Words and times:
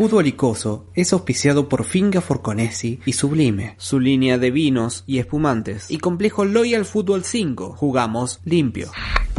Fútbol 0.00 0.28
Icoso 0.28 0.86
es 0.94 1.12
auspiciado 1.12 1.68
por 1.68 1.84
Finga 1.84 2.22
Forconesi 2.22 3.00
y 3.04 3.12
Sublime, 3.12 3.74
su 3.76 4.00
línea 4.00 4.38
de 4.38 4.50
vinos 4.50 5.04
y 5.06 5.18
espumantes, 5.18 5.90
y 5.90 5.98
Complejo 5.98 6.46
Loyal 6.46 6.86
Fútbol 6.86 7.22
5. 7.22 7.74
Jugamos 7.76 8.40
limpio. 8.46 8.90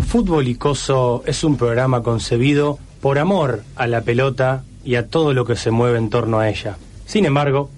Fútbol 0.07 0.47
Icoso 0.47 1.23
es 1.25 1.43
un 1.43 1.57
programa 1.57 2.03
concebido 2.03 2.77
por 3.01 3.17
amor 3.17 3.63
a 3.75 3.87
la 3.87 4.01
pelota 4.01 4.63
y 4.85 4.97
a 4.97 5.07
todo 5.07 5.33
lo 5.33 5.45
que 5.45 5.55
se 5.55 5.71
mueve 5.71 5.97
en 5.97 6.11
torno 6.11 6.37
a 6.37 6.47
ella. 6.47 6.77
Sin 7.07 7.25
embargo, 7.25 7.71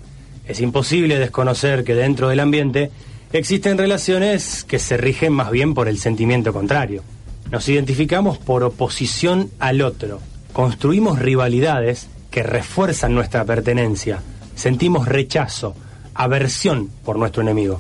es 0.46 0.60
imposible 0.60 1.18
desconocer 1.18 1.86
que 1.86 1.96
dentro 1.96 2.28
del 2.28 2.42
ambiente 2.42 2.92
existen 3.32 3.78
relaciones 3.78 4.66
que 4.66 4.80
se 4.80 4.98
rigen 4.98 5.32
más 5.32 5.52
bien 5.52 5.74
por 5.74 5.88
el 5.88 6.00
sentimiento 6.00 6.52
contrario. 6.52 7.02
Nos 7.50 7.70
identificamos 7.70 8.40
por 8.40 8.62
oposición 8.62 9.52
al 9.60 9.82
otro, 9.82 10.20
construimos 10.52 11.20
rivalidades 11.20 12.10
que 12.34 12.42
refuerzan 12.42 13.14
nuestra 13.14 13.46
pertenencia. 13.46 14.20
Sentimos 14.56 15.08
rechazo, 15.08 15.76
aversión 16.16 16.90
por 17.06 17.20
nuestro 17.20 17.44
enemigo. 17.44 17.80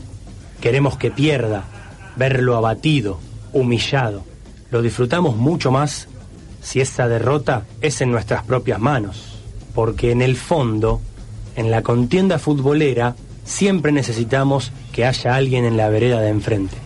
Queremos 0.62 0.95
que 0.95 1.09
pierda, 1.09 1.63
verlo 2.17 2.55
abatido, 2.55 3.20
humillado. 3.52 4.23
Lo 4.70 4.84
disfrutamos 4.84 5.38
mucho 5.38 5.71
más 5.71 6.07
si 6.62 6.81
esa 6.81 7.07
derrota 7.07 7.66
es 7.81 7.99
en 8.02 8.12
nuestras 8.12 8.43
propias 8.43 8.79
manos. 8.79 9.39
Porque 9.73 10.12
en 10.12 10.21
el 10.21 10.35
fondo, 10.35 11.01
en 11.55 11.71
la 11.71 11.81
contienda 11.81 12.38
futbolera, 12.38 13.15
siempre 13.43 13.91
necesitamos 13.91 14.71
que 14.91 15.04
haya 15.05 15.34
alguien 15.34 15.65
en 15.65 15.77
la 15.77 15.90
vereda 15.90 16.21
de 16.21 16.29
enfrente. 16.29 16.77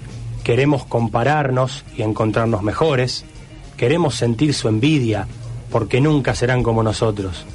Queremos 0.45 0.85
compararnos 0.85 1.83
y 1.97 2.03
encontrarnos 2.03 2.63
mejores. 2.63 3.25
Queremos 3.75 4.15
sentir 4.15 4.53
su 4.53 4.69
envidia, 4.69 5.27
porque 5.69 5.99
nunca 5.99 6.33
serán 6.33 6.63
como 6.63 6.81
nosotros. 6.81 7.45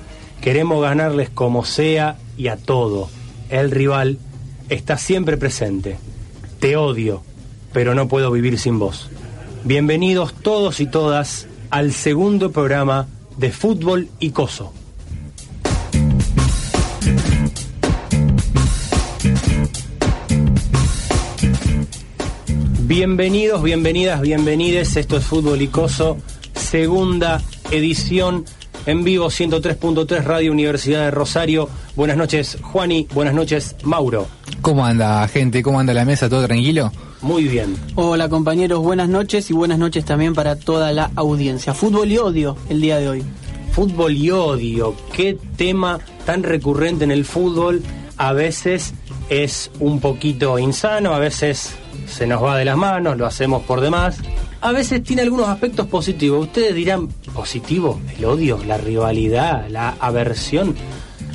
Queremos 0.43 0.83
ganarles 0.83 1.31
como 1.31 1.65
sea 1.65 2.19
y 2.37 2.49
a 2.49 2.57
todo. 2.57 3.09
El 3.49 3.71
rival 3.71 4.19
está 4.71 4.99
siempre 4.99 5.37
presente. 5.37 5.99
Te 6.59 6.77
odio, 6.77 7.23
pero 7.73 7.95
no 7.95 8.09
puedo 8.09 8.33
vivir 8.33 8.59
sin 8.59 8.81
vos. 8.81 9.09
Bienvenidos 9.63 10.35
todos 10.35 10.81
y 10.81 10.87
todas 10.87 11.47
al 11.71 11.93
segundo 11.93 12.51
programa 12.51 13.07
de 13.37 13.53
Fútbol 13.53 14.09
y 14.19 14.31
Coso. 14.31 14.73
Bienvenidos, 22.81 23.63
bienvenidas, 23.63 24.21
bienvenides. 24.21 24.97
Esto 24.97 25.19
es 25.19 25.25
Fútbol 25.25 25.63
y 25.63 25.69
Coso, 25.69 26.19
segunda 26.53 27.41
edición 27.71 28.45
en 28.87 29.05
vivo 29.05 29.27
103.3 29.27 30.25
Radio 30.25 30.53
Universidad 30.53 31.05
de 31.05 31.11
Rosario. 31.11 31.69
Buenas 31.97 32.17
noches, 32.17 32.59
Juani. 32.63 33.07
Buenas 33.13 33.35
noches, 33.35 33.77
Mauro. 33.85 34.27
¿Cómo 34.61 34.85
anda, 34.85 35.27
gente? 35.29 35.63
¿Cómo 35.63 35.81
anda 35.81 35.95
la 35.95 36.05
mesa? 36.05 36.29
¿Todo 36.29 36.47
tranquilo? 36.47 36.93
Muy 37.21 37.45
bien. 37.45 37.77
Hola, 37.95 38.29
compañeros. 38.29 38.81
Buenas 38.81 39.09
noches 39.09 39.51
y 39.51 39.55
buenas 39.55 39.79
noches 39.79 40.05
también 40.05 40.35
para 40.35 40.57
toda 40.57 40.93
la 40.93 41.11
audiencia. 41.15 41.75
Fútbol 41.75 42.11
y 42.11 42.19
odio 42.19 42.57
el 42.69 42.81
día 42.81 42.99
de 42.99 43.09
hoy. 43.09 43.25
Fútbol 43.73 44.17
y 44.17 44.31
odio. 44.31 44.95
Qué 45.13 45.39
tema 45.57 46.01
tan 46.27 46.43
recurrente 46.43 47.05
en 47.05 47.11
el 47.11 47.25
fútbol. 47.25 47.83
A 48.17 48.33
veces 48.33 48.95
es 49.29 49.71
un 49.81 50.01
poquito 50.01 50.59
insano, 50.59 51.15
a 51.15 51.19
veces 51.19 51.75
se 52.07 52.27
nos 52.27 52.43
va 52.43 52.57
de 52.57 52.65
las 52.65 52.77
manos, 52.77 53.17
lo 53.17 53.27
hacemos 53.27 53.63
por 53.63 53.81
demás. 53.81 54.19
A 54.63 54.71
veces 54.71 55.03
tiene 55.03 55.23
algunos 55.23 55.49
aspectos 55.49 55.89
positivos. 55.89 56.47
Ustedes 56.47 56.73
dirán, 56.73 57.09
¿positivo? 57.35 58.01
¿El 58.17 58.25
odio? 58.25 58.61
¿La 58.65 58.79
rivalidad? 58.79 59.69
¿La 59.69 59.97
aversión? 59.99 60.77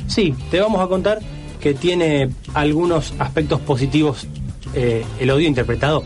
Sí, 0.06 0.34
te 0.50 0.60
vamos 0.60 0.80
a 0.80 0.88
contar 0.88 1.20
que 1.60 1.74
tiene 1.74 2.30
algunos 2.54 3.12
aspectos 3.18 3.60
positivos 3.60 4.26
eh, 4.74 5.04
el 5.20 5.30
odio 5.30 5.46
interpretado 5.46 6.04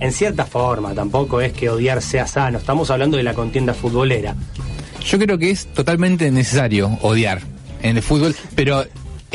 en 0.00 0.10
cierta 0.10 0.44
forma. 0.44 0.92
Tampoco 0.92 1.40
es 1.40 1.52
que 1.52 1.70
odiar 1.70 2.02
sea 2.02 2.26
sano. 2.26 2.58
Estamos 2.58 2.90
hablando 2.90 3.16
de 3.16 3.22
la 3.22 3.34
contienda 3.34 3.72
futbolera. 3.72 4.34
Yo 5.04 5.20
creo 5.20 5.38
que 5.38 5.50
es 5.50 5.66
totalmente 5.68 6.32
necesario 6.32 6.98
odiar 7.02 7.42
en 7.80 7.96
el 7.96 8.02
fútbol, 8.02 8.34
pero 8.56 8.84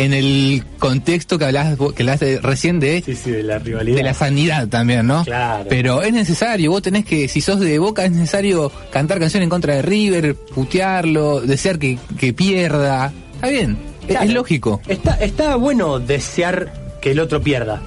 en 0.03 0.13
el 0.13 0.63
contexto 0.79 1.37
que 1.37 1.45
hablas 1.45 1.77
que 1.95 2.03
hablaste 2.03 2.39
recién 2.41 2.79
de, 2.79 3.01
Sí, 3.05 3.15
sí, 3.15 3.31
de 3.31 3.43
la 3.43 3.59
rivalidad. 3.59 3.97
de 3.97 4.03
la 4.03 4.13
sanidad 4.13 4.67
también, 4.67 5.05
¿no? 5.07 5.23
Claro. 5.23 5.65
Pero 5.69 6.01
es 6.01 6.13
necesario, 6.13 6.71
vos 6.71 6.81
tenés 6.81 7.05
que, 7.05 7.27
si 7.27 7.41
sos 7.41 7.59
de 7.59 7.77
Boca, 7.79 8.05
es 8.05 8.11
necesario 8.11 8.71
cantar 8.91 9.19
canciones 9.19 9.45
en 9.45 9.49
contra 9.49 9.75
de 9.75 9.81
River, 9.81 10.35
putearlo, 10.35 11.41
desear 11.41 11.77
que, 11.79 11.97
que 12.17 12.33
pierda. 12.33 13.11
Está 13.35 13.47
bien, 13.47 13.77
es- 14.01 14.07
Claro. 14.07 14.25
es 14.25 14.33
lógico. 14.33 14.81
Está, 14.87 15.13
está 15.15 15.55
bueno 15.55 15.99
desear 15.99 16.97
que 17.01 17.11
el 17.11 17.19
otro 17.19 17.41
pierda. 17.41 17.81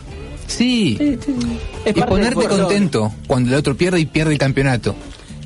Sí. 0.47 0.97
Es 1.85 1.97
Y 1.97 2.01
ponerte 2.03 2.47
contento 2.47 3.13
cuando 3.27 3.51
el 3.51 3.57
otro 3.57 3.77
pierde 3.77 4.01
y 4.01 4.07
pierde 4.07 4.33
el 4.33 4.39
campeonato. 4.39 4.95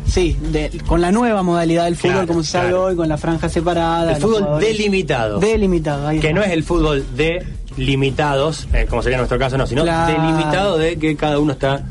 Sí, 0.06 0.37
de- 0.53 0.70
con 0.87 1.00
la 1.00 1.10
nueva 1.10 1.42
modalidad 1.42 1.84
del 1.84 1.97
fútbol, 1.97 2.12
Claro, 2.12 2.26
como 2.28 2.42
se 2.42 2.50
sabe 2.53 2.69
claro. 2.69 2.84
hoy, 2.84 2.97
con 2.97 3.09
la 3.09 3.16
franja 3.16 3.48
separada. 3.48 4.12
El 4.15 4.20
fútbol 4.22 4.42
jugadores- 4.42 4.69
delimitado. 4.69 5.38
Delimitado, 5.41 6.06
ahí 6.09 6.20
que 6.20 6.28
está. 6.28 6.38
no 6.38 6.44
es 6.44 6.53
el 6.53 6.62
fútbol 6.62 7.04
de 7.16 7.44
limitados, 7.76 8.69
eh, 8.72 8.87
como 8.88 9.03
sería 9.03 9.16
en 9.16 9.20
nuestro 9.20 9.38
caso, 9.38 9.56
no, 9.59 9.66
sino 9.66 9.82
Claro. 9.82 10.12
delimitado 10.12 10.78
de 10.78 10.97
que 10.98 11.16
cada 11.16 11.38
uno 11.38 11.53
está 11.53 11.82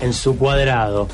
en 0.00 0.12
su 0.12 0.36
cuadrado. 0.36 1.08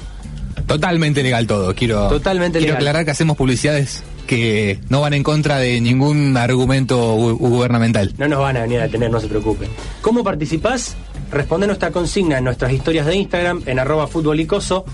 Totalmente 0.67 1.23
legal 1.23 1.47
todo. 1.47 1.75
Quiero, 1.75 2.09
Totalmente 2.09 2.59
quiero 2.59 2.73
legal. 2.75 2.83
aclarar 2.89 3.05
que 3.05 3.11
hacemos 3.11 3.37
publicidades 3.37 4.03
que 4.27 4.81
no 4.89 5.01
van 5.01 5.15
en 5.15 5.23
contra 5.23 5.59
de 5.59 5.81
ningún 5.81 6.37
argumento 6.37 7.17
gu- 7.17 7.39
gubernamental. 7.39 8.13
No 8.19 8.27
nos 8.27 8.41
van 8.41 8.57
a 8.57 8.63
venir 8.63 8.81
a 8.81 8.84
detener, 8.84 9.11
no 9.11 9.21
se 9.21 9.28
preocupen. 9.28 9.69
¿Cómo 10.01 10.25
participás? 10.25 10.97
Responde 11.31 11.67
nuestra 11.69 11.91
consigna 11.93 12.39
en 12.39 12.45
nuestras 12.45 12.73
historias 12.73 13.07
de 13.07 13.15
Instagram, 13.17 13.63
en 13.67 13.78
arroba 13.78 14.07
futbolicoso, 14.09 14.84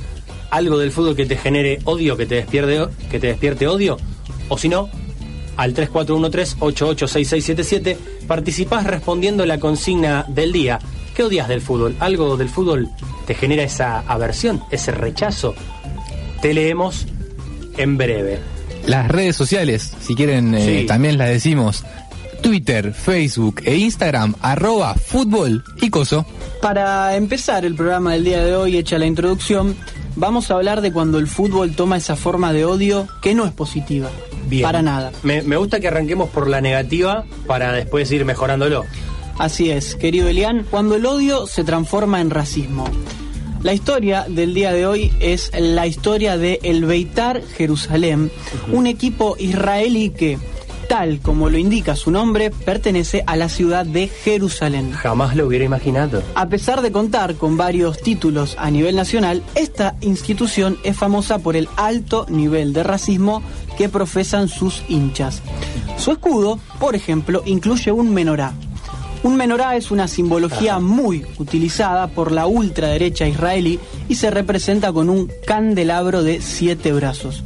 algo 0.53 0.79
del 0.79 0.93
fútbol 0.93 1.17
que 1.17 1.27
te 1.27 1.37
genere 1.37 1.81
odio, 1.85 2.17
que 2.17 2.27
te 2.27 2.37
despierte, 2.37 2.81
que 3.11 3.19
te 3.19 3.27
despierte 3.29 3.67
odio, 3.67 3.97
o 4.49 4.57
si 4.59 4.69
no, 4.69 4.89
al 5.57 5.75
3413-886677, 5.75 7.97
participás 8.27 8.85
respondiendo 8.85 9.45
la 9.47 9.59
consigna 9.59 10.25
del 10.29 10.53
día. 10.53 10.79
¿Qué 11.15 11.25
odias 11.25 11.49
del 11.49 11.61
fútbol? 11.61 11.97
¿Algo 12.01 12.37
del 12.37 12.49
fútbol 12.49 12.89
te 13.27 13.35
genera 13.35 13.63
esa 13.65 14.01
aversión, 14.01 14.63
ese 14.71 14.93
rechazo? 14.93 15.55
Te 16.41 16.55
leemos 16.55 17.07
en 17.77 17.99
breve. 17.99 18.39
Las 18.87 19.09
redes 19.09 19.37
sociales, 19.37 19.93
si 20.01 20.15
quieren, 20.15 20.55
eh, 20.55 20.81
Sí. 20.81 20.87
también 20.87 21.19
las 21.19 21.29
decimos. 21.29 21.85
Twitter, 22.43 22.93
Facebook 22.93 23.61
e 23.65 23.77
Instagram, 23.77 24.35
arroba 24.41 24.95
fútbol 24.95 25.63
y 25.81 25.91
coso. 25.91 26.27
Para 26.61 27.15
empezar 27.15 27.65
el 27.65 27.77
programa 27.77 28.15
del 28.15 28.25
día 28.25 28.43
de 28.45 28.57
hoy, 28.57 28.77
hecha 28.77 28.99
la 28.99 29.07
introducción, 29.07 29.77
vamos 30.17 30.51
a 30.51 30.55
hablar 30.55 30.81
de 30.81 30.93
cuando 30.93 31.19
el 31.19 31.27
fútbol 31.27 31.75
toma 31.75 31.97
esa 31.97 32.17
forma 32.17 32.53
de 32.53 32.65
odio 32.65 33.09
que 33.21 33.35
no 33.35 33.45
es 33.45 33.53
positiva. 33.53 34.11
Bien. 34.49 34.63
Para 34.63 34.83
nada. 34.83 35.13
Me, 35.23 35.43
me 35.43 35.57
gusta 35.57 35.81
que 35.81 35.89
arranquemos 35.89 36.29
por 36.31 36.49
la 36.49 36.61
negativa 36.61 37.25
para 37.47 37.73
después 37.73 38.11
ir 38.11 38.25
mejorándolo. 38.25 38.85
Así 39.39 39.71
es, 39.71 39.95
querido 39.95 40.29
Elian, 40.29 40.67
cuando 40.71 40.97
el 40.97 41.07
odio 41.07 41.47
se 41.47 41.65
transforma 41.65 42.21
en 42.21 42.31
racismo. 42.31 42.85
La 43.63 43.73
historia 43.73 44.27
del 44.29 44.55
día 44.55 44.73
de 44.73 44.87
hoy 44.87 45.13
es 45.21 45.53
la 45.57 45.87
historia 45.87 46.37
de 46.37 46.59
el 46.65 46.85
Beitar 46.85 47.43
Jerusalén, 47.57 48.31
un 48.73 48.89
equipo 48.89 49.37
israelí 49.39 50.11
que 50.11 50.37
tal 50.93 51.21
como 51.21 51.49
lo 51.49 51.57
indica 51.57 51.97
su 51.97 52.11
nombre, 52.11 52.51
pertenece 52.51 53.25
a 53.27 53.35
la 53.35 53.49
ciudad 53.49 53.87
de 53.87 54.09
Jerusalén. 54.09 54.93
Jamás 54.93 55.35
lo 55.35 55.47
hubiera 55.47 55.65
imaginado. 55.65 56.23
A 56.35 56.51
pesar 56.51 56.83
de 56.83 56.93
contar 56.93 57.37
con 57.37 57.57
varios 57.57 58.03
títulos 58.03 58.57
a 58.59 58.71
nivel 58.71 58.95
nacional, 58.95 59.43
esta 59.55 59.97
institución 60.03 60.77
es 60.85 60.95
famosa 60.95 61.39
por 61.39 61.57
el 61.57 61.67
alto 61.79 62.27
nivel 62.29 62.75
de 62.75 62.83
racismo 62.83 63.43
que 63.79 63.89
profesan 63.89 64.49
sus 64.49 64.83
hinchas. 64.87 65.41
Su 65.97 66.13
escudo, 66.13 66.59
por 66.79 66.95
ejemplo, 66.95 67.43
incluye 67.47 67.91
un 67.91 68.13
menorá. 68.13 68.53
Un 69.23 69.37
menorá 69.37 69.77
es 69.77 69.91
una 69.93 70.09
simbología 70.09 70.79
muy 70.79 71.25
utilizada 71.39 72.09
por 72.09 72.33
la 72.33 72.45
ultraderecha 72.45 73.27
israelí 73.27 73.81
y 74.11 74.17
se 74.17 74.31
representa 74.31 74.93
con 74.93 75.09
un 75.09 75.33
candelabro 75.47 76.23
de 76.23 76.43
siete 76.43 76.93
brazos. 76.93 77.43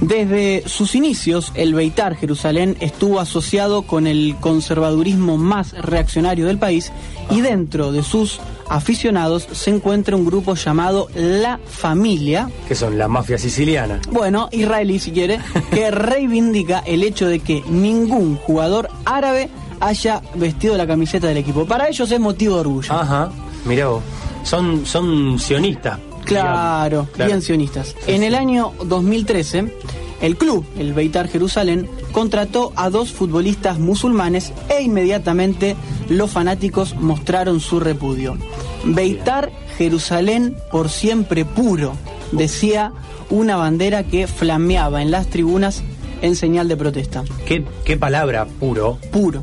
Desde 0.00 0.62
sus 0.68 0.94
inicios, 0.94 1.52
el 1.54 1.74
Beitar 1.74 2.16
Jerusalén 2.16 2.76
estuvo 2.80 3.18
asociado 3.18 3.82
con 3.82 4.06
el 4.06 4.36
conservadurismo 4.40 5.38
más 5.38 5.72
reaccionario 5.72 6.46
del 6.46 6.58
país 6.58 6.92
y 7.30 7.40
dentro 7.40 7.92
de 7.92 8.02
sus 8.02 8.40
aficionados 8.68 9.48
se 9.52 9.70
encuentra 9.70 10.16
un 10.16 10.26
grupo 10.26 10.54
llamado 10.54 11.08
La 11.14 11.58
Familia. 11.66 12.50
Que 12.68 12.74
son 12.74 12.98
la 12.98 13.08
mafia 13.08 13.38
siciliana. 13.38 14.00
Bueno, 14.10 14.48
israelí 14.52 14.98
si 14.98 15.12
quiere, 15.12 15.40
que 15.70 15.90
reivindica 15.90 16.80
el 16.80 17.02
hecho 17.02 17.26
de 17.26 17.40
que 17.40 17.62
ningún 17.68 18.36
jugador 18.36 18.90
árabe 19.04 19.48
haya 19.80 20.20
vestido 20.34 20.76
la 20.76 20.86
camiseta 20.86 21.26
del 21.26 21.38
equipo. 21.38 21.64
Para 21.64 21.88
ellos 21.88 22.10
es 22.10 22.20
motivo 22.20 22.54
de 22.54 22.60
orgullo. 22.60 22.92
Ajá, 22.92 23.30
mirá 23.64 23.88
vos. 23.88 24.02
Son, 24.42 24.84
son 24.84 25.38
sionistas. 25.38 25.98
Claro, 26.26 27.08
bien 27.16 27.40
sionistas. 27.42 27.94
en 28.06 28.22
el 28.22 28.34
año 28.34 28.72
2013, 28.84 29.72
el 30.20 30.36
club, 30.36 30.64
el 30.78 30.92
Beitar 30.92 31.28
Jerusalén, 31.28 31.88
contrató 32.12 32.72
a 32.76 32.90
dos 32.90 33.12
futbolistas 33.12 33.78
musulmanes 33.78 34.52
e 34.68 34.82
inmediatamente 34.82 35.76
los 36.08 36.30
fanáticos 36.30 36.94
mostraron 36.96 37.60
su 37.60 37.80
repudio. 37.80 38.36
Beitar 38.84 39.50
Jerusalén 39.78 40.56
por 40.70 40.88
siempre 40.88 41.44
puro, 41.44 41.92
decía 42.32 42.92
una 43.30 43.56
bandera 43.56 44.04
que 44.04 44.26
flameaba 44.26 45.02
en 45.02 45.10
las 45.10 45.28
tribunas 45.28 45.82
en 46.22 46.36
señal 46.36 46.68
de 46.68 46.76
protesta. 46.76 47.24
¿Qué, 47.46 47.64
qué 47.84 47.96
palabra, 47.96 48.46
puro? 48.46 48.98
Puro. 49.10 49.42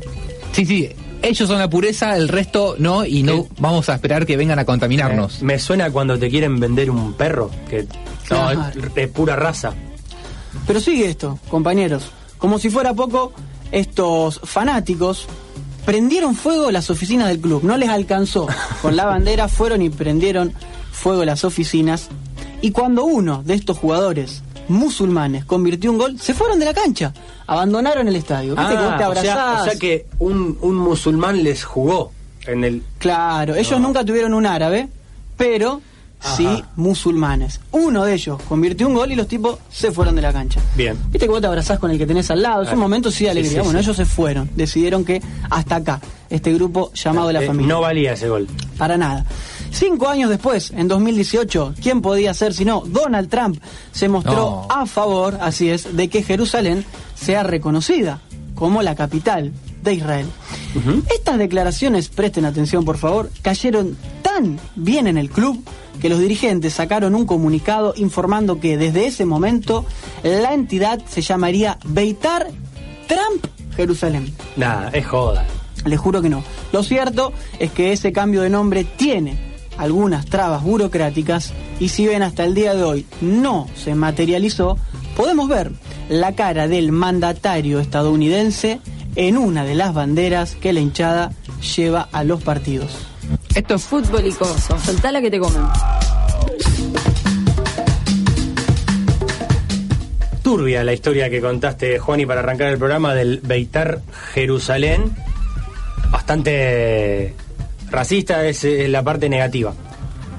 Sí, 0.52 0.64
sí, 0.66 0.88
ellos 1.24 1.48
son 1.48 1.58
la 1.58 1.68
pureza, 1.68 2.16
el 2.16 2.28
resto 2.28 2.76
no, 2.78 3.04
y 3.04 3.22
no 3.22 3.46
vamos 3.58 3.88
a 3.88 3.94
esperar 3.94 4.26
que 4.26 4.36
vengan 4.36 4.58
a 4.58 4.64
contaminarnos. 4.64 5.42
me 5.42 5.58
suena 5.58 5.90
cuando 5.90 6.18
te 6.18 6.28
quieren 6.28 6.60
vender 6.60 6.90
un 6.90 7.14
perro, 7.14 7.50
que 7.68 7.86
no, 8.30 8.50
es, 8.50 9.08
pura 9.08 9.34
raza. 9.34 9.72
Pero 10.66 10.80
sigue 10.80 11.08
esto, 11.08 11.38
compañeros. 11.48 12.10
Como 12.38 12.58
si 12.58 12.70
fuera 12.70 12.94
poco, 12.94 13.32
estos 13.72 14.40
fanáticos 14.44 15.26
prendieron 15.84 16.34
fuego 16.34 16.70
las 16.70 16.90
oficinas 16.90 17.28
del 17.28 17.40
club. 17.40 17.64
No 17.64 17.76
les 17.76 17.88
alcanzó. 17.88 18.46
Con 18.82 18.94
la 18.94 19.04
bandera 19.06 19.48
fueron 19.48 19.82
y 19.82 19.90
prendieron 19.90 20.52
fuego 20.92 21.24
las 21.24 21.44
oficinas. 21.44 22.08
Y 22.60 22.70
cuando 22.70 23.04
uno 23.04 23.42
de 23.42 23.54
estos 23.54 23.78
jugadores 23.78 24.43
musulmanes 24.68 25.44
convirtió 25.44 25.90
un 25.90 25.98
gol, 25.98 26.18
se 26.18 26.34
fueron 26.34 26.58
de 26.58 26.64
la 26.64 26.74
cancha, 26.74 27.12
abandonaron 27.46 28.08
el 28.08 28.16
estadio. 28.16 28.54
¿Viste 28.56 28.74
ah, 28.76 29.10
O 29.10 29.64
sea, 29.64 29.78
que 29.78 30.06
un, 30.18 30.58
un, 30.60 30.76
musulmán 30.76 31.42
les 31.42 31.64
jugó 31.64 32.12
en 32.46 32.64
el. 32.64 32.82
Claro, 32.98 33.54
ellos 33.54 33.80
nunca 33.80 34.04
tuvieron 34.04 34.34
un 34.34 34.46
árabe, 34.46 34.88
pero 35.36 35.80
sí 36.36 36.64
musulmanes. 36.76 37.60
Uno 37.72 38.04
de 38.04 38.14
ellos 38.14 38.40
convirtió 38.48 38.88
un 38.88 38.94
gol 38.94 39.12
y 39.12 39.14
los 39.14 39.28
tipos 39.28 39.58
se 39.70 39.92
fueron 39.92 40.16
de 40.16 40.22
la 40.22 40.32
cancha. 40.32 40.60
Bien. 40.76 40.96
Viste 41.10 41.26
que 41.26 41.28
vos 41.28 41.40
te 41.40 41.46
abrazás 41.46 41.78
con 41.78 41.90
el 41.90 41.98
que 41.98 42.06
tenés 42.06 42.30
al 42.30 42.42
lado. 42.42 42.62
Es 42.62 42.72
un 42.72 42.78
momento 42.78 43.10
sí 43.10 43.24
de 43.24 43.30
alegría. 43.30 43.62
bueno, 43.62 43.78
ellos 43.78 43.96
se 43.96 44.04
fueron. 44.04 44.50
Decidieron 44.54 45.04
que 45.04 45.22
hasta 45.50 45.76
acá, 45.76 46.00
este 46.30 46.52
grupo 46.54 46.92
llamado 46.94 47.30
La 47.32 47.42
eh, 47.42 47.46
Familia. 47.46 47.74
No 47.74 47.80
valía 47.80 48.12
ese 48.12 48.28
gol. 48.28 48.48
Para 48.78 48.96
nada. 48.96 49.24
Cinco 49.74 50.06
años 50.08 50.30
después, 50.30 50.70
en 50.70 50.86
2018, 50.86 51.74
¿quién 51.82 52.00
podía 52.00 52.32
ser 52.32 52.54
si 52.54 52.64
no? 52.64 52.84
Donald 52.86 53.28
Trump 53.28 53.60
se 53.90 54.08
mostró 54.08 54.68
a 54.70 54.86
favor, 54.86 55.36
así 55.40 55.68
es, 55.68 55.96
de 55.96 56.08
que 56.08 56.22
Jerusalén 56.22 56.84
sea 57.16 57.42
reconocida 57.42 58.20
como 58.54 58.82
la 58.82 58.94
capital 58.94 59.52
de 59.82 59.94
Israel. 59.94 60.26
Estas 61.12 61.38
declaraciones, 61.38 62.08
presten 62.08 62.44
atención 62.44 62.84
por 62.84 62.98
favor, 62.98 63.30
cayeron 63.42 63.96
tan 64.22 64.60
bien 64.76 65.08
en 65.08 65.18
el 65.18 65.28
club 65.28 65.60
que 66.00 66.08
los 66.08 66.20
dirigentes 66.20 66.74
sacaron 66.74 67.16
un 67.16 67.26
comunicado 67.26 67.94
informando 67.96 68.60
que 68.60 68.76
desde 68.76 69.06
ese 69.06 69.24
momento 69.24 69.84
la 70.22 70.54
entidad 70.54 71.02
se 71.04 71.20
llamaría 71.20 71.78
Beitar 71.84 72.46
Trump 73.08 73.44
Jerusalén. 73.74 74.32
Nada, 74.56 74.90
es 74.90 75.04
joda. 75.04 75.44
Les 75.84 75.98
juro 75.98 76.22
que 76.22 76.28
no. 76.28 76.44
Lo 76.72 76.84
cierto 76.84 77.32
es 77.58 77.72
que 77.72 77.92
ese 77.92 78.12
cambio 78.12 78.42
de 78.42 78.50
nombre 78.50 78.84
tiene 78.84 79.53
algunas 79.76 80.26
trabas 80.26 80.62
burocráticas 80.62 81.52
y 81.80 81.88
si 81.88 82.06
bien 82.06 82.22
hasta 82.22 82.44
el 82.44 82.54
día 82.54 82.74
de 82.74 82.82
hoy 82.82 83.06
no 83.20 83.68
se 83.74 83.94
materializó, 83.94 84.78
podemos 85.16 85.48
ver 85.48 85.72
la 86.08 86.34
cara 86.34 86.68
del 86.68 86.92
mandatario 86.92 87.80
estadounidense 87.80 88.80
en 89.16 89.36
una 89.36 89.64
de 89.64 89.74
las 89.74 89.94
banderas 89.94 90.56
que 90.56 90.72
la 90.72 90.80
hinchada 90.80 91.32
lleva 91.76 92.08
a 92.12 92.24
los 92.24 92.42
partidos. 92.42 92.90
Esto 93.54 93.74
es 93.74 93.82
fútbol 93.84 94.26
y 94.26 94.32
coso, 94.32 94.78
soltala 94.78 95.20
que 95.20 95.30
te 95.30 95.38
comen. 95.38 95.62
Turbia 100.42 100.84
la 100.84 100.92
historia 100.92 101.30
que 101.30 101.40
contaste, 101.40 101.98
Juani, 101.98 102.26
para 102.26 102.40
arrancar 102.40 102.68
el 102.68 102.78
programa 102.78 103.14
del 103.14 103.40
Beitar 103.42 104.02
Jerusalén. 104.34 105.16
Bastante 106.10 107.34
racista 107.94 108.46
es 108.46 108.64
la 108.88 109.02
parte 109.02 109.28
negativa. 109.28 109.72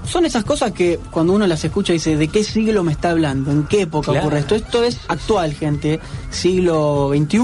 Son 0.05 0.23
esas 0.23 0.43
cosas 0.43 0.71
que 0.71 0.99
cuando 1.09 1.33
uno 1.33 1.47
las 1.47 1.65
escucha 1.65 1.91
dice, 1.91 2.15
¿de 2.15 2.27
qué 2.27 2.43
siglo 2.43 2.83
me 2.83 2.91
está 2.91 3.09
hablando? 3.09 3.51
¿En 3.51 3.63
qué 3.63 3.81
época 3.81 4.11
ocurre 4.11 4.39
esto? 4.39 4.53
Esto 4.53 4.83
es 4.83 4.99
actual, 5.07 5.53
gente. 5.53 5.99
Siglo 6.29 7.09
XXI, 7.09 7.39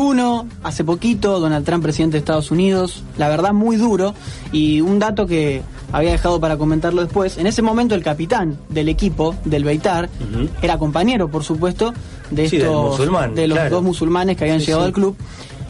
hace 0.62 0.84
poquito, 0.84 1.40
Donald 1.40 1.66
Trump, 1.66 1.82
presidente 1.82 2.14
de 2.14 2.20
Estados 2.20 2.52
Unidos. 2.52 3.04
La 3.18 3.30
verdad, 3.30 3.54
muy 3.54 3.78
duro. 3.78 4.14
Y 4.52 4.80
un 4.82 5.00
dato 5.00 5.26
que 5.26 5.64
había 5.92 6.12
dejado 6.12 6.40
para 6.40 6.58
comentarlo 6.58 7.02
después. 7.02 7.40
En 7.40 7.48
ese 7.48 7.64
momento, 7.64 7.96
el 7.96 8.04
capitán 8.04 8.60
del 8.70 8.90
equipo, 8.90 9.36
del 9.44 9.64
Beitar, 9.64 10.10
era 10.62 10.78
compañero, 10.78 11.30
por 11.30 11.44
supuesto, 11.44 11.96
de 12.30 12.46
estos, 12.46 13.00
de 13.34 13.48
los 13.48 13.70
dos 13.72 13.84
musulmanes 13.84 14.38
que 14.38 14.44
habían 14.44 14.60
llegado 14.60 14.84
al 14.84 14.94
club. 14.94 15.16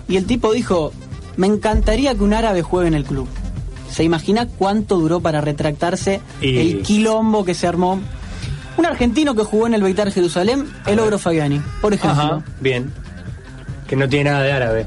Y 0.10 0.18
el 0.18 0.25
tipo 0.25 0.51
dijo, 0.51 0.92
me 1.38 1.48
encantaría 1.48 2.13
que 2.16 2.24
un 2.24 2.34
árabe 2.34 2.63
juegue 2.63 2.89
en 2.89 2.96
el 2.96 3.06
club. 3.06 3.30
¿Se 3.92 4.04
imagina 4.04 4.48
cuánto 4.48 4.98
duró 4.98 5.20
para 5.20 5.42
retractarse 5.42 6.22
el 6.42 6.82
quilombo 6.82 7.44
que 7.44 7.54
se 7.54 7.68
armó? 7.68 8.00
Un 8.78 8.86
argentino 8.86 9.36
que 9.36 9.44
jugó 9.44 9.68
en 9.68 9.74
el 9.74 9.84
Beitar 9.84 10.12
Jerusalén, 10.12 10.66
el 10.86 11.00
Ogro 11.00 11.20
Fabiani, 11.20 11.62
por 11.82 11.94
ejemplo. 11.94 12.42
bien. 12.60 12.92
Que 13.88 13.96
no 13.98 14.08
tiene 14.08 14.30
nada 14.30 14.44
de 14.44 14.52
árabe. 14.54 14.86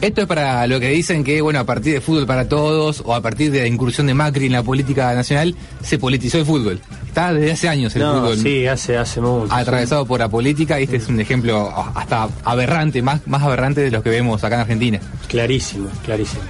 Esto 0.00 0.22
es 0.22 0.26
para 0.26 0.66
lo 0.66 0.80
que 0.80 0.88
dicen 0.88 1.24
que, 1.24 1.42
bueno, 1.42 1.58
a 1.58 1.64
partir 1.64 1.92
de 1.92 2.00
fútbol 2.00 2.24
para 2.24 2.48
todos 2.48 3.02
o 3.04 3.14
a 3.14 3.20
partir 3.20 3.50
de 3.50 3.60
la 3.60 3.66
incursión 3.66 4.06
de 4.06 4.14
Macri 4.14 4.46
en 4.46 4.52
la 4.52 4.62
política 4.62 5.12
nacional, 5.14 5.54
se 5.82 5.98
politizó 5.98 6.38
el 6.38 6.46
fútbol. 6.46 6.80
Está 7.06 7.34
desde 7.34 7.52
hace 7.52 7.68
años 7.68 7.94
el 7.96 8.02
fútbol. 8.02 8.38
Sí, 8.38 8.66
hace, 8.66 8.96
hace 8.96 9.20
mucho. 9.20 9.52
Atravesado 9.52 10.06
por 10.06 10.20
la 10.20 10.30
política 10.30 10.80
y 10.80 10.84
este 10.84 10.96
es 10.96 11.08
un 11.08 11.20
ejemplo 11.20 11.70
hasta 11.94 12.28
aberrante, 12.44 13.02
más, 13.02 13.26
más 13.26 13.42
aberrante 13.42 13.82
de 13.82 13.90
los 13.90 14.02
que 14.02 14.08
vemos 14.08 14.42
acá 14.42 14.54
en 14.54 14.60
Argentina. 14.62 15.00
Clarísimo, 15.28 15.88
clarísimo. 16.02 16.44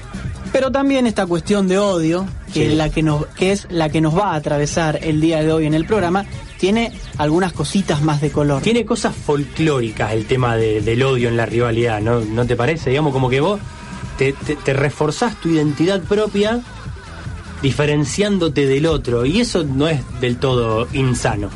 Pero 0.52 0.72
también 0.72 1.06
esta 1.06 1.26
cuestión 1.26 1.68
de 1.68 1.78
odio, 1.78 2.26
que, 2.52 2.66
es 2.66 2.74
la 2.74 2.90
que, 2.90 3.02
nos, 3.02 3.26
que 3.26 3.52
es 3.52 3.66
la 3.70 3.88
que 3.88 4.00
nos 4.00 4.16
va 4.16 4.32
a 4.32 4.34
atravesar 4.34 4.98
el 5.02 5.20
día 5.20 5.42
de 5.42 5.52
hoy 5.52 5.66
en 5.66 5.74
el 5.74 5.84
programa, 5.86 6.26
tiene 6.58 6.92
algunas 7.18 7.52
cositas 7.52 8.02
más 8.02 8.20
de 8.20 8.30
color. 8.30 8.60
Tiene 8.60 8.84
cosas 8.84 9.14
folclóricas 9.14 10.12
el 10.12 10.26
tema 10.26 10.56
del 10.56 11.02
odio 11.02 11.28
en 11.28 11.36
la 11.36 11.46
rivalidad, 11.46 12.00
¿no, 12.00 12.20
¿No 12.20 12.46
te 12.46 12.56
parece? 12.56 12.90
Digamos 12.90 13.12
como 13.12 13.30
que 13.30 13.40
vos 13.40 13.60
te, 14.18 14.32
te, 14.32 14.72
reforzás 14.72 15.40
tu 15.40 15.48
identidad 15.48 16.02
propia 16.02 16.60
diferenciándote 17.62 18.66
del 18.66 18.86
otro, 18.86 19.24
y 19.24 19.40
eso 19.40 19.64
no 19.64 19.86
es 19.86 20.00
del 20.20 20.38
todo 20.38 20.88
insano. 20.92 21.48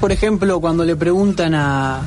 Por 0.00 0.12
ejemplo, 0.12 0.60
cuando 0.60 0.84
le 0.84 0.94
preguntan 0.94 1.54
a, 1.54 2.02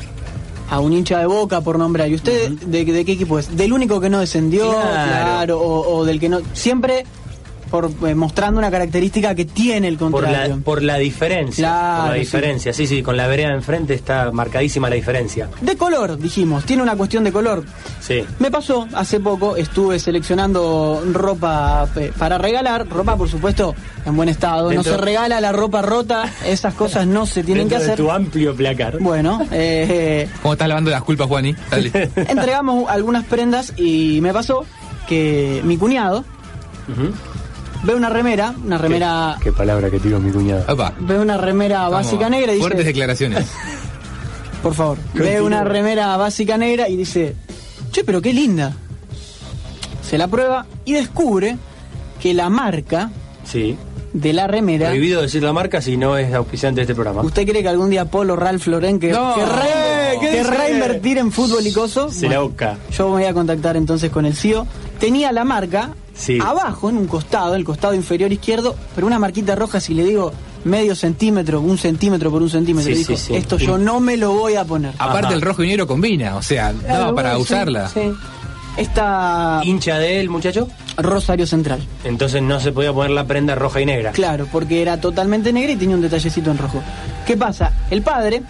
a 0.71 0.79
un 0.79 0.93
hincha 0.93 1.19
de 1.19 1.25
boca 1.25 1.59
por 1.59 1.77
nombrar. 1.77 2.09
¿Y 2.09 2.15
usted 2.15 2.49
de, 2.49 2.85
qué 2.85 3.11
equipo 3.11 3.37
es? 3.37 3.55
Del 3.55 3.73
único 3.73 3.99
que 3.99 4.09
no 4.09 4.19
descendió, 4.19 4.71
claro, 4.71 5.59
o, 5.61 6.05
del 6.05 6.19
que 6.19 6.29
no. 6.29 6.39
Siempre 6.53 7.05
por 7.71 7.89
eh, 8.05 8.13
mostrando 8.13 8.59
una 8.59 8.69
característica 8.69 9.33
que 9.33 9.45
tiene 9.45 9.87
el 9.87 9.97
Por 9.97 10.11
contrario. 10.11 10.57
la, 10.57 10.61
por 10.61 10.83
la 10.83 10.97
diferencia. 10.97 11.63
Claro, 11.67 12.01
por 12.03 12.09
la 12.11 12.17
diferencia. 12.17 12.73
Sí. 12.73 12.85
sí, 12.85 13.01
con 13.01 13.15
la 13.17 13.27
vereda 13.27 13.53
enfrente 13.53 13.93
está 13.93 14.29
marcadísima 14.31 14.89
la 14.89 14.95
diferencia. 14.95 15.49
De 15.61 15.77
color, 15.77 16.17
dijimos, 16.17 16.65
tiene 16.65 16.83
una 16.83 16.95
cuestión 16.97 17.23
de 17.23 17.31
color. 17.31 17.63
Sí. 18.01 18.23
Me 18.39 18.51
pasó 18.51 18.87
hace 18.93 19.19
poco, 19.21 19.55
estuve 19.55 19.99
seleccionando 19.99 21.01
ropa 21.13 21.87
eh, 21.95 22.11
para 22.17 22.37
regalar, 22.37 22.87
ropa 22.89 23.15
por 23.15 23.29
supuesto 23.29 23.73
en 24.05 24.15
buen 24.17 24.27
estado, 24.29 24.69
Dentro- 24.69 24.91
no 24.91 24.97
se 24.97 25.03
regala 25.03 25.39
la 25.39 25.51
ropa 25.51 25.81
rota, 25.81 26.29
esas 26.45 26.73
cosas 26.73 27.07
no 27.07 27.25
se 27.25 27.43
tienen 27.43 27.69
que 27.69 27.75
Dentro 27.75 27.85
de 27.87 27.93
hacer. 27.93 28.05
tu 28.05 28.11
amplio 28.11 28.55
placar. 28.55 28.97
Bueno, 28.99 29.39
eh, 29.51 30.27
¿Cómo 30.41 30.53
estás 30.55 30.67
lavando 30.67 30.91
las 30.91 31.03
culpas, 31.03 31.27
Juani? 31.27 31.55
Dale. 31.69 31.91
entregamos 32.27 32.89
algunas 32.89 33.23
prendas 33.23 33.73
y 33.77 34.19
me 34.21 34.33
pasó 34.33 34.65
que 35.07 35.61
mi 35.63 35.77
cuñado 35.77 36.25
Ujú. 36.89 37.13
Ve 37.83 37.95
una 37.95 38.09
remera, 38.09 38.53
una 38.63 38.77
remera, 38.77 39.37
Qué 39.41 39.51
palabra 39.51 39.89
que 39.89 39.99
tiró 39.99 40.19
mi 40.19 40.31
cuñado. 40.31 40.65
Opa. 40.71 40.93
ve 40.99 41.19
una 41.19 41.37
remera 41.37 41.87
básica 41.89 42.29
negra 42.29 42.53
y 42.53 42.59
Fuertes 42.59 42.79
dice, 42.79 42.89
declaraciones. 42.89 43.47
por 44.63 44.73
favor, 44.73 44.97
ve 45.13 45.41
una 45.41 45.63
remera 45.63 46.15
básica 46.17 46.57
negra 46.57 46.87
y 46.89 46.95
dice, 46.97 47.35
che, 47.91 48.03
pero 48.03 48.21
qué 48.21 48.33
linda. 48.33 48.73
Se 50.07 50.17
la 50.17 50.27
prueba 50.27 50.65
y 50.85 50.93
descubre 50.93 51.57
que 52.21 52.33
la 52.33 52.49
marca 52.49 53.11
Sí. 53.45 53.77
de 54.13 54.33
la 54.33 54.45
remera. 54.47 54.87
Prohibido 54.89 55.21
decir 55.21 55.41
la 55.41 55.53
marca 55.53 55.81
si 55.81 55.97
no 55.97 56.17
es 56.17 56.33
auspiciante 56.33 56.79
de 56.81 56.83
este 56.83 56.93
programa. 56.95 57.21
¿Usted 57.21 57.47
cree 57.47 57.61
que 57.63 57.69
algún 57.69 57.89
día 57.89 58.05
Polo 58.05 58.35
Ralph 58.35 58.67
Lauren 58.67 58.99
que, 58.99 59.11
No. 59.11 59.33
querrá, 59.35 59.65
Eh, 60.13 60.17
¿qué 60.19 60.29
querrá 60.29 60.69
invertir 60.69 61.17
en 61.17 61.31
fútbol 61.31 61.65
y 61.65 61.71
coso? 61.71 62.11
Se 62.11 62.27
la 62.27 62.39
boca. 62.39 62.77
Yo 62.91 63.05
me 63.05 63.11
voy 63.13 63.23
a 63.23 63.33
contactar 63.33 63.77
entonces 63.77 64.11
con 64.11 64.25
el 64.25 64.35
CEO. 64.35 64.67
Tenía 64.99 65.31
la 65.31 65.43
marca 65.45 65.95
Sí. 66.13 66.37
abajo, 66.39 66.89
en 66.89 66.97
un 66.97 67.07
costado, 67.07 67.55
el 67.55 67.63
costado 67.63 67.93
inferior 67.93 68.31
izquierdo, 68.31 68.75
pero 68.95 69.07
una 69.07 69.17
marquita 69.19 69.55
roja, 69.55 69.79
si 69.79 69.93
le 69.93 70.03
digo 70.03 70.31
medio 70.63 70.95
centímetro, 70.95 71.59
un 71.61 71.77
centímetro 71.77 72.29
por 72.29 72.41
un 72.41 72.49
centímetro, 72.49 72.91
Sí, 72.91 72.99
dijo, 72.99 73.15
sí, 73.15 73.25
sí. 73.27 73.35
esto 73.35 73.57
yo 73.57 73.77
no 73.77 73.99
me 73.99 74.17
lo 74.17 74.31
voy 74.33 74.55
a 74.55 74.63
poner. 74.65 74.93
Aparte 74.99 75.27
Ajá. 75.27 75.35
el 75.35 75.41
rojo 75.41 75.63
y 75.63 75.67
negro 75.69 75.87
combina, 75.87 76.35
o 76.35 76.41
sea, 76.43 76.71
daba 76.73 76.83
Claro, 76.83 77.15
para 77.15 77.37
usarla. 77.37 77.87
sí. 77.89 78.11
Esta 78.77 79.59
¿Hincha 79.63 79.97
de 79.99 80.21
él, 80.21 80.29
muchacho? 80.29 80.67
Rosario 80.97 81.45
Central. 81.45 81.85
Entonces 82.05 82.41
no 82.41 82.59
se 82.59 82.71
podía 82.71 82.93
poner 82.93 83.11
la 83.11 83.25
prenda 83.25 83.53
roja 83.55 83.81
y 83.81 83.85
negra. 83.85 84.11
Claro, 84.11 84.47
porque 84.49 84.81
era 84.81 84.99
totalmente 84.99 85.51
negra 85.51 85.73
y 85.73 85.75
tenía 85.75 85.95
un 85.95 86.01
detallecito 86.01 86.51
en 86.51 86.57
rojo. 86.57 86.81
¿Qué 87.25 87.35
pasa? 87.35 87.73
El 87.89 88.01
padre 88.01 88.41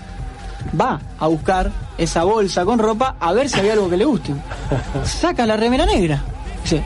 va 0.80 1.00
a 1.20 1.27
buscar 1.27 1.72
esa 1.98 2.24
bolsa 2.24 2.65
con 2.65 2.77
ropa 2.77 3.15
a 3.20 3.34
ver 3.34 3.50
si 3.50 3.60
había 3.60 3.74
algo 3.74 3.89
que 3.89 3.98
le 3.98 4.06
guste. 4.06 4.34
Saca 5.06 5.46
la 5.48 5.58
remera 5.58 5.86
negra. 5.88 6.24
Dice, 6.63 6.84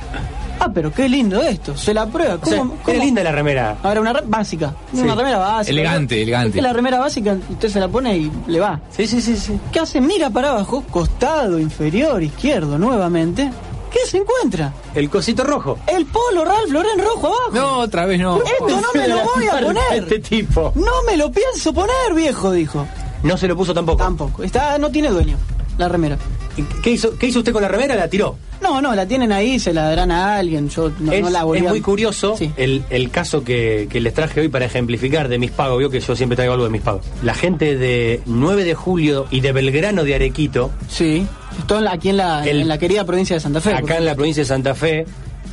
ah, 0.60 0.70
pero 0.74 0.92
qué 0.92 1.08
lindo 1.10 1.42
esto. 1.42 1.76
Se 1.78 1.94
la 1.94 2.06
prueba. 2.08 2.38
O 2.42 2.46
sea, 2.46 2.60
¿Cómo, 2.60 2.78
cómo? 2.84 2.98
linda 3.04 3.24
la 3.24 3.32
remera. 3.32 3.78
Ahora, 3.84 4.02
una 4.02 4.14
re- 4.14 4.24
básica. 4.26 4.74
Sí. 4.94 5.02
Una 5.02 5.16
remera 5.16 5.38
básica. 5.38 5.72
Elegante, 5.72 6.16
¿no? 6.16 6.22
elegante. 6.22 6.50
Es 6.50 6.56
que 6.56 6.62
la 6.62 6.74
remera 6.74 7.00
básica, 7.00 7.38
usted 7.50 7.70
se 7.70 7.80
la 7.80 7.88
pone 7.88 8.18
y 8.18 8.32
le 8.48 8.60
va. 8.60 8.80
Sí, 8.90 9.08
sí, 9.08 9.22
sí, 9.22 9.36
sí. 9.38 9.60
¿Qué 9.72 9.80
hace? 9.80 10.02
Mira 10.02 10.30
para 10.30 10.50
abajo, 10.52 10.84
costado, 10.92 11.60
inferior, 11.60 12.22
izquierdo, 12.24 12.78
nuevamente. 12.78 13.50
¿Qué 13.92 14.00
se 14.10 14.18
encuentra? 14.18 14.74
El 14.94 15.10
cosito 15.10 15.44
rojo. 15.46 15.78
El 15.88 16.06
polo 16.06 16.44
Ralph 16.44 16.70
Lauren 16.70 17.00
rojo 17.00 17.28
abajo. 17.28 17.52
No, 17.54 17.78
otra 17.80 18.06
vez 18.06 18.20
no. 18.20 18.38
Esto 18.44 18.68
no 18.82 18.88
me 18.94 19.08
lo 19.08 19.24
voy 19.24 19.48
a 19.48 19.52
poner. 19.62 19.84
Este 19.94 20.20
tipo. 20.20 20.74
No 20.76 20.92
me 21.08 21.16
lo 21.16 21.32
pienso 21.32 21.74
poner, 21.74 22.14
viejo, 22.14 22.52
dijo. 22.52 22.86
No 23.24 23.38
se 23.38 23.48
lo 23.48 23.56
puso 23.56 23.74
tampoco. 23.74 23.98
Tampoco. 24.04 24.44
Está, 24.44 24.78
no 24.78 24.90
tiene 24.92 25.08
dueño, 25.10 25.38
la 25.78 25.88
remera. 25.88 26.18
¿Y 26.58 26.64
¿Qué 26.82 26.92
hizo, 26.92 27.18
¿Qué 27.18 27.28
hizo 27.28 27.40
usted 27.40 27.52
con 27.54 27.62
la 27.62 27.68
remera? 27.68 27.96
La 27.96 28.08
tiró. 28.08 28.38
No, 28.62 28.82
no, 28.82 28.96
la 28.96 29.06
tienen 29.06 29.32
ahí, 29.32 29.60
se 29.60 29.74
la 29.74 29.84
darán 29.90 30.10
a 30.12 30.38
alguien. 30.38 30.70
Yo 30.70 30.90
no, 31.00 31.12
es, 31.12 31.22
no 31.22 31.30
la 31.30 31.44
volví 31.44 31.60
es 31.60 31.66
a- 31.68 31.70
muy 31.70 31.82
curioso 31.82 32.36
Sí. 32.38 32.52
el, 32.58 32.84
el 32.90 33.12
caso 33.12 33.44
que, 33.44 33.88
que 33.92 34.00
les 34.00 34.14
traje 34.14 34.40
hoy 34.42 34.48
para 34.48 34.66
ejemplificar 34.66 35.28
de 35.28 35.38
mis 35.38 35.52
pagos. 35.52 35.78
Vio 35.80 35.90
que 35.90 36.00
yo 36.00 36.16
siempre 36.16 36.36
traigo 36.36 36.54
algo 36.54 36.66
de 36.66 36.72
mis 36.72 36.82
pagos. 36.82 37.06
La 37.24 37.34
gente 37.34 37.76
de 37.76 38.22
9 38.26 38.64
de 38.64 38.74
julio 38.74 39.28
y 39.30 39.42
de 39.42 39.52
Belgrano 39.52 40.04
de 40.04 40.16
Arequito, 40.16 40.72
Sí. 40.88 41.28
Esto 41.60 41.78
aquí 41.90 42.10
en 42.10 42.18
la, 42.18 42.44
El- 42.46 42.62
en 42.62 42.68
la 42.68 42.78
querida 42.78 43.06
provincia 43.06 43.36
de 43.36 43.40
Santa 43.40 43.62
Fe. 43.62 43.74
acá 43.74 43.98
en 43.98 44.06
la 44.06 44.16
provincia 44.16 44.42
de 44.42 44.48
Santa 44.48 44.74
Fe, 44.76 45.06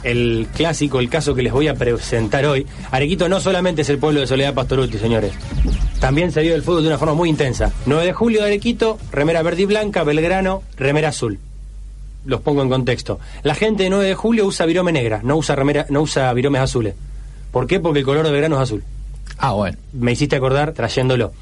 el 0.02 0.49
clásico, 0.54 1.00
el 1.00 1.09
caso 1.09 1.35
que 1.35 1.42
les 1.42 1.52
voy 1.52 1.68
a 1.68 1.75
presentar 1.75 2.44
hoy. 2.47 2.66
Arequito 2.90 3.28
no 3.28 3.40
solamente 3.40 3.82
es 3.82 3.88
el 3.90 3.99
pueblo 3.99 4.21
de 4.21 4.26
Soledad 4.26 4.54
Pastoruti, 4.54 4.99
señores. 4.99 5.32
También 6.00 6.32
se 6.32 6.42
vive 6.42 6.54
el 6.54 6.62
fútbol 6.62 6.82
de 6.82 6.88
una 6.88 6.99
forma 6.99 7.14
muy 7.14 7.28
intensa. 7.28 7.73
9 7.87 8.06
de 8.06 8.12
julio 8.12 8.40
de 8.40 8.47
Arequito, 8.47 8.99
remera 9.12 9.42
verde 9.42 9.62
y 9.62 9.66
blanca, 9.66 10.02
Belgrano, 10.02 10.62
remera 10.76 11.11
azul. 11.11 11.38
Los 12.25 12.40
pongo 12.40 12.62
en 12.62 12.68
contexto. 12.68 13.21
La 13.42 13.54
gente 13.54 13.85
de 13.85 13.90
9 13.90 14.06
de 14.06 14.14
julio 14.14 14.47
usa 14.47 14.66
virome 14.66 14.92
negra, 14.92 15.21
no 15.23 15.37
usa 15.37 15.54
remera, 15.54 15.87
no 15.90 16.02
usa 16.02 16.32
viromes 16.32 16.61
azules. 16.61 16.94
¿Por 17.50 17.66
qué? 17.66 17.80
Porque 17.80 18.00
el 18.00 18.04
color 18.04 18.25
de 18.25 18.32
Belgrano 18.32 18.56
es 18.56 18.62
azul. 18.62 18.82
Ah, 19.38 19.52
bueno. 19.52 19.76
Me 19.92 20.12
hiciste 20.12 20.37
acordar 20.37 20.73
trayéndolo. 20.73 21.32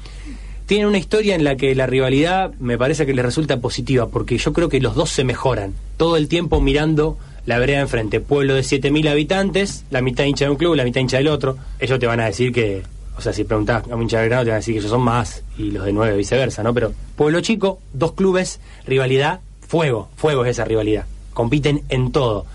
Tienen 0.65 0.87
una 0.87 0.97
historia 0.97 1.35
en 1.35 1.43
la 1.43 1.55
que 1.55 1.75
la 1.75 1.85
rivalidad 1.85 2.53
me 2.59 2.77
parece 2.77 3.05
que 3.05 3.13
les 3.13 3.25
resulta 3.25 3.59
positiva, 3.59 4.07
porque 4.07 4.37
yo 4.37 4.53
creo 4.53 4.69
que 4.69 4.79
los 4.79 4.95
dos 4.95 5.09
se 5.09 5.23
mejoran. 5.23 5.73
Todo 5.97 6.17
el 6.17 6.27
tiempo 6.27 6.61
mirando 6.61 7.17
la 7.45 7.59
vereda 7.59 7.79
enfrente. 7.79 8.19
Pueblo 8.19 8.55
de 8.55 8.61
7.000 8.61 9.09
habitantes, 9.09 9.85
la 9.89 10.01
mitad 10.01 10.25
hincha 10.25 10.45
de 10.45 10.51
un 10.51 10.57
club, 10.57 10.75
la 10.75 10.83
mitad 10.83 11.01
hincha 11.01 11.17
del 11.17 11.27
otro. 11.27 11.57
Ellos 11.79 11.99
te 11.99 12.07
van 12.07 12.19
a 12.19 12.25
decir 12.25 12.51
que, 12.51 12.83
o 13.17 13.21
sea, 13.21 13.33
si 13.33 13.43
preguntás 13.43 13.83
a 13.89 13.95
un 13.95 14.03
hincha 14.03 14.17
de 14.17 14.23
Belgrano, 14.23 14.43
te 14.43 14.49
van 14.49 14.55
a 14.55 14.59
decir 14.59 14.73
que 14.73 14.79
ellos 14.79 14.91
son 14.91 15.01
más 15.01 15.43
y 15.57 15.71
los 15.71 15.85
de 15.85 15.93
9 15.93 16.17
viceversa, 16.17 16.63
¿no? 16.63 16.73
Pero 16.73 16.93
pueblo 17.15 17.41
chico, 17.41 17.79
dos 17.93 18.13
clubes, 18.13 18.59
rivalidad, 18.85 19.39
fuego. 19.67 20.09
Fuego 20.15 20.45
es 20.45 20.51
esa 20.51 20.65
rivalidad. 20.65 21.05
Compiten 21.33 21.83
en 21.89 22.11
todo. 22.11 22.45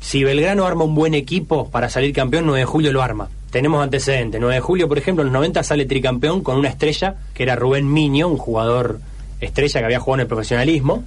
Si 0.00 0.22
Belgrano 0.22 0.66
arma 0.66 0.84
un 0.84 0.94
buen 0.94 1.14
equipo 1.14 1.68
para 1.70 1.88
salir 1.88 2.12
campeón, 2.12 2.46
9 2.46 2.60
de 2.60 2.66
julio 2.66 2.92
lo 2.92 3.02
arma. 3.02 3.28
Tenemos 3.50 3.82
antecedentes. 3.82 4.40
9 4.40 4.54
de 4.54 4.60
julio, 4.60 4.88
por 4.88 4.98
ejemplo, 4.98 5.22
en 5.22 5.28
los 5.28 5.34
90 5.34 5.62
sale 5.62 5.86
tricampeón 5.86 6.42
con 6.42 6.56
una 6.58 6.68
estrella, 6.68 7.16
que 7.34 7.42
era 7.42 7.56
Rubén 7.56 7.92
Miño, 7.92 8.28
un 8.28 8.36
jugador 8.36 9.00
estrella 9.40 9.80
que 9.80 9.84
había 9.86 10.00
jugado 10.00 10.16
en 10.16 10.20
el 10.22 10.26
profesionalismo. 10.28 11.04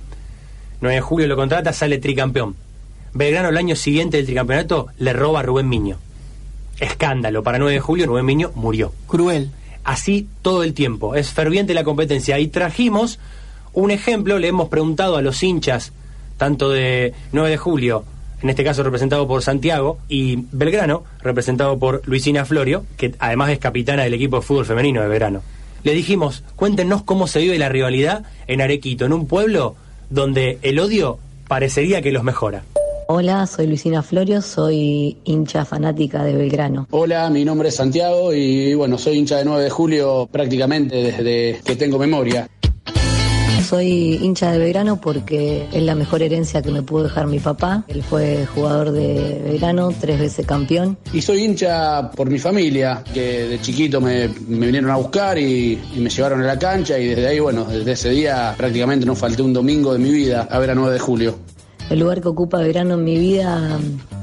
9 0.81 0.95
de 0.95 1.01
julio 1.01 1.27
lo 1.27 1.35
contrata, 1.35 1.73
sale 1.73 1.99
tricampeón. 1.99 2.55
Belgrano 3.13 3.49
el 3.49 3.57
año 3.57 3.75
siguiente 3.75 4.17
del 4.17 4.25
tricampeonato 4.25 4.87
le 4.97 5.13
roba 5.13 5.39
a 5.39 5.43
Rubén 5.43 5.69
Miño. 5.69 5.97
Escándalo. 6.79 7.43
Para 7.43 7.59
9 7.59 7.73
de 7.73 7.79
julio, 7.79 8.05
Rubén 8.05 8.25
Miño 8.25 8.51
murió 8.55 8.93
Cruel. 9.07 9.51
así 9.83 10.27
todo 10.41 10.63
el 10.63 10.73
tiempo. 10.73 11.15
Es 11.15 11.31
ferviente 11.31 11.73
la 11.73 11.83
competencia. 11.83 12.39
Y 12.39 12.47
trajimos 12.47 13.19
un 13.73 13.91
ejemplo, 13.91 14.39
le 14.39 14.47
hemos 14.47 14.69
preguntado 14.69 15.17
a 15.17 15.21
los 15.21 15.41
hinchas, 15.43 15.91
tanto 16.37 16.69
de 16.69 17.13
9 17.31 17.49
de 17.49 17.57
julio, 17.57 18.03
en 18.41 18.49
este 18.49 18.63
caso 18.63 18.83
representado 18.83 19.27
por 19.27 19.41
Santiago, 19.41 19.99
y 20.07 20.45
Belgrano, 20.51 21.03
representado 21.21 21.77
por 21.77 22.01
Luisina 22.05 22.45
Florio, 22.45 22.85
que 22.97 23.13
además 23.19 23.49
es 23.51 23.59
capitana 23.59 24.03
del 24.03 24.13
equipo 24.13 24.37
de 24.37 24.41
fútbol 24.43 24.65
femenino 24.65 25.01
de 25.01 25.07
Belgrano. 25.07 25.41
Le 25.83 25.93
dijimos, 25.93 26.43
cuéntenos 26.55 27.03
cómo 27.03 27.27
se 27.27 27.39
vive 27.39 27.57
la 27.57 27.69
rivalidad 27.69 28.23
en 28.47 28.61
Arequito, 28.61 29.05
en 29.05 29.13
un 29.13 29.27
pueblo 29.27 29.75
donde 30.09 30.59
el 30.61 30.79
odio 30.79 31.19
parecería 31.47 32.01
que 32.01 32.11
los 32.11 32.23
mejora. 32.23 32.63
Hola, 33.11 33.47
soy 33.47 33.65
Luisina 33.65 34.03
Florio, 34.03 34.39
soy 34.39 35.17
hincha 35.23 35.65
fanática 35.65 36.23
de 36.23 36.35
Belgrano. 36.35 36.87
Hola, 36.91 37.27
mi 37.31 37.43
nombre 37.43 37.69
es 37.69 37.75
Santiago 37.75 38.31
y 38.35 38.75
bueno, 38.75 38.99
soy 38.99 39.17
hincha 39.17 39.37
de 39.37 39.45
9 39.45 39.63
de 39.63 39.69
julio 39.71 40.29
prácticamente 40.31 40.95
desde 40.97 41.59
que 41.65 41.75
tengo 41.75 41.97
memoria. 41.97 42.47
Soy 43.67 44.19
hincha 44.21 44.51
de 44.51 44.59
Belgrano 44.59 45.01
porque 45.01 45.67
es 45.73 45.81
la 45.81 45.95
mejor 45.95 46.21
herencia 46.21 46.61
que 46.61 46.69
me 46.69 46.83
pudo 46.83 47.05
dejar 47.05 47.25
mi 47.25 47.39
papá. 47.39 47.83
Él 47.87 48.03
fue 48.03 48.45
jugador 48.53 48.91
de 48.91 49.41
Belgrano, 49.43 49.91
tres 49.99 50.19
veces 50.19 50.45
campeón. 50.45 50.95
Y 51.11 51.23
soy 51.23 51.45
hincha 51.45 52.11
por 52.11 52.29
mi 52.29 52.37
familia, 52.37 53.03
que 53.11 53.47
de 53.47 53.59
chiquito 53.59 53.99
me, 53.99 54.27
me 54.47 54.67
vinieron 54.67 54.91
a 54.91 54.97
buscar 54.97 55.39
y, 55.39 55.81
y 55.95 55.99
me 55.99 56.11
llevaron 56.11 56.43
a 56.43 56.45
la 56.45 56.59
cancha 56.59 56.99
y 56.99 57.07
desde 57.07 57.25
ahí, 57.25 57.39
bueno, 57.39 57.65
desde 57.65 57.91
ese 57.91 58.11
día 58.11 58.53
prácticamente 58.55 59.03
no 59.07 59.15
falté 59.15 59.41
un 59.41 59.53
domingo 59.53 59.93
de 59.93 59.97
mi 59.97 60.11
vida 60.11 60.47
a 60.47 60.59
ver 60.59 60.69
a 60.69 60.75
9 60.75 60.93
de 60.93 60.99
julio. 60.99 61.39
El 61.89 61.99
lugar 61.99 62.21
que 62.21 62.27
ocupa 62.27 62.59
Belgrano 62.59 62.93
en 62.93 63.03
mi 63.03 63.17
vida, 63.17 63.79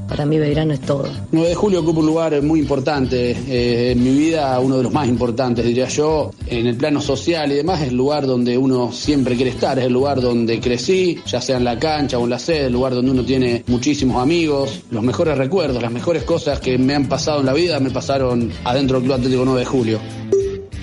para 0.08 0.25
mí 0.25 0.38
Belgrano 0.38 0.73
es 0.73 0.80
todo. 0.80 1.08
9 1.32 1.49
de 1.49 1.54
julio 1.56 1.80
ocupa 1.80 1.99
un 1.99 2.06
lugar 2.06 2.40
muy 2.42 2.61
importante 2.61 3.32
eh, 3.32 3.90
en 3.90 4.04
mi 4.04 4.11
vida, 4.11 4.58
uno 4.61 4.76
de 4.76 4.85
los 4.85 4.92
más 4.92 5.08
importantes, 5.08 5.64
diría 5.64 5.88
yo, 5.88 6.30
en 6.46 6.68
el 6.68 6.76
plano 6.76 7.00
social 7.00 7.50
y 7.50 7.56
demás, 7.56 7.82
es 7.82 7.88
el 7.88 7.96
lugar 7.96 8.25
donde 8.25 8.56
uno 8.56 8.92
siempre 8.92 9.35
quiere 9.35 9.50
estar, 9.50 9.78
es 9.80 9.87
el 9.87 9.92
lugar 9.92 10.20
donde 10.20 10.61
crecí, 10.61 11.18
ya 11.26 11.40
sea 11.40 11.56
en 11.56 11.64
la 11.64 11.76
cancha 11.76 12.18
o 12.18 12.25
en 12.25 12.30
la 12.30 12.38
sede, 12.38 12.66
el 12.66 12.73
lugar 12.73 12.94
donde 12.94 13.11
uno 13.11 13.25
tiene 13.25 13.64
muchísimos 13.66 14.23
amigos, 14.23 14.82
los 14.92 15.02
mejores 15.02 15.37
recuerdos, 15.37 15.82
las 15.82 15.92
mejores 15.92 16.23
cosas 16.23 16.61
que 16.61 16.78
me 16.78 16.94
han 16.94 17.08
pasado 17.08 17.40
en 17.40 17.46
la 17.46 17.52
vida 17.52 17.80
me 17.80 17.90
pasaron 17.90 18.52
adentro 18.62 18.99
del 18.99 19.06
Club 19.06 19.16
Atlético 19.16 19.44
9 19.44 19.61
de 19.61 19.66
Julio. 19.66 19.99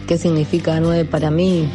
¿Qué 0.06 0.18
significa 0.18 0.82
9 0.82 1.06
para 1.06 1.32
mí? 1.32 1.66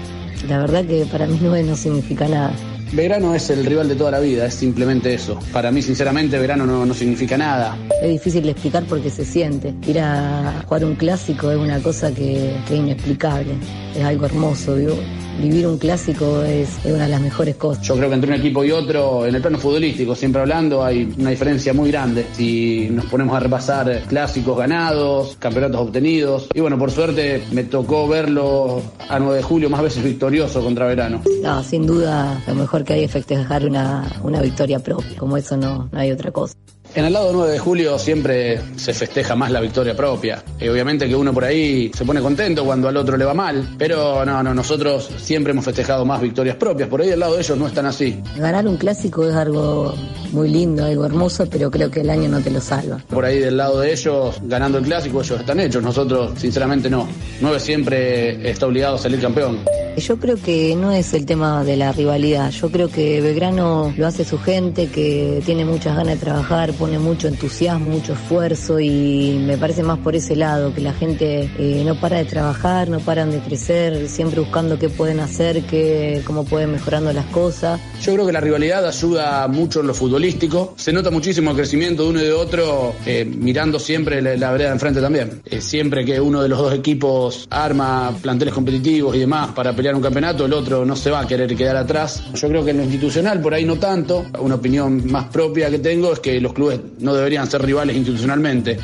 La 0.46 0.58
verdad 0.58 0.84
que 0.84 1.06
para 1.06 1.26
mí 1.26 1.38
9 1.40 1.62
no 1.62 1.76
significa 1.76 2.28
nada. 2.28 2.52
Belgrano 2.92 3.34
es 3.34 3.50
el 3.50 3.64
rival 3.66 3.88
de 3.88 3.94
toda 3.96 4.12
la 4.12 4.20
vida, 4.20 4.46
es 4.46 4.54
simplemente 4.54 5.12
eso. 5.12 5.38
Para 5.52 5.70
mí, 5.70 5.82
sinceramente, 5.82 6.38
Belgrano 6.38 6.64
no, 6.64 6.86
no 6.86 6.94
significa 6.94 7.36
nada. 7.36 7.76
Es 8.02 8.10
difícil 8.10 8.42
de 8.44 8.50
explicar 8.50 8.84
porque 8.88 9.10
se 9.10 9.24
siente. 9.24 9.74
Ir 9.86 10.00
a 10.00 10.62
jugar 10.66 10.84
un 10.84 10.94
clásico 10.94 11.50
es 11.50 11.58
una 11.58 11.80
cosa 11.80 12.10
que, 12.12 12.56
que 12.66 12.74
es 12.74 12.80
inexplicable. 12.80 13.54
Es 13.94 14.04
algo 14.04 14.26
hermoso, 14.26 14.76
digo. 14.76 14.96
Vivir 15.38 15.66
un 15.66 15.78
clásico 15.78 16.42
es, 16.42 16.84
es 16.84 16.92
una 16.92 17.04
de 17.04 17.10
las 17.10 17.20
mejores 17.20 17.56
cosas. 17.56 17.84
Yo 17.84 17.96
creo 17.96 18.08
que 18.08 18.14
entre 18.14 18.32
un 18.32 18.38
equipo 18.38 18.64
y 18.64 18.70
otro, 18.70 19.26
en 19.26 19.34
el 19.34 19.40
plano 19.40 19.58
futbolístico, 19.58 20.14
siempre 20.14 20.40
hablando, 20.40 20.84
hay 20.84 21.12
una 21.18 21.30
diferencia 21.30 21.72
muy 21.72 21.90
grande. 21.90 22.26
Si 22.32 22.88
nos 22.90 23.06
ponemos 23.06 23.36
a 23.36 23.40
repasar 23.40 24.02
clásicos 24.08 24.58
ganados, 24.58 25.36
campeonatos 25.38 25.80
obtenidos, 25.80 26.48
y 26.54 26.60
bueno, 26.60 26.78
por 26.78 26.90
suerte 26.90 27.42
me 27.52 27.64
tocó 27.64 28.08
verlo 28.08 28.82
a 29.08 29.18
9 29.18 29.36
de 29.36 29.42
julio 29.42 29.70
más 29.70 29.82
veces 29.82 30.02
victorioso 30.02 30.62
contra 30.62 30.86
Verano. 30.86 31.22
No, 31.42 31.62
sin 31.62 31.86
duda, 31.86 32.42
lo 32.46 32.54
mejor 32.54 32.84
que 32.84 32.94
hay 32.94 33.04
es 33.04 33.10
festejar 33.10 33.64
una, 33.64 34.10
una 34.22 34.40
victoria 34.40 34.78
propia. 34.78 35.16
Como 35.18 35.36
eso 35.36 35.56
no, 35.56 35.88
no 35.90 35.98
hay 35.98 36.10
otra 36.10 36.30
cosa. 36.30 36.54
En 36.94 37.04
el 37.04 37.12
lado 37.12 37.30
9 37.32 37.52
de 37.52 37.58
julio 37.58 37.98
siempre 37.98 38.60
se 38.76 38.94
festeja 38.94 39.36
más 39.36 39.50
la 39.50 39.60
victoria 39.60 39.94
propia. 39.94 40.42
Y 40.58 40.68
obviamente 40.68 41.06
que 41.06 41.14
uno 41.14 41.32
por 41.32 41.44
ahí 41.44 41.90
se 41.94 42.04
pone 42.04 42.20
contento 42.20 42.64
cuando 42.64 42.88
al 42.88 42.96
otro 42.96 43.16
le 43.16 43.24
va 43.24 43.34
mal, 43.34 43.76
pero 43.78 44.24
no, 44.24 44.42
no, 44.42 44.54
nosotros 44.54 45.08
siempre 45.18 45.52
hemos 45.52 45.64
festejado 45.64 46.04
más 46.04 46.20
victorias 46.20 46.56
propias. 46.56 46.88
Por 46.88 47.02
ahí 47.02 47.10
al 47.10 47.20
lado 47.20 47.34
de 47.34 47.42
ellos 47.42 47.58
no 47.58 47.66
están 47.66 47.86
así. 47.86 48.20
Ganar 48.36 48.66
un 48.66 48.76
clásico 48.76 49.28
es 49.28 49.34
algo 49.34 49.94
muy 50.32 50.48
lindo, 50.48 50.84
algo 50.84 51.04
hermoso, 51.04 51.46
pero 51.48 51.70
creo 51.70 51.90
que 51.90 52.00
el 52.00 52.10
año 52.10 52.28
no 52.28 52.40
te 52.40 52.50
lo 52.50 52.60
salva. 52.60 53.02
Por 53.08 53.24
ahí 53.24 53.38
del 53.38 53.56
lado 53.56 53.80
de 53.80 53.92
ellos, 53.92 54.36
ganando 54.42 54.78
el 54.78 54.84
clásico, 54.84 55.20
ellos 55.20 55.40
están 55.40 55.60
hechos. 55.60 55.82
Nosotros, 55.82 56.32
sinceramente, 56.38 56.90
no. 56.90 57.06
9 57.40 57.60
siempre 57.60 58.50
está 58.50 58.66
obligado 58.66 58.96
a 58.96 58.98
salir 58.98 59.20
campeón. 59.20 59.58
Yo 59.96 60.18
creo 60.18 60.36
que 60.36 60.76
no 60.76 60.92
es 60.92 61.12
el 61.12 61.26
tema 61.26 61.64
de 61.64 61.76
la 61.76 61.92
rivalidad. 61.92 62.50
Yo 62.50 62.70
creo 62.70 62.88
que 62.88 63.20
Belgrano 63.20 63.92
lo 63.96 64.06
hace 64.06 64.24
su 64.24 64.38
gente, 64.38 64.86
que 64.88 65.42
tiene 65.44 65.64
muchas 65.64 65.96
ganas 65.96 66.14
de 66.14 66.20
trabajar, 66.20 66.72
pone 66.78 66.98
mucho 66.98 67.28
entusiasmo, 67.28 67.90
mucho 67.90 68.12
esfuerzo 68.12 68.78
y 68.80 69.38
me 69.44 69.58
parece 69.58 69.82
más 69.82 69.98
por 69.98 70.14
ese 70.14 70.36
lado, 70.36 70.72
que 70.72 70.80
la 70.80 70.92
gente 70.92 71.50
eh, 71.58 71.82
no 71.84 71.98
para 72.00 72.18
de 72.18 72.24
trabajar, 72.24 72.88
no 72.88 73.00
paran 73.00 73.30
de 73.30 73.40
crecer, 73.40 74.08
siempre 74.08 74.40
buscando 74.40 74.78
qué 74.78 74.88
pueden 74.88 75.20
hacer, 75.20 75.62
qué, 75.64 76.22
cómo 76.24 76.44
pueden 76.44 76.72
mejorando 76.72 77.12
las 77.12 77.26
cosas. 77.26 77.80
Yo 78.00 78.14
creo 78.14 78.26
que 78.26 78.32
la 78.32 78.40
rivalidad 78.40 78.86
ayuda 78.86 79.46
mucho 79.48 79.80
en 79.80 79.88
lo 79.88 79.94
futbolístico. 79.94 80.74
Se 80.76 80.92
nota 80.92 81.10
muchísimo 81.10 81.50
el 81.50 81.56
crecimiento 81.56 82.04
de 82.04 82.08
uno 82.10 82.20
y 82.20 82.24
de 82.24 82.32
otro, 82.32 82.94
eh, 83.04 83.24
mirando 83.24 83.78
siempre 83.78 84.22
la, 84.22 84.36
la 84.36 84.52
vereda 84.52 84.68
de 84.68 84.74
enfrente 84.74 85.00
también. 85.00 85.42
Eh, 85.44 85.60
siempre 85.60 86.04
que 86.04 86.20
uno 86.20 86.42
de 86.42 86.48
los 86.48 86.58
dos 86.58 86.74
equipos 86.74 87.46
arma 87.50 88.12
planteles 88.22 88.54
competitivos 88.54 89.16
y 89.16 89.20
demás 89.20 89.50
para 89.54 89.72
pelear 89.72 89.94
un 89.94 90.02
campeonato, 90.02 90.46
el 90.46 90.52
otro 90.52 90.84
no 90.84 90.94
se 90.94 91.10
va 91.10 91.20
a 91.20 91.26
querer 91.26 91.54
quedar 91.56 91.76
atrás. 91.76 92.22
Yo 92.34 92.48
creo 92.48 92.64
que 92.64 92.70
en 92.70 92.78
lo 92.78 92.82
institucional 92.84 93.40
por 93.40 93.54
ahí 93.54 93.64
no 93.64 93.76
tanto. 93.76 94.26
Una 94.40 94.56
opinión 94.56 95.10
más 95.10 95.26
propia 95.26 95.70
que 95.70 95.78
tengo 95.78 96.12
es 96.12 96.20
que 96.20 96.40
los 96.40 96.52
clubes 96.52 96.67
no 96.98 97.14
deberían 97.14 97.50
ser 97.50 97.62
rivales 97.62 97.96
institucionalmente. 97.96 98.78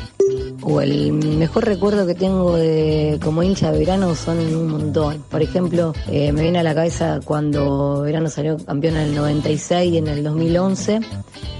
O 0.61 0.81
el 0.81 1.13
mejor 1.13 1.65
recuerdo 1.65 2.07
que 2.07 2.15
tengo 2.15 2.57
de 2.57 3.19
como 3.23 3.43
hincha 3.43 3.71
de 3.71 3.79
verano 3.79 4.15
son 4.15 4.39
un 4.39 4.67
montón. 4.67 5.23
Por 5.29 5.43
ejemplo, 5.43 5.93
eh, 6.09 6.31
me 6.31 6.41
viene 6.41 6.59
a 6.59 6.63
la 6.63 6.73
cabeza 6.73 7.19
cuando 7.23 8.01
verano 8.01 8.29
salió 8.29 8.57
campeón 8.57 8.95
en 8.95 9.09
el 9.09 9.15
96 9.15 9.93
y 9.93 9.97
en 9.97 10.07
el 10.07 10.23
2011. 10.23 11.01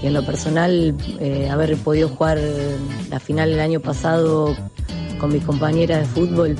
Y 0.02 0.06
en 0.06 0.12
lo 0.12 0.26
personal, 0.26 0.94
eh, 1.20 1.48
haber 1.48 1.76
podido 1.76 2.08
jugar 2.08 2.40
la 3.08 3.20
final 3.20 3.52
el 3.52 3.60
año 3.60 3.80
pasado 3.80 4.56
con 5.18 5.32
mis 5.32 5.44
compañeras 5.44 6.00
de 6.00 6.06
fútbol. 6.06 6.56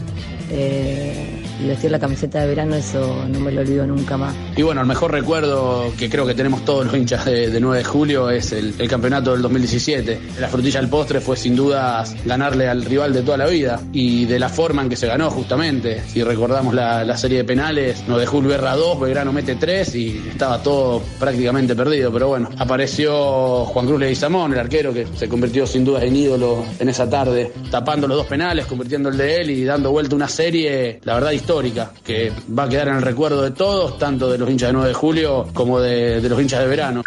eh, 0.50 1.35
y 1.62 1.66
vestir 1.68 1.90
la 1.90 1.98
camiseta 1.98 2.40
de 2.40 2.48
verano, 2.48 2.74
eso 2.74 3.26
no 3.28 3.40
me 3.40 3.52
lo 3.52 3.60
olvido 3.60 3.86
nunca 3.86 4.16
más. 4.16 4.34
Y 4.56 4.62
bueno, 4.62 4.80
el 4.80 4.86
mejor 4.86 5.12
recuerdo 5.12 5.92
que 5.98 6.08
creo 6.08 6.26
que 6.26 6.34
tenemos 6.34 6.64
todos 6.64 6.86
los 6.86 6.94
hinchas 6.94 7.24
de, 7.24 7.50
de 7.50 7.60
9 7.60 7.78
de 7.78 7.84
julio 7.84 8.30
es 8.30 8.52
el, 8.52 8.74
campeonato 8.88 9.32
del 9.32 9.42
2017. 9.42 10.20
La 10.40 10.48
frutilla 10.48 10.80
del 10.80 10.88
postre 10.88 11.20
fue 11.20 11.36
sin 11.36 11.56
duda 11.56 12.04
ganarle 12.24 12.68
al 12.68 12.84
rival 12.84 13.12
de 13.12 13.22
toda 13.22 13.36
la 13.36 13.46
vida 13.46 13.80
y 13.92 14.24
de 14.26 14.38
la 14.38 14.48
forma 14.48 14.82
en 14.82 14.88
que 14.88 14.96
se 14.96 15.06
ganó 15.06 15.30
justamente. 15.30 16.02
Si 16.06 16.22
recordamos 16.22 16.74
la, 16.74 17.16
serie 17.16 17.38
de 17.38 17.44
penales, 17.44 18.04
9 18.06 18.20
de 18.20 18.26
julio 18.26 18.54
erra 18.54 18.76
2, 18.76 19.00
Belgrano 19.00 19.32
mete 19.32 19.56
3 19.56 19.94
y 19.94 20.22
estaba 20.30 20.62
todo 20.62 21.02
prácticamente 21.18 21.74
perdido. 21.74 22.12
Pero 22.12 22.28
bueno, 22.28 22.50
apareció 22.58 23.64
Juan 23.64 23.86
Cruz 23.86 24.00
Leguizamón, 24.00 24.52
el 24.52 24.58
arquero 24.58 24.92
que 24.92 25.06
se 25.16 25.28
convirtió 25.28 25.66
sin 25.66 25.84
duda 25.84 26.04
en 26.04 26.14
ídolo 26.14 26.64
en 26.78 26.88
esa 26.88 27.08
tarde, 27.08 27.52
tapando 27.70 28.06
los 28.06 28.18
dos 28.18 28.26
penales, 28.26 28.66
convirtiendo 28.66 29.08
el 29.08 29.16
de 29.16 29.40
él 29.40 29.50
y 29.50 29.64
dando 29.64 29.90
vuelta 29.90 30.14
una 30.14 30.28
serie, 30.28 31.00
la 31.04 31.14
verdad, 31.14 31.32
histórica, 31.46 31.92
que 32.02 32.32
va 32.58 32.64
a 32.64 32.68
quedar 32.68 32.88
en 32.88 32.96
el 32.96 33.02
recuerdo 33.02 33.40
de 33.40 33.52
todos, 33.52 34.00
tanto 34.00 34.28
de 34.28 34.36
los 34.36 34.50
hinchas 34.50 34.70
de 34.70 34.72
9 34.72 34.88
de 34.88 34.94
julio 34.94 35.46
como 35.54 35.78
de, 35.78 36.20
de 36.20 36.28
los 36.28 36.40
hinchas 36.40 36.58
de 36.58 36.66
verano. 36.66 37.04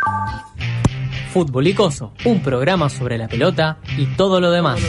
Fútbol 1.33 1.67
y 1.67 1.73
Coso, 1.73 2.13
un 2.23 2.41
programa 2.41 2.89
sobre 2.89 3.17
la 3.17 3.27
pelota 3.27 3.79
y 3.97 4.05
todo 4.15 4.39
lo 4.39 4.49
demás. 4.49 4.79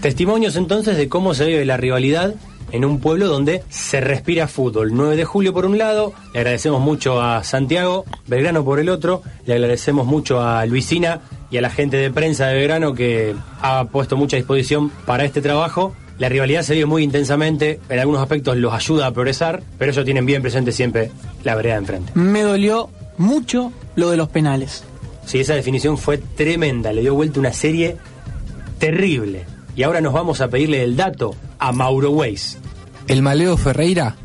Testimonios 0.00 0.54
entonces 0.54 0.96
de 0.96 1.08
cómo 1.08 1.34
se 1.34 1.46
vive 1.46 1.64
la 1.64 1.76
rivalidad 1.76 2.36
en 2.72 2.84
un 2.84 3.00
pueblo 3.00 3.28
donde 3.28 3.62
se 3.68 4.00
respira 4.00 4.48
fútbol. 4.48 4.90
9 4.94 5.16
de 5.16 5.24
julio 5.24 5.52
por 5.52 5.66
un 5.66 5.78
lado, 5.78 6.12
le 6.32 6.40
agradecemos 6.40 6.80
mucho 6.80 7.20
a 7.20 7.42
Santiago, 7.44 8.04
Belgrano 8.26 8.64
por 8.64 8.80
el 8.80 8.88
otro, 8.88 9.22
le 9.46 9.54
agradecemos 9.54 10.06
mucho 10.06 10.40
a 10.40 10.64
Luisina 10.66 11.20
y 11.50 11.56
a 11.56 11.62
la 11.62 11.70
gente 11.70 11.96
de 11.96 12.10
prensa 12.10 12.46
de 12.46 12.54
Belgrano 12.56 12.94
que 12.94 13.34
ha 13.62 13.84
puesto 13.84 14.16
mucha 14.16 14.36
disposición 14.36 14.90
para 15.06 15.24
este 15.24 15.40
trabajo. 15.40 15.94
La 16.18 16.28
rivalidad 16.28 16.62
se 16.62 16.74
vive 16.74 16.86
muy 16.86 17.04
intensamente, 17.04 17.80
en 17.88 17.98
algunos 17.98 18.20
aspectos 18.20 18.56
los 18.56 18.72
ayuda 18.72 19.06
a 19.06 19.12
progresar, 19.12 19.62
pero 19.78 19.92
ellos 19.92 20.04
tienen 20.04 20.26
bien 20.26 20.42
presente 20.42 20.72
siempre 20.72 21.12
la 21.44 21.54
vereda 21.54 21.74
de 21.74 21.78
enfrente. 21.78 22.12
Me 22.14 22.42
dolió 22.42 22.90
mucho 23.18 23.72
lo 23.94 24.10
de 24.10 24.16
los 24.16 24.28
penales. 24.28 24.84
Sí, 25.24 25.40
esa 25.40 25.54
definición 25.54 25.96
fue 25.96 26.18
tremenda, 26.18 26.92
le 26.92 27.02
dio 27.02 27.14
vuelta 27.14 27.38
una 27.38 27.52
serie 27.52 27.96
terrible. 28.78 29.44
Y 29.76 29.84
ahora 29.84 30.00
nos 30.00 30.12
vamos 30.12 30.40
a 30.40 30.48
pedirle 30.48 30.82
el 30.82 30.96
dato 30.96 31.36
a 31.58 31.72
Mauro 31.72 32.10
Weiss. 32.10 32.58
El 33.06 33.22
Maleo 33.22 33.56
Ferreira 33.56 34.16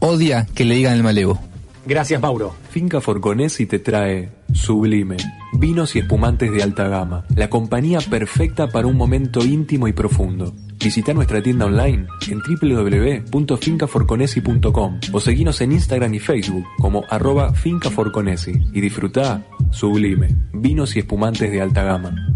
odia 0.00 0.46
que 0.54 0.64
le 0.64 0.74
digan 0.74 0.94
el 0.94 1.02
Maleo. 1.02 1.38
Gracias, 1.86 2.20
Mauro. 2.20 2.54
Finca 2.70 3.00
Forconesi 3.00 3.66
te 3.66 3.78
trae 3.78 4.30
Sublime, 4.52 5.16
vinos 5.54 5.96
y 5.96 6.00
espumantes 6.00 6.52
de 6.52 6.62
alta 6.62 6.86
gama, 6.88 7.24
la 7.34 7.48
compañía 7.48 8.00
perfecta 8.00 8.68
para 8.68 8.86
un 8.86 8.96
momento 8.96 9.42
íntimo 9.44 9.88
y 9.88 9.92
profundo. 9.92 10.54
Visita 10.78 11.12
nuestra 11.12 11.42
tienda 11.42 11.66
online 11.66 12.06
en 12.28 12.40
www.fincaforconesi.com 12.40 15.00
o 15.12 15.20
seguinos 15.20 15.60
en 15.60 15.72
Instagram 15.72 16.14
y 16.14 16.20
Facebook 16.20 16.64
como 16.78 17.04
arroba 17.10 17.52
fincaforconesi 17.52 18.52
y 18.72 18.80
disfruta 18.80 19.44
Sublime, 19.70 20.34
vinos 20.52 20.96
y 20.96 21.00
espumantes 21.00 21.50
de 21.50 21.60
alta 21.60 21.82
gama. 21.82 22.29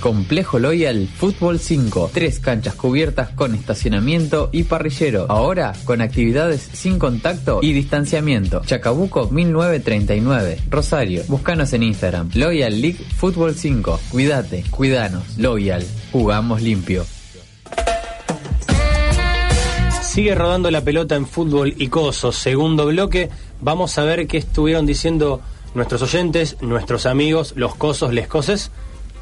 Complejo 0.00 0.58
Loyal 0.58 1.06
Fútbol 1.06 1.58
5. 1.58 2.10
Tres 2.12 2.40
canchas 2.40 2.74
cubiertas 2.74 3.28
con 3.30 3.54
estacionamiento 3.54 4.48
y 4.50 4.64
parrillero. 4.64 5.26
Ahora 5.28 5.74
con 5.84 6.00
actividades 6.00 6.62
sin 6.72 6.98
contacto 6.98 7.60
y 7.62 7.72
distanciamiento. 7.72 8.62
Chacabuco 8.64 9.28
1939. 9.28 10.58
Rosario. 10.70 11.22
Búscanos 11.28 11.72
en 11.74 11.82
Instagram. 11.82 12.30
Loyal 12.34 12.80
League 12.80 12.98
Fútbol 13.16 13.54
5. 13.54 14.00
Cuídate, 14.10 14.64
cuidanos. 14.70 15.38
Loyal. 15.38 15.84
Jugamos 16.10 16.62
limpio. 16.62 17.04
Sigue 20.02 20.34
rodando 20.34 20.70
la 20.70 20.82
pelota 20.82 21.14
en 21.14 21.26
fútbol 21.26 21.74
y 21.76 21.88
coso. 21.88 22.32
Segundo 22.32 22.86
bloque. 22.86 23.28
Vamos 23.60 23.96
a 23.98 24.04
ver 24.04 24.26
qué 24.26 24.38
estuvieron 24.38 24.86
diciendo 24.86 25.40
nuestros 25.74 26.02
oyentes, 26.02 26.56
nuestros 26.60 27.06
amigos, 27.06 27.52
los 27.56 27.74
cosos, 27.76 28.12
les 28.12 28.26
coses, 28.26 28.70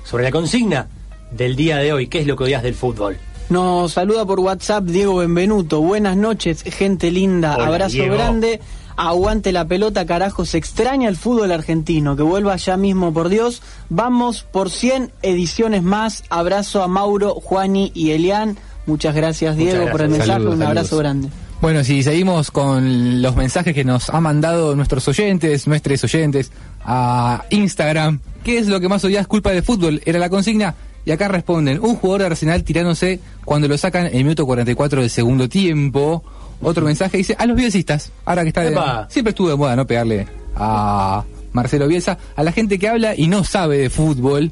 sobre 0.05 0.25
la 0.25 0.31
consigna 0.31 0.89
del 1.31 1.57
día 1.57 1.77
de 1.79 1.93
hoy. 1.93 2.07
¿Qué 2.09 2.21
es 2.21 2.27
lo 2.27 2.37
que 2.37 2.45
odias 2.45 2.63
del 2.63 2.75
fútbol? 2.75 3.17
Nos 3.51 3.93
saluda 3.93 4.27
por 4.27 4.41
WhatsApp 4.41 4.85
Diego 4.85 5.17
Benvenuto. 5.17 5.81
Buenas 5.81 6.17
noches, 6.17 6.63
gente 6.63 7.11
linda. 7.11 7.57
Hola, 7.57 7.67
Abrazo 7.67 7.93
Diego. 7.95 8.15
grande. 8.15 8.61
Aguante 8.97 9.53
la 9.53 9.65
pelota, 9.65 10.05
carajo. 10.07 10.45
Se 10.45 10.59
extraña 10.59 11.09
el 11.09 11.17
fútbol 11.17 11.53
argentino. 11.53 12.17
Que 12.17 12.23
vuelva 12.23 12.57
ya 12.57 12.77
mismo, 12.77 13.13
por 13.13 13.29
Dios. 13.29 13.63
Vamos 13.89 14.43
por 14.43 14.71
100 14.71 15.13
ediciones 15.23 15.83
más. 15.83 16.25
Abrazo 16.31 16.83
a 16.83 16.89
Mauro, 16.89 17.35
Juani 17.35 17.93
y 17.95 18.11
Elian. 18.11 18.59
Muchas 18.87 19.15
gracias, 19.15 19.57
Muchas 19.57 19.73
Diego, 19.75 19.91
por 19.91 20.01
el 20.03 20.09
mensaje. 20.09 20.33
Saludos, 20.33 20.55
Un 20.57 20.63
abrazo 20.63 20.89
saludos. 20.89 21.03
grande. 21.05 21.29
Bueno, 21.61 21.85
si 21.85 22.03
seguimos 22.03 22.51
con 22.51 23.21
los 23.23 23.35
mensajes 23.37 23.75
que 23.75 23.85
nos 23.85 24.11
han 24.11 24.23
mandado 24.23 24.77
nuestros 24.77 25.07
oyentes, 25.09 25.67
nuestros 25.67 26.03
oyentes, 26.05 26.53
a 26.91 27.45
Instagram, 27.51 28.19
¿qué 28.43 28.59
es 28.59 28.67
lo 28.67 28.81
que 28.81 28.89
más 28.89 29.05
odias 29.05 29.27
culpa 29.27 29.51
de 29.51 29.61
fútbol? 29.61 30.01
Era 30.07 30.19
la 30.19 30.31
consigna. 30.31 30.75
Y 31.05 31.11
acá 31.11 31.29
responden, 31.29 31.79
un 31.81 31.97
jugador 31.97 32.21
de 32.21 32.27
Arsenal 32.27 32.65
tirándose 32.65 33.21
cuando 33.45 33.69
lo 33.69 33.77
sacan 33.77 34.07
en 34.07 34.17
el 34.17 34.25
minuto 34.25 34.47
44 34.47 35.03
del 35.03 35.11
segundo 35.11 35.49
tiempo. 35.49 36.25
Otro 36.63 36.85
mensaje 36.87 37.19
dice, 37.19 37.37
a 37.39 37.45
los 37.47 37.57
bielcistas, 37.57 38.11
ahora 38.25 38.43
que 38.43 38.49
está 38.49 38.63
de. 38.63 38.75
Siempre 39.09 39.31
estuvo 39.31 39.51
de 39.51 39.57
moda, 39.57 39.77
¿no? 39.77 39.87
Pegarle 39.87 40.27
a 40.57 41.25
Marcelo 41.53 41.89
Bielsa, 41.89 42.19
a 42.35 42.43
la 42.43 42.53
gente 42.53 42.79
que 42.79 42.89
habla 42.89 43.15
y 43.15 43.29
no 43.29 43.45
sabe 43.45 43.79
de 43.79 43.91
fútbol. 43.91 44.51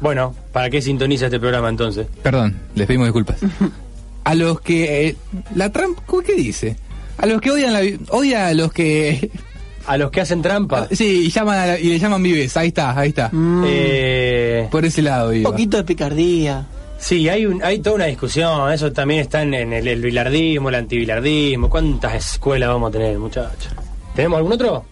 Bueno, 0.00 0.34
¿para 0.52 0.70
qué 0.70 0.80
sintoniza 0.80 1.26
este 1.26 1.40
programa 1.40 1.68
entonces? 1.68 2.06
Perdón, 2.22 2.56
les 2.76 2.86
pedimos 2.86 3.06
disculpas. 3.08 3.38
A 4.24 4.34
los 4.34 4.62
que 4.62 5.08
eh, 5.08 5.16
la 5.54 5.70
trampa, 5.70 6.02
¿qué 6.24 6.34
dice? 6.34 6.78
A 7.18 7.26
los 7.26 7.42
que 7.42 7.50
odian 7.50 7.74
la 7.74 7.82
odia 8.08 8.46
a 8.46 8.54
los 8.54 8.72
que 8.72 9.30
A 9.86 9.96
los 9.98 10.10
que 10.10 10.20
hacen 10.20 10.40
trampa. 10.42 10.88
sí 10.90 11.24
y 11.26 11.30
llaman 11.30 11.58
a 11.58 11.66
la- 11.66 11.78
y 11.80 11.84
le 11.88 11.98
llaman 11.98 12.22
vives. 12.22 12.56
Ahí 12.56 12.68
está, 12.68 12.98
ahí 12.98 13.10
está. 13.10 13.30
Eh, 13.66 14.68
Por 14.70 14.84
ese 14.84 15.02
lado 15.02 15.30
Un 15.30 15.36
iba. 15.36 15.50
poquito 15.50 15.76
de 15.76 15.84
picardía. 15.84 16.66
Sí, 16.98 17.28
hay, 17.28 17.44
un, 17.44 17.62
hay 17.62 17.80
toda 17.80 17.96
una 17.96 18.04
discusión, 18.06 18.72
eso 18.72 18.90
también 18.92 19.20
está 19.20 19.42
en, 19.42 19.52
en 19.52 19.72
el, 19.74 19.86
el 19.88 20.00
bilardismo, 20.00 20.70
el 20.70 20.76
antibilardismo, 20.76 21.68
¿cuántas 21.68 22.14
escuelas 22.14 22.70
vamos 22.70 22.88
a 22.88 22.92
tener, 22.92 23.18
muchachos? 23.18 23.72
¿Tenemos 24.14 24.38
algún 24.38 24.52
otro? 24.52 24.84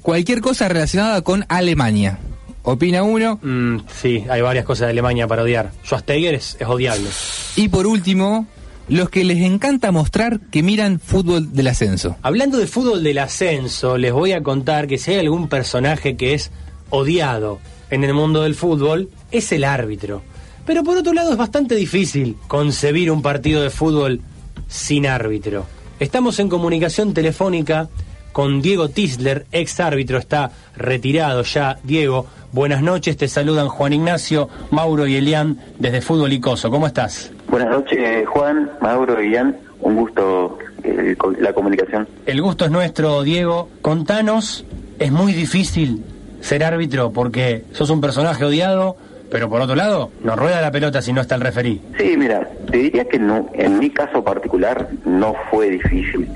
Cualquier 0.00 0.40
cosa 0.40 0.68
relacionada 0.68 1.20
con 1.22 1.44
Alemania. 1.48 2.18
Opina 2.64 3.02
uno. 3.04 3.38
Mm, 3.42 3.78
sí, 4.00 4.24
hay 4.28 4.40
varias 4.40 4.64
cosas 4.64 4.86
de 4.86 4.90
Alemania 4.92 5.28
para 5.28 5.42
odiar. 5.42 5.70
Schwarzenegger 5.84 6.34
es, 6.34 6.56
es 6.58 6.66
odiable. 6.66 7.08
Y 7.56 7.68
por 7.68 7.86
último, 7.86 8.46
los 8.88 9.10
que 9.10 9.24
les 9.24 9.38
encanta 9.38 9.92
mostrar 9.92 10.40
que 10.50 10.62
miran 10.62 11.00
fútbol 11.00 11.52
del 11.52 11.68
ascenso. 11.68 12.16
Hablando 12.22 12.58
de 12.58 12.66
fútbol 12.66 13.02
del 13.02 13.18
ascenso, 13.18 13.96
les 13.96 14.12
voy 14.12 14.32
a 14.32 14.42
contar 14.42 14.86
que 14.86 14.98
si 14.98 15.12
hay 15.12 15.18
algún 15.18 15.48
personaje 15.48 16.16
que 16.16 16.34
es 16.34 16.50
odiado 16.90 17.58
en 17.90 18.04
el 18.04 18.14
mundo 18.14 18.42
del 18.42 18.54
fútbol, 18.54 19.10
es 19.30 19.52
el 19.52 19.64
árbitro. 19.64 20.22
Pero 20.66 20.84
por 20.84 20.96
otro 20.96 21.12
lado 21.12 21.32
es 21.32 21.36
bastante 21.36 21.74
difícil 21.74 22.36
concebir 22.48 23.10
un 23.10 23.22
partido 23.22 23.62
de 23.62 23.70
fútbol 23.70 24.20
sin 24.68 25.06
árbitro. 25.06 25.66
Estamos 25.98 26.38
en 26.38 26.48
comunicación 26.48 27.14
telefónica 27.14 27.88
con 28.32 28.62
Diego 28.62 28.88
Tisler, 28.88 29.46
ex 29.52 29.80
árbitro, 29.80 30.18
está 30.18 30.50
retirado 30.76 31.42
ya. 31.42 31.78
Diego, 31.82 32.26
buenas 32.52 32.82
noches, 32.82 33.16
te 33.16 33.28
saludan 33.28 33.68
Juan 33.68 33.92
Ignacio, 33.92 34.48
Mauro 34.70 35.06
y 35.06 35.16
Elian 35.16 35.58
desde 35.78 36.00
Fútbol 36.00 36.32
Icoso. 36.32 36.70
¿Cómo 36.70 36.86
estás? 36.86 37.30
Buenas 37.48 37.70
noches, 37.70 38.26
Juan, 38.28 38.70
Mauro 38.80 39.22
y 39.22 39.26
Elian. 39.26 39.56
Un 39.80 39.96
gusto 39.96 40.58
eh, 40.84 41.16
la 41.38 41.52
comunicación. 41.52 42.08
El 42.26 42.40
gusto 42.40 42.64
es 42.64 42.70
nuestro, 42.70 43.22
Diego. 43.22 43.68
Contanos, 43.82 44.64
es 44.98 45.12
muy 45.12 45.32
difícil 45.32 46.04
ser 46.40 46.64
árbitro 46.64 47.12
porque 47.12 47.64
sos 47.72 47.90
un 47.90 48.00
personaje 48.00 48.44
odiado, 48.44 48.96
pero 49.32 49.48
por 49.48 49.62
otro 49.62 49.74
lado, 49.74 50.10
no 50.22 50.36
rueda 50.36 50.60
la 50.60 50.70
pelota 50.70 51.00
si 51.00 51.10
no 51.10 51.22
está 51.22 51.36
el 51.36 51.40
referí. 51.40 51.80
Sí, 51.96 52.16
mira, 52.18 52.46
te 52.70 52.76
diría 52.76 53.06
que 53.06 53.18
no, 53.18 53.48
en 53.54 53.78
mi 53.78 53.88
caso 53.88 54.22
particular 54.22 54.88
no 55.06 55.34
fue 55.50 55.70
difícil. 55.70 56.28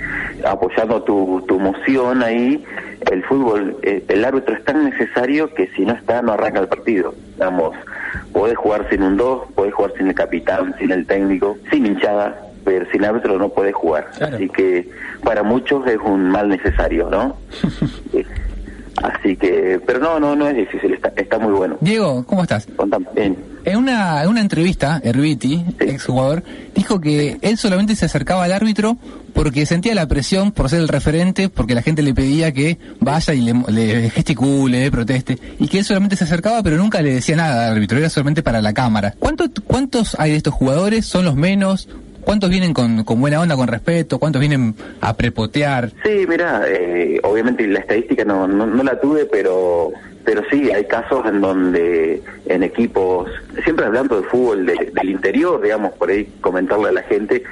Apoyando 0.43 1.03
tu, 1.03 1.45
tu 1.47 1.61
moción 1.61 2.23
ahí, 2.23 2.65
el 3.13 3.23
fútbol, 3.25 3.77
eh, 3.83 4.03
el 4.09 4.25
árbitro 4.25 4.55
es 4.55 4.65
tan 4.65 4.83
necesario 4.89 5.53
que 5.53 5.69
si 5.77 5.85
no 5.85 5.93
está, 5.93 6.23
no 6.23 6.33
arranca 6.33 6.61
el 6.61 6.69
partido. 6.69 7.15
Vamos, 7.37 7.77
podés 8.33 8.57
jugar 8.57 8.89
sin 8.89 9.03
un 9.03 9.19
2, 9.19 9.53
podés 9.55 9.75
jugar 9.75 9.93
sin 9.99 10.09
el 10.09 10.15
capitán, 10.15 10.75
sin 10.79 10.91
el 10.91 11.07
técnico, 11.07 11.59
sin 11.71 11.85
hinchada, 11.85 12.47
pero 12.65 12.91
sin 12.91 13.05
árbitro 13.05 13.39
no 13.39 13.51
puedes 13.51 13.75
jugar. 13.75 14.07
Así 14.23 14.49
que 14.49 14.89
para 15.23 15.43
muchos 15.43 15.87
es 15.87 15.99
un 15.99 16.31
mal 16.31 16.49
necesario, 16.49 17.11
¿no? 17.11 17.37
Así 19.03 19.37
que, 19.37 19.81
pero 19.87 19.99
no, 19.99 20.19
no, 20.19 20.35
no 20.35 20.49
es 20.49 20.57
difícil, 20.57 20.95
está, 20.95 21.13
está 21.17 21.39
muy 21.39 21.53
bueno. 21.53 21.77
Diego, 21.81 22.25
¿cómo 22.27 22.43
estás? 22.43 22.67
Bien. 23.15 23.37
En 23.65 23.77
una, 23.79 24.23
en 24.23 24.29
una 24.29 24.41
entrevista, 24.41 25.01
Herbiti, 25.03 25.65
exjugador, 25.81 26.43
dijo 26.75 27.01
que 27.01 27.39
él 27.43 27.59
solamente 27.59 27.97
se 27.97 28.07
acercaba 28.07 28.45
al 28.45 28.53
árbitro 28.53 28.97
porque 29.35 29.67
sentía 29.67 29.95
la 29.95 30.07
presión 30.07 30.53
por 30.53 30.71
ser 30.71 30.81
el 30.81 30.89
referente, 30.89 31.49
porque 31.49 31.75
la 31.75 31.83
gente 31.83 32.03
le 32.03 32.15
pedía 32.15 32.53
que 32.53 32.79
vaya 33.01 33.35
y 33.35 33.41
le, 33.41 33.55
le 33.69 34.11
gesticule, 34.11 34.81
le 34.81 34.91
proteste, 34.91 35.39
y 35.59 35.69
que 35.69 35.79
él 35.79 35.85
solamente 35.85 36.17
se 36.17 36.25
acercaba 36.25 36.63
pero 36.63 36.77
nunca 36.77 37.03
le 37.03 37.13
decía 37.13 37.37
nada 37.37 37.67
al 37.67 37.73
árbitro, 37.73 37.99
era 37.99 38.09
solamente 38.09 38.43
para 38.43 38.63
la 38.63 38.73
cámara. 38.73 39.15
¿Cuánto, 39.19 39.45
¿Cuántos 39.67 40.19
hay 40.19 40.31
de 40.31 40.37
estos 40.39 40.55
jugadores? 40.55 41.05
¿Son 41.05 41.25
los 41.25 41.37
menos? 41.37 41.89
¿Cuántos 42.27 42.51
vienen 42.51 42.75
con, 42.75 43.05
con, 43.05 43.21
buena 43.21 43.41
onda, 43.41 43.55
con 43.55 43.69
respeto? 43.69 44.19
¿Cuántos 44.19 44.41
vienen 44.41 44.75
a 45.01 45.17
prepotear? 45.17 45.93
Sí, 46.05 46.27
mira, 46.29 46.65
eh, 46.67 47.21
obviamente 47.23 47.65
la 47.69 47.79
estadística 47.79 48.25
no, 48.25 48.49
no, 48.49 48.67
no, 48.67 48.83
la 48.83 48.99
tuve, 49.01 49.27
pero 49.27 49.93
pero 50.25 50.43
sí, 50.51 50.69
hay 50.73 50.87
casos 50.87 51.25
en 51.27 51.41
donde 51.41 52.21
en 52.47 52.65
equipos, 52.65 53.31
siempre 53.63 53.87
hablando 53.87 54.21
de 54.21 54.27
fútbol 54.27 54.67
de, 54.67 54.91
del 54.93 55.11
interior, 55.11 55.63
digamos, 55.63 55.93
por 55.93 56.11
ahí 56.11 56.29
comentarle 56.41 56.89
a 56.89 56.93
la 56.95 57.03
gente, 57.05 57.45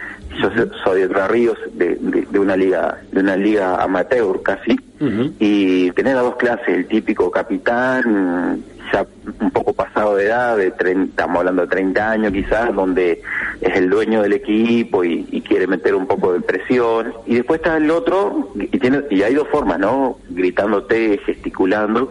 yo 0.43 0.51
soy 0.83 1.03
de 1.03 1.29
Ríos, 1.29 1.57
de, 1.75 1.95
de, 1.95 2.27
de, 2.29 2.39
una 2.41 2.57
liga 2.57 2.99
de 3.13 3.21
una 3.21 3.37
liga 3.37 3.81
amateur 3.81 4.43
casi, 4.43 4.73
uh 4.73 5.05
-huh. 5.05 5.33
y 5.39 5.93
tener 5.93 6.17
las 6.17 6.25
dos 6.25 6.37
clases, 6.37 6.67
el 6.67 6.87
típico 6.89 7.31
capitán, 7.31 8.61
ya 8.95 9.07
un 9.41 9.51
poco 9.51 9.73
pasado 9.73 10.15
de 10.17 10.27
edad, 10.27 10.57
de 10.57 10.71
30, 10.71 11.11
estamos 11.11 11.39
hablando 11.39 11.63
de 11.63 11.69
30 11.69 12.11
años 12.11 12.33
quizás, 12.33 12.75
donde 12.75 13.21
es 13.61 13.77
el 13.77 13.91
dueño 13.91 14.23
del 14.23 14.35
equipo 14.35 15.05
y, 15.05 15.25
quiere 15.47 15.67
meter 15.67 15.95
un 15.95 16.07
poco 16.07 16.33
de 16.33 16.41
presión. 16.41 17.13
Y 17.27 17.35
después 17.35 17.61
está 17.61 17.77
el 17.77 17.91
otro, 17.91 18.53
y, 18.55 18.79
tiene, 18.79 19.03
y 19.11 19.23
hay 19.23 19.35
dos 19.35 19.49
formas, 19.49 19.79
¿no? 19.79 20.19
Gritándote, 20.31 21.19
gesticulando. 21.27 22.09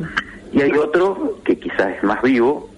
Y 0.51 0.61
hay 0.61 0.71
otro 0.73 1.39
que 1.43 1.57
quizás 1.57 1.95
es 1.97 2.03
más 2.03 2.21
vivo 2.21 2.69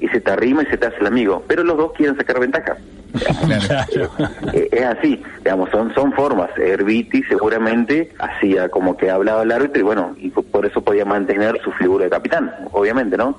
y 0.00 0.08
se 0.08 0.20
te 0.20 0.30
arrima 0.32 0.64
y 0.64 0.66
se 0.66 0.76
te 0.76 0.86
hace 0.86 0.98
el 0.98 1.06
amigo. 1.06 1.42
Pero 1.46 1.64
los 1.64 1.76
dos 1.76 1.92
quieren 1.92 2.16
sacar 2.16 2.40
ventaja. 2.40 2.76
Claro. 3.12 4.10
es 4.52 4.82
así, 4.82 5.22
digamos, 5.44 5.70
son 5.70 5.94
son 5.94 6.12
formas. 6.12 6.50
Herbiti 6.56 7.22
seguramente 7.24 8.10
hacía 8.18 8.68
como 8.68 8.96
que 8.96 9.10
hablaba 9.10 9.42
el 9.42 9.52
árbitro 9.52 9.80
y 9.80 9.82
bueno, 9.84 10.14
y 10.18 10.30
por 10.30 10.66
eso 10.66 10.82
podía 10.82 11.04
mantener 11.04 11.60
su 11.62 11.72
figura 11.72 12.04
de 12.04 12.10
capitán, 12.10 12.52
obviamente, 12.72 13.16
¿no? 13.16 13.38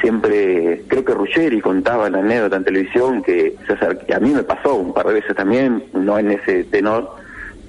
Siempre, 0.00 0.82
creo 0.88 1.04
que 1.04 1.12
Ruggeri 1.12 1.60
contaba 1.60 2.08
la 2.08 2.20
anécdota 2.20 2.56
en 2.56 2.64
televisión 2.64 3.22
que 3.22 3.54
acerca, 3.68 4.16
a 4.16 4.20
mí 4.20 4.30
me 4.30 4.42
pasó 4.42 4.74
un 4.74 4.94
par 4.94 5.06
de 5.06 5.14
veces 5.14 5.36
también, 5.36 5.84
no 5.92 6.18
en 6.18 6.30
ese 6.30 6.64
tenor, 6.64 7.16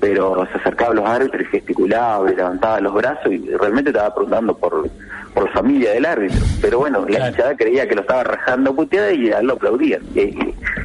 pero 0.02 0.46
se 0.52 0.58
acercaba 0.58 0.92
a 0.92 0.96
los 0.96 1.06
árbitros 1.08 1.44
y 1.44 1.46
gesticulaba 1.46 2.30
y 2.30 2.36
levantaba 2.36 2.82
los 2.82 2.94
brazos 2.94 3.32
y 3.32 3.38
realmente 3.52 3.92
estaba 3.92 4.14
preguntando 4.14 4.58
por, 4.58 4.90
por 5.34 5.46
la 5.46 5.52
familia 5.52 5.92
del 5.92 6.06
árbitro. 6.06 6.40
Pero 6.60 6.80
bueno, 6.80 7.06
la 7.08 7.30
hinchada 7.30 7.56
creía 7.56 7.88
que 7.88 7.96
lo 7.96 8.02
estaba 8.02 8.24
rajando 8.24 8.76
puteada 8.76 9.14
y 9.14 9.30
ya 9.30 9.42
lo 9.44 9.54
aplaudían. 9.54 10.02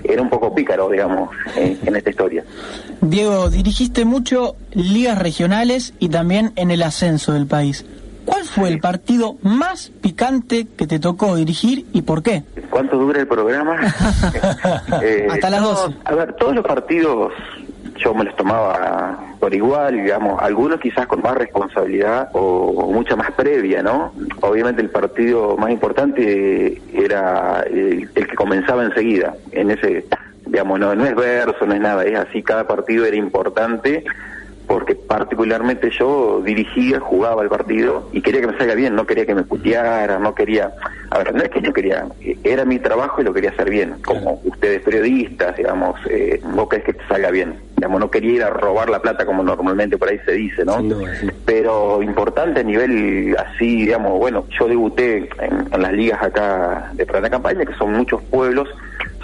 Era 0.05 0.23
un 0.23 0.29
poco 0.29 0.55
pícaro, 0.55 0.91
digamos, 0.91 1.31
en, 1.57 1.79
en 1.85 1.97
esta 1.97 2.11
historia. 2.11 2.45
Diego, 3.01 3.49
dirigiste 3.49 4.05
mucho 4.05 4.55
ligas 4.73 5.19
regionales 5.19 5.95
y 5.99 6.11
también 6.11 6.53
en 6.57 6.71
el 6.71 6.83
ascenso 6.83 7.33
del 7.33 7.47
país. 7.47 7.87
¿Cuál 8.27 8.43
fue 8.43 8.69
el 8.69 8.81
partido 8.81 9.37
más 9.43 9.93
picante 10.03 10.67
que 10.77 10.89
te 10.89 10.99
tocó 10.99 11.37
dirigir 11.37 11.87
y 11.93 12.03
por 12.03 12.25
qué? 12.25 12.43
¿Cuánto 12.71 12.99
dura 12.99 13.21
el 13.21 13.29
programa? 13.29 13.77
eh, 15.03 15.29
Hasta 15.31 15.49
las 15.49 15.63
12. 15.63 15.89
No, 15.89 15.97
a 16.05 16.15
ver, 16.15 16.33
todos 16.35 16.55
los 16.55 16.65
partidos 16.65 17.33
yo 17.99 18.15
me 18.15 18.25
los 18.25 18.37
tomaba 18.37 19.19
por 19.41 19.55
igual, 19.55 19.97
digamos, 19.97 20.41
algunos 20.43 20.81
quizás 20.81 21.07
con 21.07 21.23
más 21.23 21.37
responsabilidad 21.37 22.31
o, 22.33 22.91
mucha 22.93 23.17
más 23.17 23.31
previa, 23.33 23.83
¿no? 23.83 24.13
Obviamente 24.41 24.83
el 24.83 24.91
partido 24.91 25.57
más 25.57 25.71
importante 25.71 26.81
era 26.93 27.63
el, 27.69 28.09
el, 28.15 28.27
que 28.27 28.35
comenzaba 28.35 28.85
enseguida, 28.85 29.35
en 29.53 29.71
ese, 29.71 30.07
digamos, 30.47 30.81
no, 30.81 30.95
no 30.95 31.05
es 31.05 31.15
verso, 31.15 31.67
no 31.67 31.75
es 31.75 31.81
nada, 31.81 32.05
es 32.05 32.19
así, 32.19 32.43
cada 32.43 32.67
partido 32.67 33.05
era 33.05 33.17
importante 33.17 34.05
porque 34.67 34.95
particularmente 34.95 35.91
yo 35.91 36.43
dirigía, 36.45 36.99
jugaba 36.99 37.43
el 37.43 37.49
partido 37.49 38.09
y 38.13 38.21
quería 38.21 38.41
que 38.41 38.49
me 38.49 38.59
salga 38.59 38.75
bien, 38.75 38.95
no 38.95 39.07
quería 39.07 39.25
que 39.25 39.35
me 39.35 39.45
puteara, 39.45 40.19
no 40.19 40.35
quería, 40.35 40.73
a 41.11 41.19
ver, 41.19 41.35
no 41.35 41.43
es 41.43 41.51
que 41.51 41.61
yo 41.61 41.73
quería, 41.73 42.07
era 42.43 42.65
mi 42.65 42.79
trabajo 42.79 43.21
y 43.21 43.25
lo 43.25 43.33
quería 43.33 43.51
hacer 43.51 43.71
bien, 43.71 43.95
como 44.05 44.41
ustedes 44.45 44.83
periodistas, 44.83 45.57
digamos, 45.57 46.01
eh, 46.11 46.41
vos 46.55 46.69
querés 46.69 46.85
que 46.85 46.93
te 46.95 47.07
salga 47.07 47.31
bien, 47.31 47.55
digamos, 47.77 48.01
no 48.01 48.11
quería 48.11 48.33
ir 48.33 48.43
a 48.43 48.51
robar 48.51 48.91
la 48.91 49.01
plata 49.01 49.25
como 49.25 49.43
normalmente 49.45 49.99
por 49.99 50.09
ahí 50.09 50.19
se 50.25 50.33
dice, 50.33 50.65
¿no? 50.65 50.81
Sí, 50.81 50.95
sí. 51.21 51.29
Pero 51.45 52.03
importante 52.03 52.61
a 52.61 52.65
nivel 52.65 53.37
así, 53.39 53.85
digamos, 53.85 54.19
bueno, 54.19 54.47
yo 54.59 54.67
debuté 54.67 55.29
en, 55.41 55.69
en 55.73 55.83
las 55.83 55.93
ligas 55.93 56.23
acá 56.23 56.91
de 56.95 57.07
Paraná 57.07 57.31
Campaña, 57.31 57.65
que 57.65 57.75
son 57.75 57.93
muchos 57.93 58.21
pueblos, 58.23 58.69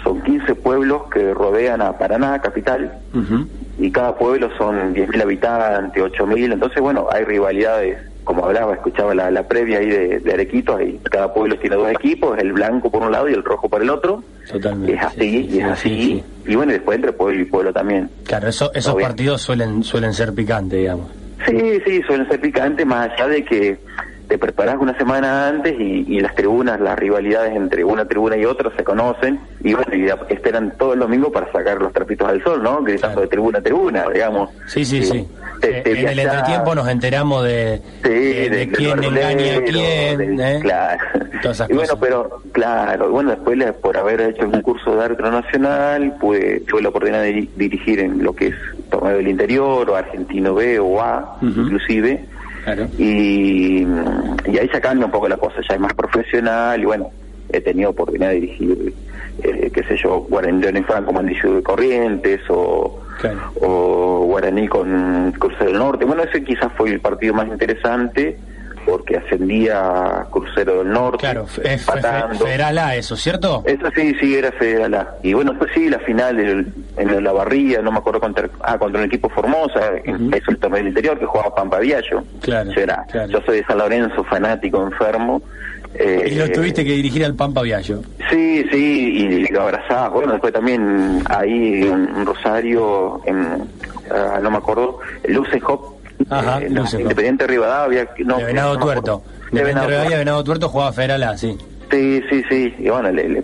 son 0.03 0.21
15 0.21 0.55
pueblos 0.55 1.03
que 1.11 1.33
rodean 1.33 1.81
a 1.81 1.97
Paraná, 1.97 2.39
capital, 2.41 2.91
uh 3.13 3.17
-huh. 3.17 3.47
y 3.79 3.91
cada 3.91 4.15
pueblo 4.15 4.49
son 4.57 4.93
10.000 4.93 5.21
habitantes, 5.21 6.03
8.000, 6.03 6.53
entonces 6.53 6.81
bueno, 6.81 7.07
hay 7.11 7.23
rivalidades, 7.23 7.97
como 8.23 8.45
hablaba, 8.45 8.73
escuchaba 8.73 9.13
la, 9.15 9.31
la 9.31 9.47
previa 9.47 9.79
ahí 9.79 9.87
de, 9.89 10.19
de 10.19 10.33
Arequitos, 10.33 10.77
ahí 10.79 10.99
cada 11.11 11.33
pueblo 11.33 11.57
tiene 11.57 11.75
dos 11.75 11.89
equipos, 11.91 12.37
el 12.39 12.53
blanco 12.53 12.89
por 12.91 13.01
un 13.03 13.11
lado 13.11 13.29
y 13.29 13.33
el 13.33 13.43
rojo 13.43 13.67
por 13.69 13.81
el 13.81 13.89
otro, 13.89 14.23
Totalmente. 14.51 14.93
es 14.93 15.03
así, 15.03 15.47
y 15.51 15.59
es 15.59 15.65
así, 15.65 15.89
sí, 15.89 16.23
sí. 16.45 16.51
y 16.51 16.55
bueno, 16.55 16.71
y 16.71 16.75
después 16.75 16.95
entre 16.95 17.11
pueblo 17.13 17.41
y 17.41 17.45
pueblo 17.45 17.73
también. 17.73 18.09
Claro, 18.25 18.47
eso, 18.47 18.71
esos 18.73 18.95
partidos 18.95 19.41
suelen, 19.41 19.83
suelen 19.83 20.13
ser 20.13 20.33
picantes, 20.33 20.79
digamos. 20.79 21.07
Sí, 21.45 21.81
sí, 21.85 22.01
suelen 22.07 22.27
ser 22.29 22.39
picantes, 22.39 22.85
más 22.85 23.09
allá 23.11 23.27
de 23.27 23.43
que 23.43 23.77
te 24.27 24.37
preparas 24.37 24.77
una 24.79 24.97
semana 24.97 25.47
antes 25.47 25.75
y, 25.79 26.05
y, 26.07 26.19
las 26.19 26.35
tribunas, 26.35 26.79
las 26.79 26.97
rivalidades 26.97 27.55
entre 27.55 27.83
una 27.83 28.05
tribuna 28.05 28.37
y 28.37 28.45
otra 28.45 28.71
se 28.75 28.83
conocen 28.83 29.39
y 29.61 29.73
bueno, 29.73 29.93
y 29.95 30.07
esperan 30.33 30.73
todo 30.77 30.93
el 30.93 30.99
domingo 30.99 31.31
para 31.31 31.51
sacar 31.51 31.81
los 31.81 31.93
trapitos 31.93 32.27
al 32.27 32.43
sol, 32.43 32.63
¿no? 32.63 32.81
Gritando 32.83 33.15
claro. 33.15 33.21
de 33.21 33.27
tribuna 33.27 33.59
a 33.59 33.61
tribuna, 33.61 34.05
digamos. 34.11 34.49
Sí, 34.67 34.85
sí, 34.85 35.03
sí. 35.03 35.27
Te, 35.59 35.81
te 35.81 35.99
en 35.99 36.07
el 36.09 36.19
entretiempo 36.19 36.75
nos 36.75 36.87
enteramos 36.89 37.43
de, 37.45 37.81
sí, 38.03 38.09
de, 38.09 38.49
de, 38.49 38.49
de 38.49 38.67
quién 38.69 39.03
engaña 39.03 39.57
a 39.57 39.61
quién. 39.61 40.39
¿eh? 40.39 40.59
Claro. 40.61 41.03
y 41.69 41.73
bueno, 41.73 41.93
pero 41.99 42.41
claro, 42.51 43.09
bueno, 43.09 43.31
después 43.31 43.57
por 43.81 43.97
haber 43.97 44.21
hecho 44.21 44.45
un 44.45 44.61
curso 44.61 44.95
de 44.95 45.03
árbitro 45.03 45.31
nacional, 45.31 46.15
pude, 46.19 46.61
tuve 46.61 46.81
la 46.81 46.89
oportunidad 46.89 47.21
de 47.21 47.47
dirigir 47.55 47.99
en 47.99 48.23
lo 48.23 48.33
que 48.35 48.47
es 48.47 48.55
torneo 48.89 49.17
del 49.17 49.27
interior 49.27 49.89
o 49.89 49.95
argentino 49.95 50.53
B 50.53 50.79
o 50.79 51.01
A, 51.01 51.37
uh 51.41 51.45
-huh. 51.45 51.63
inclusive 51.65 52.25
Claro. 52.63 52.87
Y, 52.97 53.83
y, 53.83 54.57
ahí 54.57 54.69
se 54.71 54.79
cambia 54.81 55.05
un 55.05 55.11
poco 55.11 55.27
la 55.27 55.37
cosa, 55.37 55.55
ya 55.67 55.75
es 55.75 55.81
más 55.81 55.93
profesional 55.93 56.81
y 56.81 56.85
bueno, 56.85 57.11
he 57.51 57.61
tenido 57.61 57.89
oportunidad 57.89 58.29
de 58.29 58.35
dirigir, 58.35 58.93
eh, 59.43 59.71
qué 59.73 59.83
sé 59.83 59.97
yo, 59.97 60.21
Guaraní 60.21 60.83
Franco, 60.83 61.11
Mandillo 61.11 61.55
de 61.55 61.63
Corrientes 61.63 62.41
o, 62.49 63.01
o 63.61 64.25
Guaraní 64.25 64.67
con 64.67 65.31
Crucero 65.33 65.65
del 65.65 65.77
Norte. 65.79 66.05
Bueno, 66.05 66.23
ese 66.23 66.43
quizás 66.43 66.71
fue 66.73 66.91
el 66.91 66.99
partido 66.99 67.33
más 67.33 67.47
interesante 67.47 68.37
porque 68.85 69.17
ascendía 69.17 70.25
Crucero 70.31 70.79
del 70.79 70.91
Norte. 70.91 71.19
Claro, 71.19 71.45
es 71.63 71.85
Federal 71.85 72.77
A 72.77 72.95
eso, 72.95 73.15
¿cierto? 73.15 73.63
Eso 73.65 73.87
sí, 73.95 74.15
sí, 74.19 74.35
era 74.35 74.51
Federal 74.51 74.93
A. 74.93 75.15
Y 75.23 75.33
bueno, 75.33 75.51
después 75.51 75.71
sí, 75.73 75.89
la 75.89 75.99
final 75.99 76.39
en 76.39 77.23
la 77.23 77.31
barría, 77.31 77.81
no 77.81 77.91
me 77.91 77.97
acuerdo 77.99 78.19
contra, 78.19 78.49
ah, 78.61 78.77
contra 78.77 79.01
un 79.01 79.07
equipo 79.07 79.29
Formosa, 79.29 79.79
uh 80.05 80.29
eso 80.33 80.51
el 80.51 80.57
torneo 80.57 80.77
del 80.77 80.87
interior, 80.87 81.19
que 81.19 81.25
jugaba 81.25 81.53
Pampa 81.53 81.79
Viallo. 81.79 82.23
Claro, 82.41 82.71
yo, 82.71 82.81
era, 82.81 83.05
yo 83.27 83.41
soy 83.45 83.57
de 83.57 83.65
San 83.65 83.77
Lorenzo, 83.77 84.23
fanático, 84.23 84.83
enfermo. 84.83 85.41
Eh, 85.95 86.29
y 86.31 86.35
lo 86.35 86.49
tuviste 86.49 86.83
que 86.83 86.93
dirigir 86.93 87.23
al 87.23 87.35
Pampa 87.35 87.61
Viallo. 87.61 88.01
Sí, 88.29 88.65
sí, 88.71 89.13
y 89.17 89.47
lo 89.49 89.61
abrazaba. 89.61 90.09
Bueno, 90.09 90.31
después 90.31 90.51
también 90.51 91.23
ahí 91.29 91.83
en 91.83 92.25
Rosario, 92.25 93.21
en, 93.25 93.69
ah, 94.11 94.39
no 94.41 94.49
me 94.49 94.57
acuerdo, 94.57 94.99
Luce 95.27 95.61
Hop 95.67 95.92
Ajá, 96.29 96.61
eh, 96.61 96.67
Independiente 96.67 97.47
Rivadavia. 97.47 98.09
No, 98.19 98.37
de 98.37 98.45
Venado 98.45 98.77
Tuerto. 98.77 99.23
De 99.51 99.63
Venado 99.63 99.87
Rivadavia, 99.87 100.17
Venado 100.17 100.43
Tuerto 100.43 100.69
jugaba 100.69 100.93
Federal 100.93 101.23
A, 101.23 101.37
sí. 101.37 101.57
Sí, 101.91 102.21
sí, 102.29 102.43
sí. 102.49 102.75
Y 102.79 102.89
bueno, 102.89 103.11
le, 103.11 103.43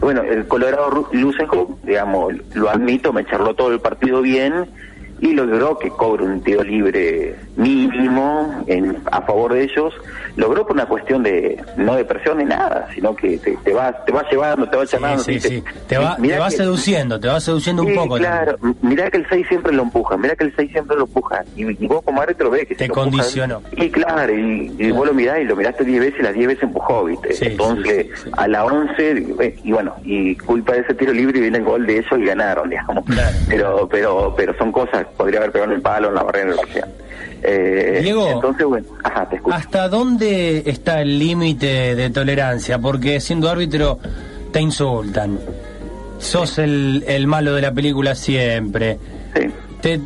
bueno, 0.00 0.22
el 0.22 0.46
Colorado 0.46 1.08
Lucenco, 1.12 1.78
digamos, 1.82 2.34
lo 2.54 2.70
admito, 2.70 3.12
me 3.12 3.24
charló 3.24 3.54
todo 3.54 3.72
el 3.72 3.80
partido 3.80 4.22
bien 4.22 4.68
y 5.20 5.32
logró 5.32 5.78
que 5.78 5.90
cobre 5.90 6.24
un 6.24 6.42
tiro 6.42 6.62
libre 6.62 7.36
mínimo 7.56 8.64
en, 8.66 8.96
a 9.10 9.22
favor 9.22 9.54
de 9.54 9.64
ellos, 9.64 9.94
logró 10.36 10.66
por 10.66 10.76
una 10.76 10.86
cuestión 10.86 11.22
de 11.22 11.62
no 11.76 11.96
de 11.96 12.04
presión 12.04 12.38
ni 12.38 12.44
nada, 12.44 12.88
sino 12.94 13.14
que 13.14 13.38
te, 13.38 13.56
te 13.64 13.72
va 13.72 13.92
te 14.04 14.12
va 14.12 14.24
llevando, 14.30 14.68
te 14.68 14.76
va 14.76 14.84
llamando. 14.84 15.22
Sí, 15.22 15.40
sí, 15.40 15.62
Te 15.86 15.98
va, 15.98 16.16
te 16.16 16.38
va 16.38 16.50
seduciendo, 16.50 17.18
te 17.18 17.28
va 17.28 17.40
seduciendo 17.40 17.82
un 17.82 17.94
poco. 17.94 18.16
Claro, 18.16 18.56
mirá 18.82 19.10
que 19.10 19.18
el 19.18 19.26
6 19.28 19.46
siempre 19.48 19.72
lo 19.72 19.82
empuja, 19.82 20.16
mirá 20.16 20.36
que 20.36 20.44
el 20.44 20.54
6 20.54 20.70
siempre 20.70 20.96
lo 20.96 21.04
empuja. 21.04 21.44
Y, 21.56 21.64
vos 21.86 22.02
como 22.02 22.20
árbitro 22.20 22.50
ves 22.50 22.68
que 22.68 22.74
te 22.74 22.88
condicionó. 22.88 23.62
y 23.72 23.90
claro, 23.90 24.32
y, 24.32 24.90
vos 24.92 25.06
lo 25.06 25.14
mirás 25.14 25.40
y 25.40 25.44
lo 25.44 25.56
miraste 25.56 25.84
10 25.84 26.00
veces 26.00 26.20
y 26.20 26.22
las 26.22 26.34
10 26.34 26.48
veces 26.48 26.62
empujó, 26.62 27.04
¿viste? 27.04 27.46
Entonces, 27.46 28.06
a 28.32 28.48
la 28.48 28.64
11, 28.64 29.26
y 29.64 29.72
bueno, 29.72 29.94
y 30.04 30.36
culpa 30.36 30.74
de 30.74 30.80
ese 30.80 30.94
tiro 30.94 31.12
libre 31.12 31.38
y 31.38 31.42
viene 31.42 31.58
el 31.58 31.64
gol 31.64 31.86
de 31.86 31.98
ellos 31.98 32.18
y 32.18 32.24
ganaron, 32.24 32.68
digamos. 32.70 33.04
Pero, 33.48 33.88
pero, 33.90 34.34
pero 34.36 34.56
son 34.58 34.72
cosas, 34.72 35.06
podría 35.16 35.38
haber 35.40 35.52
pegado 35.52 35.70
en 35.72 35.76
el 35.76 35.82
palo, 35.82 36.08
en 36.08 36.14
la 36.14 36.22
barrera, 36.22 36.50
en 36.50 36.56
la 36.56 36.62
eh, 37.42 38.00
Diego, 38.02 38.28
entonces, 38.28 38.66
bueno, 38.66 38.86
¿hasta 39.52 39.88
dónde 39.88 40.64
está 40.66 41.00
el 41.00 41.18
límite 41.18 41.94
de 41.94 42.10
tolerancia? 42.10 42.78
Porque 42.78 43.20
siendo 43.20 43.48
árbitro 43.48 44.00
te 44.52 44.60
insultan, 44.60 45.38
sos 46.18 46.58
el, 46.58 47.04
el 47.06 47.26
malo 47.26 47.54
de 47.54 47.62
la 47.62 47.72
película 47.72 48.14
siempre, 48.14 48.98
te, 49.80 50.00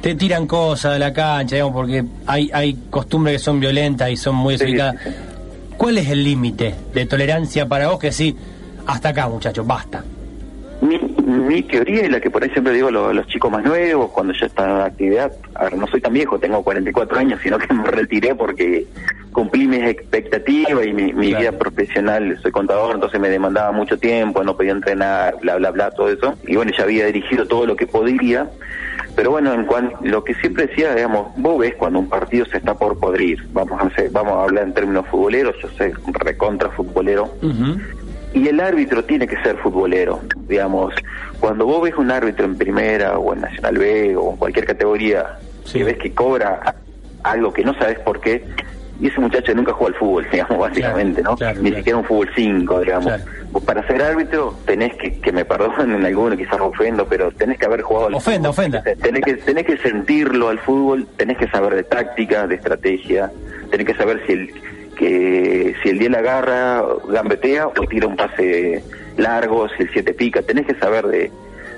te 0.00 0.14
tiran 0.14 0.46
cosas 0.46 0.92
de 0.92 0.98
la 1.00 1.12
cancha, 1.12 1.56
digamos, 1.56 1.74
porque 1.74 2.04
hay, 2.26 2.50
hay 2.52 2.78
costumbres 2.88 3.34
que 3.34 3.38
son 3.40 3.58
violentas 3.58 4.10
y 4.10 4.16
son 4.16 4.36
muy 4.36 4.56
desubicadas. 4.56 4.96
¿Cuál 5.76 5.98
es 5.98 6.08
el 6.08 6.22
límite 6.22 6.74
de 6.94 7.06
tolerancia 7.06 7.66
para 7.66 7.88
vos 7.88 7.98
que 7.98 8.12
sí, 8.12 8.34
hasta 8.86 9.08
acá 9.08 9.28
muchachos, 9.28 9.66
basta? 9.66 10.04
Mi, 10.80 11.15
mi 11.26 11.60
teoría 11.64 12.06
y 12.06 12.08
la 12.08 12.20
que 12.20 12.30
por 12.30 12.44
ahí 12.44 12.50
siempre 12.50 12.72
digo 12.72 12.86
a 12.86 12.92
los, 12.92 13.26
chicos 13.26 13.50
más 13.50 13.64
nuevos, 13.64 14.12
cuando 14.12 14.32
ya 14.32 14.46
están 14.46 14.70
en 14.70 14.80
actividad, 14.82 15.32
a 15.56 15.64
ver, 15.64 15.76
no 15.76 15.88
soy 15.88 16.00
tan 16.00 16.12
viejo, 16.12 16.38
tengo 16.38 16.62
44 16.62 17.18
años, 17.18 17.40
sino 17.42 17.58
que 17.58 17.74
me 17.74 17.84
retiré 17.90 18.36
porque 18.36 18.86
cumplí 19.32 19.66
mis 19.66 19.82
expectativas 19.82 20.86
y 20.86 20.92
mi, 20.92 21.12
vida 21.12 21.50
profesional, 21.50 22.38
soy 22.40 22.52
contador, 22.52 22.94
entonces 22.94 23.20
me 23.20 23.28
demandaba 23.28 23.72
mucho 23.72 23.98
tiempo, 23.98 24.44
no 24.44 24.56
podía 24.56 24.70
entrenar, 24.70 25.36
bla, 25.42 25.56
bla, 25.56 25.72
bla, 25.72 25.90
todo 25.90 26.08
eso. 26.08 26.34
Y 26.46 26.54
bueno, 26.54 26.70
ya 26.76 26.84
había 26.84 27.06
dirigido 27.06 27.44
todo 27.44 27.66
lo 27.66 27.74
que 27.74 27.88
podía. 27.88 28.48
Pero 29.16 29.32
bueno, 29.32 29.52
en 29.52 29.64
cuanto, 29.64 29.98
lo 30.02 30.22
que 30.22 30.34
siempre 30.34 30.66
decía, 30.66 30.94
digamos, 30.94 31.32
vos 31.36 31.58
ves 31.58 31.74
cuando 31.74 31.98
un 31.98 32.08
partido 32.08 32.46
se 32.46 32.58
está 32.58 32.74
por 32.74 33.00
podrir, 33.00 33.44
vamos 33.52 33.80
a, 33.80 33.86
hacer, 33.86 34.10
vamos 34.10 34.34
a 34.34 34.44
hablar 34.44 34.64
en 34.64 34.74
términos 34.74 35.06
futboleros, 35.08 35.56
yo 35.60 35.68
soy 35.70 35.92
recontra 36.12 36.70
futbolero, 36.70 37.34
y 38.36 38.48
el 38.48 38.60
árbitro 38.60 39.02
tiene 39.02 39.26
que 39.26 39.42
ser 39.42 39.56
futbolero, 39.56 40.20
digamos. 40.46 40.92
Cuando 41.40 41.64
vos 41.64 41.82
ves 41.82 41.94
un 41.96 42.10
árbitro 42.10 42.44
en 42.44 42.58
primera 42.58 43.18
o 43.18 43.32
en 43.32 43.40
Nacional 43.40 43.78
B 43.78 44.14
o 44.14 44.32
en 44.32 44.36
cualquier 44.36 44.66
categoría 44.66 45.38
y 45.72 45.82
ves 45.82 45.96
que 45.96 46.12
cobra 46.12 46.74
algo 47.22 47.50
que 47.50 47.64
no 47.64 47.72
sabes 47.78 47.98
por 48.00 48.20
qué, 48.20 48.44
y 49.00 49.08
ese 49.08 49.20
muchacho 49.20 49.54
nunca 49.54 49.72
juega 49.72 49.94
al 49.94 49.98
fútbol, 49.98 50.26
digamos, 50.32 50.58
básicamente, 50.58 51.22
¿no? 51.22 51.34
Ni 51.62 51.72
siquiera 51.72 51.96
un 51.96 52.04
fútbol 52.04 52.28
5, 52.34 52.80
digamos. 52.80 53.10
para 53.64 53.86
ser 53.86 54.02
árbitro 54.02 54.54
tenés 54.66 54.94
que, 54.96 55.18
que 55.18 55.32
me 55.32 55.46
perdonen 55.46 55.96
en 55.96 56.04
alguno, 56.04 56.36
quizás 56.36 56.60
ofendo, 56.60 57.06
pero 57.08 57.32
tenés 57.32 57.58
que 57.58 57.64
haber 57.64 57.80
jugado 57.80 58.08
al 58.08 58.14
ofenda, 58.16 58.50
Ofenda, 58.50 58.82
Tenés 58.82 59.22
que, 59.24 59.34
tenés 59.36 59.64
que 59.64 59.78
sentirlo 59.78 60.50
al 60.50 60.58
fútbol, 60.58 61.08
tenés 61.16 61.38
que 61.38 61.48
saber 61.48 61.74
de 61.74 61.84
táctica, 61.84 62.46
de 62.46 62.56
estrategia, 62.56 63.32
tenés 63.70 63.86
que 63.86 63.94
saber 63.94 64.20
si 64.26 64.32
el 64.34 64.50
que 64.96 65.74
si 65.82 65.88
el 65.90 65.98
10 65.98 66.10
la 66.10 66.18
agarra, 66.18 66.84
gambetea 67.08 67.68
o 67.68 67.72
tira 67.88 68.06
un 68.06 68.16
pase 68.16 68.82
largo, 69.16 69.68
si 69.68 69.84
el 69.84 69.90
7 69.92 70.14
pica, 70.14 70.42
tenés 70.42 70.66
que 70.66 70.74
saber 70.74 71.06
de, 71.06 71.30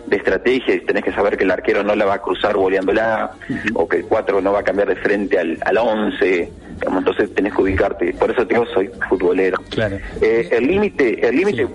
de 0.06 0.16
estrategia 0.16 0.74
y 0.74 0.80
tenés 0.80 1.04
que 1.04 1.12
saber 1.12 1.36
que 1.36 1.44
el 1.44 1.50
arquero 1.50 1.82
no 1.82 1.94
la 1.94 2.04
va 2.04 2.14
a 2.14 2.22
cruzar 2.22 2.56
boleándola 2.56 3.32
o 3.74 3.88
que 3.88 3.98
el 3.98 4.04
4 4.04 4.40
no 4.40 4.52
va 4.52 4.60
a 4.60 4.64
cambiar 4.64 4.88
de 4.88 4.96
frente 4.96 5.38
al, 5.38 5.58
al 5.64 5.78
11, 5.78 6.50
entonces 6.86 7.34
tenés 7.34 7.54
que 7.54 7.62
ubicarte. 7.62 8.12
Por 8.14 8.30
eso 8.30 8.44
digo, 8.44 8.64
soy 8.72 8.90
futbolero. 9.08 9.58
Claro. 9.70 9.98
Eh, 10.20 10.48
el 10.50 10.66
límite, 10.66 11.26
el 11.26 11.36
límite, 11.36 11.66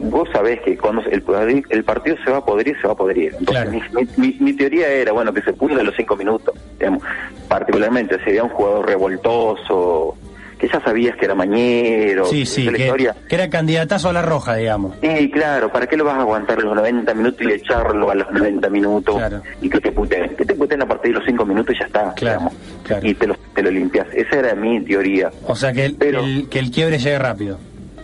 vos 0.00 0.28
sabés 0.32 0.60
que 0.60 0.76
cuando 0.76 1.02
el, 1.02 1.64
el, 1.68 1.84
partido 1.84 2.16
se 2.24 2.30
va 2.30 2.38
a 2.38 2.44
podrir, 2.44 2.76
se 2.80 2.86
va 2.86 2.92
a 2.92 2.96
podrir. 2.96 3.34
Entonces, 3.38 3.82
mi, 4.16 4.36
mi, 4.40 4.52
teoría 4.54 4.88
era, 4.88 5.12
bueno, 5.12 5.32
que 5.32 5.42
se 5.42 5.52
pudra 5.52 5.82
los 5.82 5.94
5 5.96 6.16
minutos, 6.16 6.54
digamos, 6.78 7.02
particularmente 7.48 8.16
si 8.24 8.30
había 8.30 8.44
un 8.44 8.50
jugador 8.50 8.86
revoltoso 8.86 10.16
que 10.60 10.68
ya 10.68 10.80
sabías 10.80 11.16
que 11.16 11.24
era 11.24 11.34
mañero, 11.34 12.26
sí, 12.26 12.44
sí, 12.44 12.68
que, 12.68 13.10
era 13.30 13.48
candidatazo 13.48 14.10
a 14.10 14.12
la 14.12 14.22
roja, 14.22 14.56
digamos. 14.56 14.94
Sí, 15.00 15.30
claro, 15.30 15.72
¿para 15.72 15.86
qué 15.86 15.96
lo 15.96 16.04
vas 16.04 16.16
a 16.16 16.20
aguantar 16.20 16.62
los 16.62 16.74
90 16.76 17.14
minutos 17.14 17.40
y 17.40 17.52
echarlo 17.52 18.10
a 18.10 18.14
los 18.14 18.30
90 18.30 18.68
minutos 18.68 19.16
y 19.62 19.70
que 19.70 19.80
te 19.80 19.90
puteen? 19.90 20.36
Que 20.36 20.44
te 20.44 20.54
puteen 20.54 20.82
a 20.82 20.86
partir 20.86 21.12
de 21.12 21.18
los 21.18 21.26
5 21.26 21.46
minutos 21.46 21.74
y 21.74 21.78
ya 21.78 21.86
está, 21.86 22.12
claro, 22.14 22.50
y 23.02 23.14
te 23.14 23.26
lo, 23.26 23.36
te 23.54 23.62
lo 23.62 23.70
limpias. 23.70 24.06
Esa 24.12 24.36
era 24.36 24.54
mi 24.54 24.84
teoría. 24.84 25.30
O 25.46 25.56
sea, 25.56 25.72
que 25.72 25.86
el, 25.86 26.48
que 26.50 26.58
el 26.58 26.70
quiebre 26.70 26.98
llegue 26.98 27.18
rápido 27.18 27.58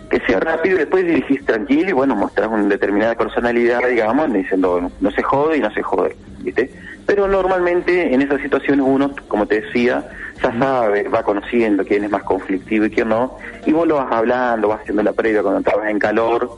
que 0.09 0.21
sea 0.21 0.39
rápido 0.39 0.75
y 0.75 0.79
después 0.79 1.05
dirigís 1.05 1.45
tranquilo 1.45 1.89
y 1.89 1.91
bueno, 1.91 2.15
mostrás 2.15 2.47
una 2.47 2.63
determinada 2.63 3.13
personalidad, 3.15 3.81
digamos, 3.89 4.31
diciendo 4.31 4.89
no 5.01 5.11
se 5.11 5.21
jode 5.21 5.57
y 5.57 5.59
no 5.59 5.69
se 5.71 5.83
jode, 5.83 6.15
¿viste? 6.39 6.71
Pero 7.07 7.27
normalmente 7.27 8.13
en 8.13 8.21
esas 8.21 8.41
situaciones 8.41 8.85
uno, 8.85 9.15
como 9.29 9.47
te 9.47 9.61
decía, 9.61 10.07
ya 10.43 10.59
sabe, 10.59 11.07
va 11.07 11.23
conociendo 11.23 11.85
quién 11.85 12.03
es 12.03 12.11
más 12.11 12.23
conflictivo 12.23 12.85
y 12.85 12.89
quién 12.89 13.09
no, 13.09 13.37
y 13.65 13.71
vos 13.71 13.87
lo 13.87 13.95
vas 13.95 14.11
hablando, 14.11 14.67
vas 14.67 14.81
haciendo 14.81 15.01
la 15.03 15.13
previa 15.13 15.41
cuando 15.41 15.61
estabas 15.61 15.89
en 15.89 15.99
calor 15.99 16.51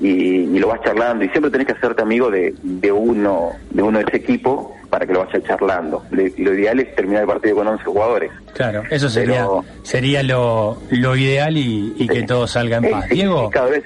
y, 0.00 0.46
lo 0.58 0.68
vas 0.68 0.80
charlando, 0.82 1.24
y 1.24 1.28
siempre 1.30 1.50
tenés 1.50 1.66
que 1.66 1.72
hacerte 1.72 2.00
amigo 2.00 2.30
de, 2.30 2.54
de 2.62 2.92
uno 2.92 3.50
de 3.70 3.82
uno 3.82 3.98
de 3.98 4.04
ese 4.04 4.16
equipo 4.18 4.74
para 4.88 5.06
que 5.06 5.12
lo 5.12 5.24
vayas 5.24 5.42
charlando. 5.44 6.04
lo 6.10 6.54
ideal 6.54 6.80
es 6.80 6.94
terminar 6.94 7.22
el 7.22 7.28
partido 7.28 7.56
con 7.56 7.66
11 7.66 7.84
jugadores. 7.84 8.30
Claro, 8.54 8.84
eso 8.90 9.08
sería 9.08 9.46
sería 9.82 10.22
lo, 10.22 10.78
lo 10.90 11.16
ideal 11.16 11.56
y, 11.56 12.06
que 12.08 12.22
todo 12.22 12.46
salga 12.46 12.78
en 12.78 12.90
paz. 12.90 13.08
Diego. 13.08 13.50
Cada 13.50 13.68
vez, 13.68 13.84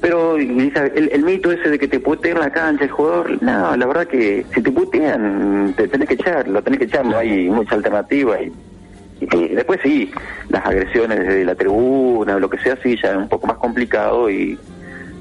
pero 0.00 0.36
el, 0.36 1.10
el, 1.12 1.22
mito 1.22 1.52
ese 1.52 1.70
de 1.70 1.78
que 1.78 1.88
te 1.88 2.00
puteen 2.00 2.38
la 2.38 2.50
cancha 2.50 2.84
el 2.84 2.90
jugador, 2.90 3.42
no, 3.42 3.76
la 3.76 3.86
verdad 3.86 4.06
que 4.06 4.44
si 4.54 4.62
te 4.62 4.70
putean, 4.70 5.74
te 5.76 5.88
tenés 5.88 6.08
que 6.08 6.14
echar, 6.14 6.48
lo 6.48 6.62
tenés 6.62 6.80
que 6.80 6.84
echar, 6.86 7.04
no 7.04 7.16
hay 7.16 7.48
mucha 7.48 7.74
alternativa. 7.74 8.36
Y, 8.40 8.52
después 9.54 9.78
sí, 9.82 10.10
las 10.48 10.66
agresiones 10.66 11.20
desde 11.20 11.44
la 11.44 11.54
tribuna 11.54 12.38
lo 12.38 12.50
que 12.50 12.58
sea, 12.58 12.76
sí, 12.82 12.96
ya 13.00 13.10
es 13.10 13.16
un 13.16 13.28
poco 13.28 13.46
más 13.46 13.56
complicado 13.58 14.28
y 14.28 14.58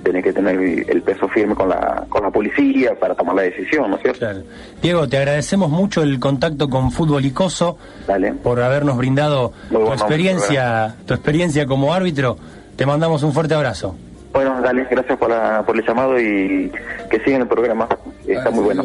tenés 0.04 0.24
que 0.24 0.34
tener 0.34 0.58
el 0.90 1.02
peso 1.04 1.28
firme 1.30 1.56
con 1.56 1.70
la, 1.70 2.06
con 2.10 2.24
la 2.24 2.32
policía 2.32 2.96
para 3.00 3.16
tomar 3.16 3.36
la 3.36 3.44
decisión, 3.44 3.90
¿no 3.90 3.98
es 3.98 4.02
cierto? 4.02 4.44
Diego, 4.82 5.08
te 5.08 5.18
agradecemos 5.18 5.70
mucho 5.70 6.02
el 6.02 6.20
contacto 6.20 6.70
con 6.70 6.92
Fútbol 6.92 7.24
Icoso 7.26 7.78
Dale. 8.08 8.34
por 8.34 8.60
habernos 8.62 8.98
brindado 8.98 9.54
tu 9.70 9.94
experiencia, 9.94 10.96
tu 11.06 11.14
experiencia 11.14 11.66
como 11.66 11.94
árbitro. 11.94 12.38
Te 12.76 12.86
mandamos 12.86 13.22
un 13.24 13.34
fuerte 13.34 13.54
abrazo. 13.54 13.96
Bueno, 14.32 14.62
dale, 14.62 14.88
gracias 14.90 15.18
por, 15.18 15.30
la, 15.30 15.64
por 15.66 15.78
el 15.78 15.86
llamado 15.86 16.20
y 16.20 16.72
que 17.10 17.20
sigan 17.24 17.42
el 17.42 17.48
programa. 17.48 17.88
Está 18.26 18.50
muy 18.50 18.64
bueno. 18.64 18.84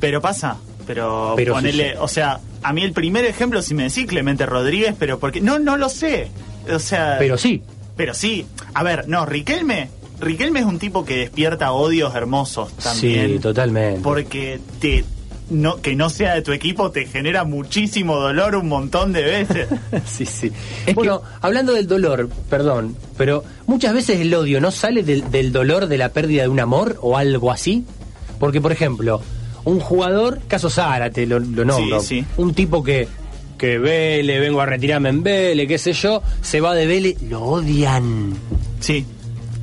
Pero 0.00 0.20
pasa, 0.20 0.58
pero, 0.86 1.34
Pero 1.36 1.54
ponele, 1.54 1.84
sucede. 1.88 1.98
o 1.98 2.08
sea, 2.08 2.40
a 2.62 2.72
mí 2.72 2.82
el 2.82 2.92
primer 2.92 3.24
ejemplo, 3.24 3.62
si 3.62 3.74
me 3.74 3.84
decís 3.84 4.06
Clemente 4.06 4.46
Rodríguez, 4.46 4.94
pero 4.98 5.18
porque. 5.18 5.40
No, 5.40 5.58
no 5.58 5.76
lo 5.76 5.88
sé. 5.88 6.30
O 6.72 6.78
sea. 6.78 7.16
Pero 7.18 7.38
sí. 7.38 7.62
Pero 7.96 8.14
sí. 8.14 8.46
A 8.74 8.82
ver, 8.82 9.08
no, 9.08 9.26
Riquelme. 9.26 9.90
Riquelme 10.20 10.60
es 10.60 10.66
un 10.66 10.78
tipo 10.78 11.04
que 11.04 11.16
despierta 11.18 11.72
odios 11.72 12.14
hermosos 12.14 12.72
también. 12.72 13.34
Sí, 13.34 13.38
totalmente. 13.38 14.00
Porque 14.02 14.60
te. 14.80 15.04
No, 15.50 15.76
que 15.80 15.96
no 15.96 16.10
sea 16.10 16.34
de 16.34 16.42
tu 16.42 16.52
equipo 16.52 16.90
te 16.90 17.06
genera 17.06 17.44
muchísimo 17.44 18.16
dolor 18.16 18.54
un 18.56 18.68
montón 18.68 19.12
de 19.14 19.22
veces. 19.22 19.68
sí, 20.06 20.26
sí. 20.26 20.52
bueno, 20.94 21.22
hablando 21.40 21.72
del 21.72 21.86
dolor, 21.86 22.28
perdón, 22.50 22.94
pero 23.16 23.44
muchas 23.66 23.94
veces 23.94 24.20
el 24.20 24.34
odio 24.34 24.60
no 24.60 24.70
sale 24.70 25.02
del, 25.02 25.30
del 25.30 25.50
dolor 25.52 25.86
de 25.86 25.96
la 25.96 26.10
pérdida 26.10 26.42
de 26.42 26.48
un 26.48 26.60
amor 26.60 26.98
o 27.00 27.16
algo 27.16 27.50
así. 27.50 27.84
Porque, 28.38 28.60
por 28.60 28.72
ejemplo, 28.72 29.20
un 29.64 29.80
jugador, 29.80 30.40
caso 30.48 30.70
Zárate, 30.70 31.26
lo, 31.26 31.38
lo 31.40 31.64
nombro, 31.64 32.00
Sí, 32.00 32.20
sí. 32.20 32.24
un 32.36 32.52
tipo 32.54 32.84
que, 32.84 33.08
que 33.56 33.78
Vélez, 33.78 34.40
vengo 34.40 34.60
a 34.60 34.66
retirarme 34.66 35.08
en 35.08 35.22
Vélez, 35.22 35.66
qué 35.66 35.78
sé 35.78 35.92
yo, 35.94 36.22
se 36.42 36.60
va 36.60 36.74
de 36.74 36.86
Vélez, 36.86 37.20
lo 37.22 37.42
odian. 37.42 38.34
Sí. 38.80 39.04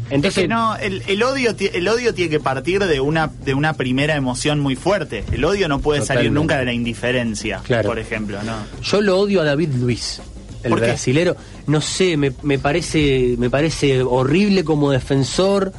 Entonces, 0.09 0.37
Es 0.37 0.43
que 0.43 0.47
no, 0.47 0.75
el, 0.77 1.01
el 1.07 1.23
odio, 1.23 1.55
el 1.59 1.87
odio 1.87 2.13
tiene 2.13 2.29
que 2.29 2.39
partir 2.39 2.83
de 2.85 2.99
una, 2.99 3.27
de 3.43 3.53
una 3.53 3.73
primera 3.73 4.15
emoción 4.15 4.59
muy 4.59 4.75
fuerte. 4.75 5.23
El 5.31 5.43
odio 5.45 5.67
no 5.67 5.79
puede 5.79 6.01
salir 6.05 6.31
nunca 6.31 6.57
de 6.59 6.65
la 6.65 6.73
indiferencia, 6.73 7.61
Claro. 7.63 7.89
por 7.89 7.97
ejemplo, 7.99 8.41
¿no? 8.43 8.53
Yo 8.83 9.01
lo 9.01 9.17
odio 9.19 9.41
a 9.41 9.45
David 9.45 9.69
Luis, 9.79 10.21
el 10.63 10.69
¿Por 10.69 10.79
qué? 10.79 10.85
brasilero. 10.87 11.35
No 11.67 11.81
sé, 11.81 12.17
me, 12.17 12.31
me 12.43 12.59
parece 12.59 13.35
me 13.39 13.49
parece 13.49 14.03
horrible 14.03 14.63
como 14.63 14.91
defensor. 14.91 15.73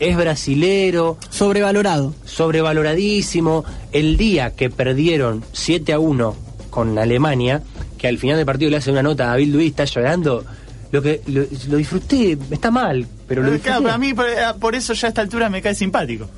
Es 0.00 0.16
brasilero. 0.16 1.18
Sobrevalorado. 1.30 2.14
Sobrevaloradísimo. 2.24 3.64
El 3.92 4.16
día 4.16 4.50
que 4.54 4.68
perdieron 4.70 5.44
7 5.52 5.92
a 5.92 5.98
1 5.98 6.36
con 6.70 6.98
Alemania, 6.98 7.62
que 7.96 8.08
al 8.08 8.18
final 8.18 8.36
del 8.36 8.46
partido 8.46 8.70
le 8.70 8.78
hace 8.78 8.90
una 8.90 9.02
nota 9.02 9.24
a 9.24 9.28
David 9.28 9.48
Luis, 9.54 9.70
está 9.70 9.84
llorando. 9.84 10.44
Lo 10.90 11.00
que 11.02 11.22
lo, 11.26 11.42
lo 11.68 11.76
disfruté, 11.76 12.36
está 12.50 12.70
mal, 12.70 13.06
pero 13.26 13.42
lo 13.42 13.58
claro, 13.58 13.82
pero 13.82 13.94
a 13.94 13.98
mí 13.98 14.14
por, 14.14 14.28
eh, 14.28 14.34
por 14.60 14.74
eso 14.74 14.92
ya 14.94 15.08
a 15.08 15.10
esta 15.10 15.20
altura 15.20 15.48
me 15.48 15.62
cae 15.62 15.74
simpático. 15.74 16.28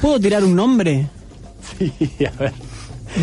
¿Puedo 0.00 0.20
tirar 0.20 0.44
un 0.44 0.54
nombre? 0.54 1.06
Sí, 1.78 1.92
a 2.26 2.30
ver. 2.42 2.52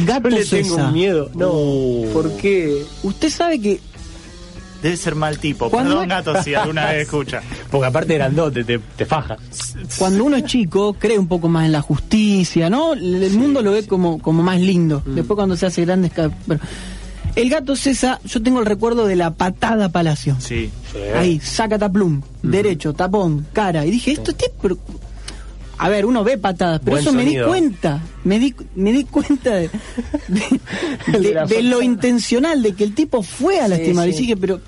Gato 0.06 0.30
Yo 0.30 0.38
le 0.38 0.45
tengo 0.45 0.91
miedo. 0.91 1.30
No, 1.36 2.12
¿por 2.13 2.36
qué? 2.38 2.84
Usted 3.04 3.30
sabe 3.30 3.60
que 3.60 3.80
Debe 4.82 4.97
ser 4.97 5.13
mal 5.13 5.38
tipo. 5.38 5.69
¿Cuándo? 5.69 5.91
Perdón, 6.00 6.10
gato, 6.10 6.43
si 6.43 6.56
alguna 6.56 6.89
vez 6.89 7.04
escucha. 7.04 7.41
Porque 7.71 7.86
aparte 7.86 8.13
de 8.13 8.15
grandote, 8.15 8.63
te, 8.63 8.80
te 8.80 9.06
faja. 9.06 9.38
cuando 9.97 10.24
uno 10.24 10.38
es 10.38 10.45
chico 10.45 10.93
cree 10.93 11.19
un 11.19 11.28
poco 11.28 11.47
más 11.50 11.65
en 11.65 11.71
la 11.71 11.82
justicia, 11.82 12.69
¿no? 12.69 12.93
El 12.93 13.21
el 13.21 13.34
mundo 13.34 13.62
lo 13.62 13.74
ve 13.74 13.86
como, 13.86 14.19
como 14.19 14.41
más 14.41 14.60
lindo. 14.60 15.04
Mm. 15.06 15.15
Después 15.15 15.36
cuando 15.36 15.56
se 15.56 15.67
hace 15.67 15.86
grande... 15.86 16.08
es 16.08 16.13
ca- 16.13 16.32
bueno. 16.47 16.62
El 17.36 17.50
gato 17.50 17.76
César, 17.76 18.20
yo 18.26 18.41
tengo 18.41 18.60
el 18.60 18.65
recuerdo 18.65 19.08
de 19.08 19.15
la 19.15 19.32
patada 19.34 19.89
Palacio. 19.89 20.36
Sí. 20.39 20.70
Ahí, 21.15 21.39
saca 21.39 21.78
taplum, 21.80 22.22
derecho, 22.44 22.94
tapón, 22.94 23.48
cara. 23.54 23.86
Y 23.86 23.91
dije, 23.91 24.12
esto 24.12 24.32
es... 24.32 24.38
pero- 24.62 24.78
A 25.78 25.89
ver, 25.89 26.06
uno 26.06 26.24
ve 26.24 26.38
patadas, 26.38 26.80
pero 26.84 26.91
Buen 26.98 27.02
eso 27.04 27.13
me 27.13 27.26
di 27.26 27.38
cuenta. 27.39 28.02
Me 28.24 28.38
di, 28.38 28.54
me 28.76 28.91
di 28.91 29.04
cuenta 29.06 29.56
de, 29.56 29.70
de- 30.28 30.60
El 31.08 31.13
de 31.24 31.28
de- 31.30 31.34
la 31.34 31.46
de 31.46 31.62
lo 31.63 31.82
intencional, 31.82 32.62
de 32.62 32.74
que 32.74 32.84
el 32.84 32.94
tipo 32.94 33.24
fue 33.24 33.60
a 33.60 33.63
Sí, 33.65 33.70
lastimar. 33.72 34.10
Y 34.10 34.13
sí. 34.13 34.20
dije, 34.20 34.38
pero 34.38 34.60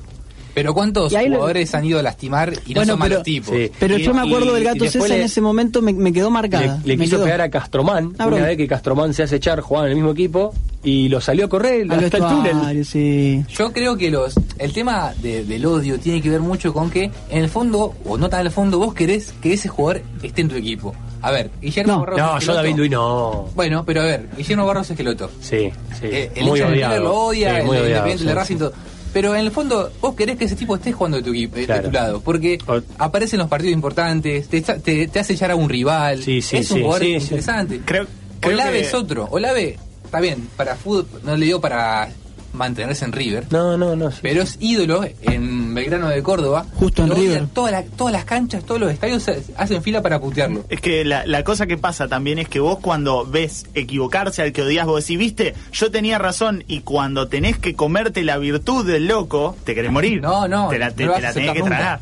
Pero 0.54 0.74
¿cuántos 0.74 1.12
lo- 1.12 1.20
jugadores 1.20 1.74
han 1.74 1.84
ido 1.86 2.00
a 2.00 2.04
lastimar 2.04 2.54
y 2.68 2.74
no 2.74 2.82
Bueno, 2.82 2.94
son 2.94 3.00
pero- 3.02 3.10
malos 3.16 3.24
tipos? 3.24 3.56
Sí. 3.56 3.72
Pero 3.80 3.98
Y- 3.98 4.04
yo 4.04 4.14
me 4.14 4.22
acuerdo 4.22 4.52
y- 4.52 4.54
del 4.56 4.64
gato 4.66 4.86
César 4.86 5.10
le- 5.10 5.16
en 5.18 5.22
ese 5.24 5.42
momento, 5.42 5.82
me, 5.82 5.94
me 5.94 6.14
quedó 6.14 6.30
marcada. 6.30 6.80
Le, 6.84 6.88
le 6.90 6.98
me 6.98 7.04
quiso 7.06 7.16
quedó. 7.18 7.26
pegar 7.26 7.42
a 7.42 7.50
Castromán, 7.50 8.14
Ah, 8.20 8.28
una 8.28 8.38
bro. 8.38 8.46
vez 8.46 8.58
que 8.58 8.68
Castromán 8.68 9.14
se 9.14 9.24
hace 9.24 9.38
echar, 9.38 9.62
jugaban 9.62 9.88
en 9.88 9.92
el 9.92 9.96
mismo 10.04 10.12
equipo, 10.12 10.54
y 10.84 11.10
lo 11.10 11.22
salió 11.22 11.46
a 11.46 11.50
correr 11.50 11.88
Al 11.92 12.04
hasta 12.04 12.18
el 12.18 12.24
túnel. 12.24 12.86
sí. 12.86 13.44
Yo 13.58 13.72
creo 13.74 13.98
que 13.98 14.12
los 14.12 14.36
el 14.60 14.74
tema 14.74 15.14
de- 15.22 15.44
del 15.44 15.66
odio 15.66 16.00
tiene 16.00 16.22
que 16.22 16.30
ver 16.30 16.42
mucho 16.42 16.72
con 16.74 16.92
que 16.92 17.06
en 17.30 17.44
el 17.44 17.50
fondo, 17.50 17.94
o 18.06 18.18
no 18.18 18.30
tan 18.30 18.42
en 18.42 18.48
el 18.48 18.52
fondo, 18.52 18.78
vos 18.80 18.94
querés 18.94 19.34
que 19.42 19.54
ese 19.54 19.70
jugador 19.70 20.04
esté 20.22 20.42
en 20.42 20.50
tu 20.50 20.56
equipo. 20.56 20.94
A 21.22 21.32
ver, 21.32 21.50
Guillermo 21.62 21.94
No. 21.94 22.00
Barros 22.02 22.18
No, 22.20 22.40
yo 22.40 22.54
David 22.54 22.76
Luis 22.76 22.92
no. 22.92 23.50
Bueno, 23.56 23.84
pero 23.86 24.02
a 24.02 24.04
ver, 24.04 24.28
Guillermo 24.38 24.66
Barros 24.66 24.90
Esqueloto. 24.92 25.32
Sí, 25.40 25.72
sí. 26.00 26.06
Eh, 26.12 26.32
el 26.36 26.46
muy 26.46 26.60
odiado. 26.60 27.02
Lo 27.02 27.14
odia, 27.28 27.52
Sí, 27.52 27.56
el 27.62 27.66
muy 27.66 27.78
de 27.78 27.82
odiado, 27.84 28.08
Independiente, 28.10 28.24
el 28.24 28.30
sí, 28.30 28.36
Racing, 28.36 28.56
sí. 28.56 28.60
todo. 28.60 28.74
Pero 29.14 29.36
en 29.36 29.42
el 29.42 29.52
fondo, 29.52 29.92
vos 30.02 30.16
querés 30.16 30.38
que 30.38 30.46
ese 30.46 30.56
tipo 30.56 30.76
esté 30.76 30.92
jugando 30.92 31.18
de 31.18 31.24
tu, 31.24 31.30
equipo, 31.30 31.56
de 31.58 31.66
Claro. 31.66 31.84
tu 31.88 31.92
lado, 31.92 32.22
porque 32.22 32.58
O- 32.68 32.82
aparece 32.98 33.36
en 33.36 33.42
los 33.42 33.48
partidos 33.50 33.74
importantes, 33.74 34.48
te, 34.48 34.62
te, 34.62 35.08
te 35.08 35.20
hace 35.20 35.34
echar 35.34 35.52
a 35.52 35.56
un 35.56 35.70
rival, 35.70 36.24
Sí, 36.24 36.42
sí, 36.42 36.58
es 36.58 36.72
un 36.72 36.78
sí, 36.78 36.84
jugador 36.84 37.04
interesante. 37.06 37.82
Creo, 37.86 38.08
creo 38.40 38.54
Olave 38.56 38.80
que- 38.82 38.88
es 38.88 38.94
otro, 38.94 39.28
Olave, 39.30 39.78
está 40.04 40.20
bien, 40.20 40.48
para 40.58 40.76
fútbol, 40.76 41.08
no 41.24 41.38
le 41.38 41.46
digo 41.46 41.62
para 41.62 42.10
mantenerse 42.54 43.06
en 43.06 43.12
River, 43.12 43.46
No, 43.52 43.78
no, 43.78 43.96
no. 43.96 44.12
pero 44.22 44.42
es 44.44 44.58
ídolo 44.60 45.04
en 45.22 45.63
Belgrano 45.76 46.10
de 46.10 46.22
Córdoba. 46.24 46.66
Justo 46.76 47.04
en 47.04 47.12
River. 47.16 47.48
todas 47.54 47.72
las- 47.72 47.86
todas 47.98 48.14
las 48.14 48.26
canchas, 48.26 48.64
todos 48.64 48.82
los 48.82 48.92
estadios 48.92 49.26
hacen 49.58 49.82
fila 49.84 50.02
para 50.02 50.20
putearlo. 50.20 50.66
Es 50.70 50.82
que 50.82 51.04
la, 51.06 51.26
la 51.26 51.44
cosa 51.44 51.68
que 51.68 51.78
pasa 51.78 52.08
también 52.08 52.40
es 52.40 52.48
que 52.50 52.60
vos 52.60 52.80
cuando 52.80 53.26
ves 53.26 53.66
equivocarse 53.74 54.42
al 54.42 54.52
que 54.52 54.62
odias, 54.64 54.86
vos 54.86 55.04
decís, 55.04 55.18
viste, 55.20 55.54
yo 55.72 55.92
tenía 55.92 56.18
razón 56.20 56.64
y 56.68 56.82
cuando 56.82 57.28
tenés 57.28 57.58
que 57.58 57.74
comerte 57.76 58.24
la 58.24 58.38
virtud 58.38 58.86
del 58.86 59.08
loco, 59.08 59.56
te 59.64 59.76
querés 59.76 59.92
morir. 59.92 60.22
No, 60.22 60.48
no, 60.48 60.70
Te 60.70 60.80
la, 60.80 60.92
te- 60.92 61.06
no 61.06 61.14
te 61.14 61.22
la 61.22 61.34
tenés 61.34 61.54
que 61.54 61.62
tragar. 61.64 62.00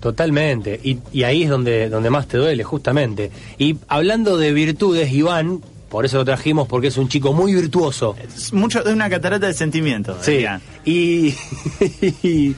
Totalmente. 0.00 0.78
Y, 0.82 0.98
y 1.12 1.22
ahí 1.24 1.42
es 1.44 1.50
donde, 1.50 1.88
donde 1.88 2.10
más 2.10 2.28
te 2.28 2.36
duele, 2.38 2.62
justamente. 2.62 3.30
Y 3.58 3.76
hablando 3.88 4.36
de 4.36 4.52
virtudes, 4.52 5.10
Iván, 5.10 5.62
por 5.88 6.04
eso 6.04 6.18
lo 6.18 6.24
trajimos, 6.24 6.68
porque 6.68 6.88
es 6.88 6.96
un 6.96 7.08
chico 7.08 7.32
muy 7.32 7.54
virtuoso. 7.54 8.14
Es 8.22 8.52
mucho 8.52 8.82
de 8.82 8.92
una 8.92 9.08
catarata 9.08 9.46
de 9.46 9.54
sentimientos. 9.54 10.18
Sí. 10.20 10.32
dirían. 10.32 10.60
Y, 10.84 11.34
y 12.22 12.54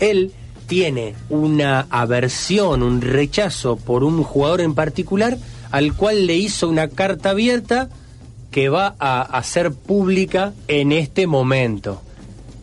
él 0.00 0.32
tiene 0.66 1.14
una 1.30 1.86
aversión, 1.90 2.82
un 2.82 3.00
rechazo 3.00 3.76
por 3.76 4.04
un 4.04 4.22
jugador 4.22 4.60
en 4.60 4.74
particular, 4.74 5.38
al 5.70 5.94
cual 5.94 6.26
le 6.26 6.36
hizo 6.36 6.68
una 6.68 6.88
carta 6.88 7.30
abierta 7.30 7.88
que 8.50 8.68
va 8.68 8.94
a 8.98 9.22
hacer 9.22 9.72
pública 9.72 10.52
en 10.68 10.92
este 10.92 11.26
momento. 11.26 12.02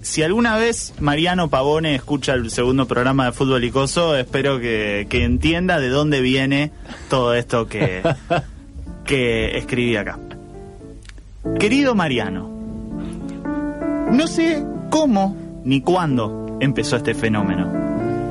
Si 0.02 0.22
alguna 0.22 0.56
vez 0.56 0.94
Mariano 1.00 1.50
Pavone 1.50 1.96
escucha 1.96 2.34
el 2.34 2.52
segundo 2.52 2.88
programa 2.88 3.26
de 3.26 3.32
Fútbol 3.32 3.64
Icoso, 3.64 4.16
espero 4.16 4.60
que, 4.60 5.08
que 5.10 5.24
entienda 5.24 5.80
de 5.80 5.90
dónde 5.90 6.22
viene 6.22 6.72
todo 7.10 7.34
esto 7.34 7.66
que, 7.68 8.04
que 9.04 9.58
escribí 9.58 9.96
acá. 9.96 10.20
Querido 11.60 11.96
Mariano, 11.96 12.50
no 14.12 14.28
sé 14.28 14.64
cómo 14.92 15.36
ni 15.64 15.82
cuándo 15.82 16.45
empezó 16.60 16.96
este 16.98 17.14
fenómeno. 17.14 17.72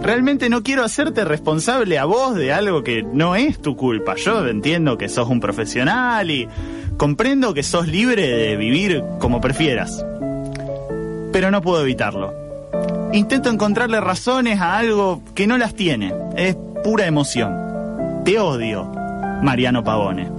Realmente 0.03 0.49
no 0.51 0.63
quiero 0.63 0.85
hacerte 0.85 1.25
responsable 1.25 1.99
a 1.99 2.05
vos 2.05 2.35
de 2.35 2.53
algo 2.53 2.83
que 2.83 3.03
no 3.03 3.37
es 3.37 3.61
tu 3.61 3.77
culpa. 3.77 4.16
Yo 4.16 4.47
entiendo 4.47 4.99
que 4.99 5.09
sos 5.09 5.29
un 5.29 5.41
profesional 5.41 6.31
y 6.31 6.49
comprendo 6.97 7.55
que 7.55 7.62
sos 7.62 7.89
libre 7.89 8.27
de 8.29 8.57
vivir 8.57 9.03
como 9.18 9.41
prefieras 9.41 10.05
pero 11.35 11.51
no 11.51 11.61
puedo 11.62 11.83
evitarlo. 11.83 12.33
Intento 13.12 13.51
encontrarle 13.51 14.01
razones 14.01 14.61
a 14.61 14.77
algo 14.79 15.20
que 15.35 15.49
no 15.49 15.59
las 15.59 15.75
tiene, 15.75 16.14
es 16.37 16.55
pura 16.85 17.07
emoción. 17.07 18.22
Te 18.25 18.39
odio, 18.39 18.85
Mariano 19.43 19.83
Pavone. 19.83 20.31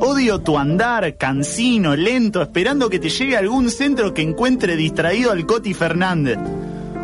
Odio 0.00 0.40
tu 0.40 0.58
andar 0.58 1.16
cansino, 1.16 1.96
lento, 1.96 2.42
esperando 2.42 2.90
que 2.90 2.98
te 2.98 3.08
llegue 3.08 3.38
algún 3.38 3.70
centro 3.70 4.12
que 4.12 4.20
encuentre 4.20 4.76
distraído 4.76 5.32
al 5.32 5.46
Coti 5.46 5.72
Fernández. 5.72 6.38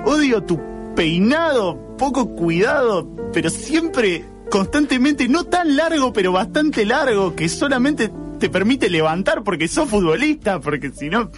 Odio 0.07 0.43
tu 0.43 0.61
peinado, 0.95 1.97
poco 1.97 2.35
cuidado, 2.35 3.09
pero 3.33 3.51
siempre, 3.51 4.25
constantemente, 4.51 5.29
no 5.29 5.45
tan 5.45 5.77
largo, 5.77 6.13
pero 6.13 6.33
bastante 6.33 6.85
largo, 6.85 7.35
que 7.35 7.49
solamente 7.49 8.11
te 8.39 8.51
permite 8.51 8.91
levantar 8.91 9.43
porque 9.43 9.69
sos 9.69 9.89
futbolista, 9.89 10.61
porque 10.61 10.91
si 10.91 11.09
no... 11.09 11.31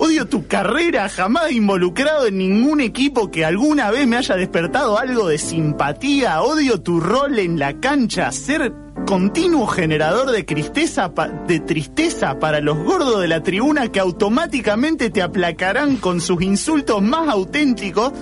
Odio 0.00 0.26
tu 0.26 0.46
carrera, 0.46 1.08
jamás 1.08 1.50
involucrado 1.50 2.26
en 2.26 2.38
ningún 2.38 2.80
equipo 2.80 3.32
que 3.32 3.44
alguna 3.44 3.90
vez 3.90 4.06
me 4.06 4.16
haya 4.16 4.36
despertado 4.36 4.96
algo 4.96 5.26
de 5.26 5.38
simpatía. 5.38 6.40
Odio 6.40 6.80
tu 6.80 7.00
rol 7.00 7.36
en 7.40 7.58
la 7.58 7.80
cancha, 7.80 8.30
ser 8.30 8.72
continuo 9.08 9.66
generador 9.66 10.30
de 10.30 10.44
tristeza, 10.44 11.10
de 11.48 11.58
tristeza 11.58 12.38
para 12.38 12.60
los 12.60 12.78
gordos 12.78 13.20
de 13.20 13.26
la 13.26 13.42
tribuna 13.42 13.90
que 13.90 13.98
automáticamente 13.98 15.10
te 15.10 15.20
aplacarán 15.20 15.96
con 15.96 16.20
sus 16.20 16.42
insultos 16.42 17.02
más 17.02 17.28
auténticos, 17.28 18.12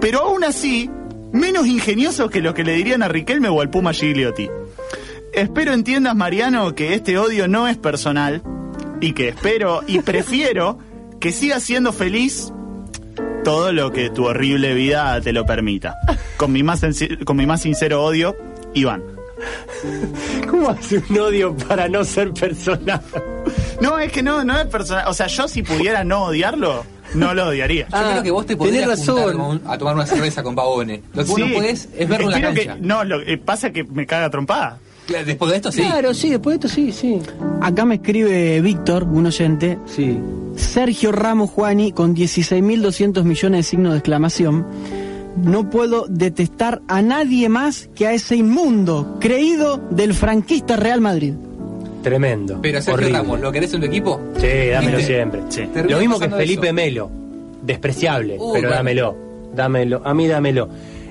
pero 0.00 0.20
aún 0.20 0.44
así 0.44 0.88
menos 1.32 1.66
ingeniosos 1.66 2.30
que 2.30 2.42
los 2.42 2.54
que 2.54 2.62
le 2.62 2.74
dirían 2.74 3.02
a 3.02 3.08
Riquelme 3.08 3.48
o 3.48 3.60
al 3.60 3.70
Puma 3.70 3.92
Gigliotti. 3.92 4.48
Espero 5.32 5.72
entiendas, 5.72 6.14
Mariano, 6.14 6.76
que 6.76 6.94
este 6.94 7.18
odio 7.18 7.48
no 7.48 7.66
es 7.66 7.76
personal 7.76 8.40
y 9.00 9.14
que 9.14 9.30
espero 9.30 9.82
y 9.88 9.98
prefiero 10.02 10.78
que 11.24 11.32
sigas 11.32 11.62
siendo 11.62 11.90
feliz 11.90 12.52
todo 13.44 13.72
lo 13.72 13.90
que 13.92 14.10
tu 14.10 14.26
horrible 14.26 14.74
vida 14.74 15.18
te 15.22 15.32
lo 15.32 15.46
permita. 15.46 15.98
Con 16.36 16.52
mi 16.52 16.62
más, 16.62 16.82
con 17.24 17.38
mi 17.38 17.46
más 17.46 17.62
sincero 17.62 18.04
odio, 18.04 18.36
Iván. 18.74 19.02
¿Cómo 20.50 20.68
hace 20.68 20.98
un 21.08 21.18
odio 21.18 21.56
para 21.56 21.88
no 21.88 22.04
ser 22.04 22.30
personal? 22.34 23.00
No, 23.80 23.98
es 23.98 24.12
que 24.12 24.22
no, 24.22 24.44
no 24.44 24.60
es 24.60 24.66
personal. 24.66 25.04
O 25.08 25.14
sea, 25.14 25.26
yo 25.28 25.48
si 25.48 25.62
pudiera 25.62 26.04
no 26.04 26.24
odiarlo, 26.24 26.84
no 27.14 27.32
lo 27.32 27.48
odiaría. 27.48 27.86
Yo 27.88 28.10
creo 28.10 28.22
que 28.22 28.30
vos 28.30 28.44
te 28.44 28.54
podrías 28.58 28.86
razón. 28.86 29.62
a 29.66 29.78
tomar 29.78 29.94
una 29.94 30.04
cerveza 30.04 30.42
con 30.42 30.54
Pavone. 30.54 31.04
Lo 31.14 31.24
que 31.24 31.30
vos 31.30 31.40
no 31.40 31.54
podés 31.54 31.88
es 31.96 32.06
verlo 32.06 32.26
en 32.26 32.32
la 32.32 32.40
cancha. 32.42 32.74
Que, 32.74 32.80
no, 32.82 33.02
lo 33.02 33.24
que 33.24 33.38
pasa 33.38 33.70
que 33.70 33.82
me 33.82 34.04
caga 34.04 34.28
trompada. 34.28 34.78
Después 35.08 35.50
de 35.50 35.56
esto 35.56 35.70
sí. 35.70 35.82
Claro, 35.82 36.14
sí, 36.14 36.30
después 36.30 36.58
de 36.58 36.66
esto 36.66 36.74
sí, 36.74 36.92
sí. 36.92 37.20
Acá 37.60 37.84
me 37.84 37.96
escribe 37.96 38.60
Víctor, 38.60 39.04
un 39.04 39.26
oyente. 39.26 39.78
Sí. 39.86 40.18
Sergio 40.56 41.12
Ramos 41.12 41.50
Juani 41.50 41.92
con 41.92 42.14
16.200 42.14 43.24
millones 43.24 43.58
de 43.58 43.62
signos 43.62 43.92
de 43.92 43.98
exclamación. 43.98 44.66
No 45.36 45.68
puedo 45.68 46.06
detestar 46.08 46.80
a 46.88 47.02
nadie 47.02 47.48
más 47.48 47.90
que 47.94 48.06
a 48.06 48.12
ese 48.12 48.36
inmundo 48.36 49.18
creído 49.20 49.78
del 49.90 50.14
franquista 50.14 50.76
Real 50.76 51.00
Madrid. 51.00 51.34
Tremendo. 52.02 52.58
Pero 52.62 52.80
Sergio 52.80 53.08
Ramos, 53.10 53.40
¿lo 53.40 53.50
querés 53.50 53.74
en 53.74 53.80
tu 53.80 53.86
equipo? 53.86 54.20
Sí, 54.36 54.68
dámelo 54.70 55.00
siempre. 55.00 55.40
Lo 55.88 55.98
mismo 55.98 56.18
que 56.18 56.28
Felipe 56.28 56.72
Melo. 56.72 57.10
Despreciable, 57.62 58.38
pero 58.52 58.70
dámelo. 58.70 59.16
Dámelo. 59.54 60.02
A 60.04 60.14
mí 60.14 60.26
dámelo. 60.26 60.68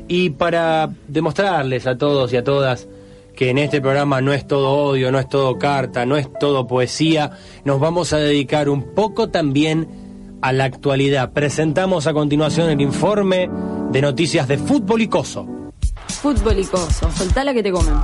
Y 0.08 0.32
para 0.32 0.90
demostrarles 1.08 1.88
a 1.88 1.98
todos 1.98 2.32
y 2.34 2.38
a 2.38 2.44
todas 2.44 2.88
que 3.36 3.50
en 3.50 3.58
este 3.58 3.82
programa 3.82 4.22
no 4.22 4.34
es 4.34 4.48
todo 4.48 4.72
odio, 4.72 5.12
no 5.12 5.20
es 5.20 5.28
todo 5.28 5.58
carta, 5.58 6.06
no 6.06 6.18
es 6.18 6.28
todo 6.40 6.68
poesía, 6.68 7.32
nos 7.66 7.80
vamos 7.80 8.14
a 8.14 8.18
dedicar 8.18 8.70
un 8.70 8.94
poco 8.94 9.30
también 9.30 9.88
a 10.42 10.52
la 10.52 10.66
actualidad. 10.66 11.32
Presentamos 11.34 12.08
a 12.08 12.14
continuación 12.14 12.70
el 12.70 12.82
informe 12.82 13.50
de 13.92 14.02
noticias 14.02 14.48
de 14.48 14.58
Fútbol 14.58 15.02
y 15.02 15.08
Coso. 15.08 15.48
Fútbol 16.08 16.60
y 16.60 16.66
Coso, 16.66 17.10
soltala 17.12 17.54
que 17.54 17.64
te 17.64 17.72
comen 17.72 17.96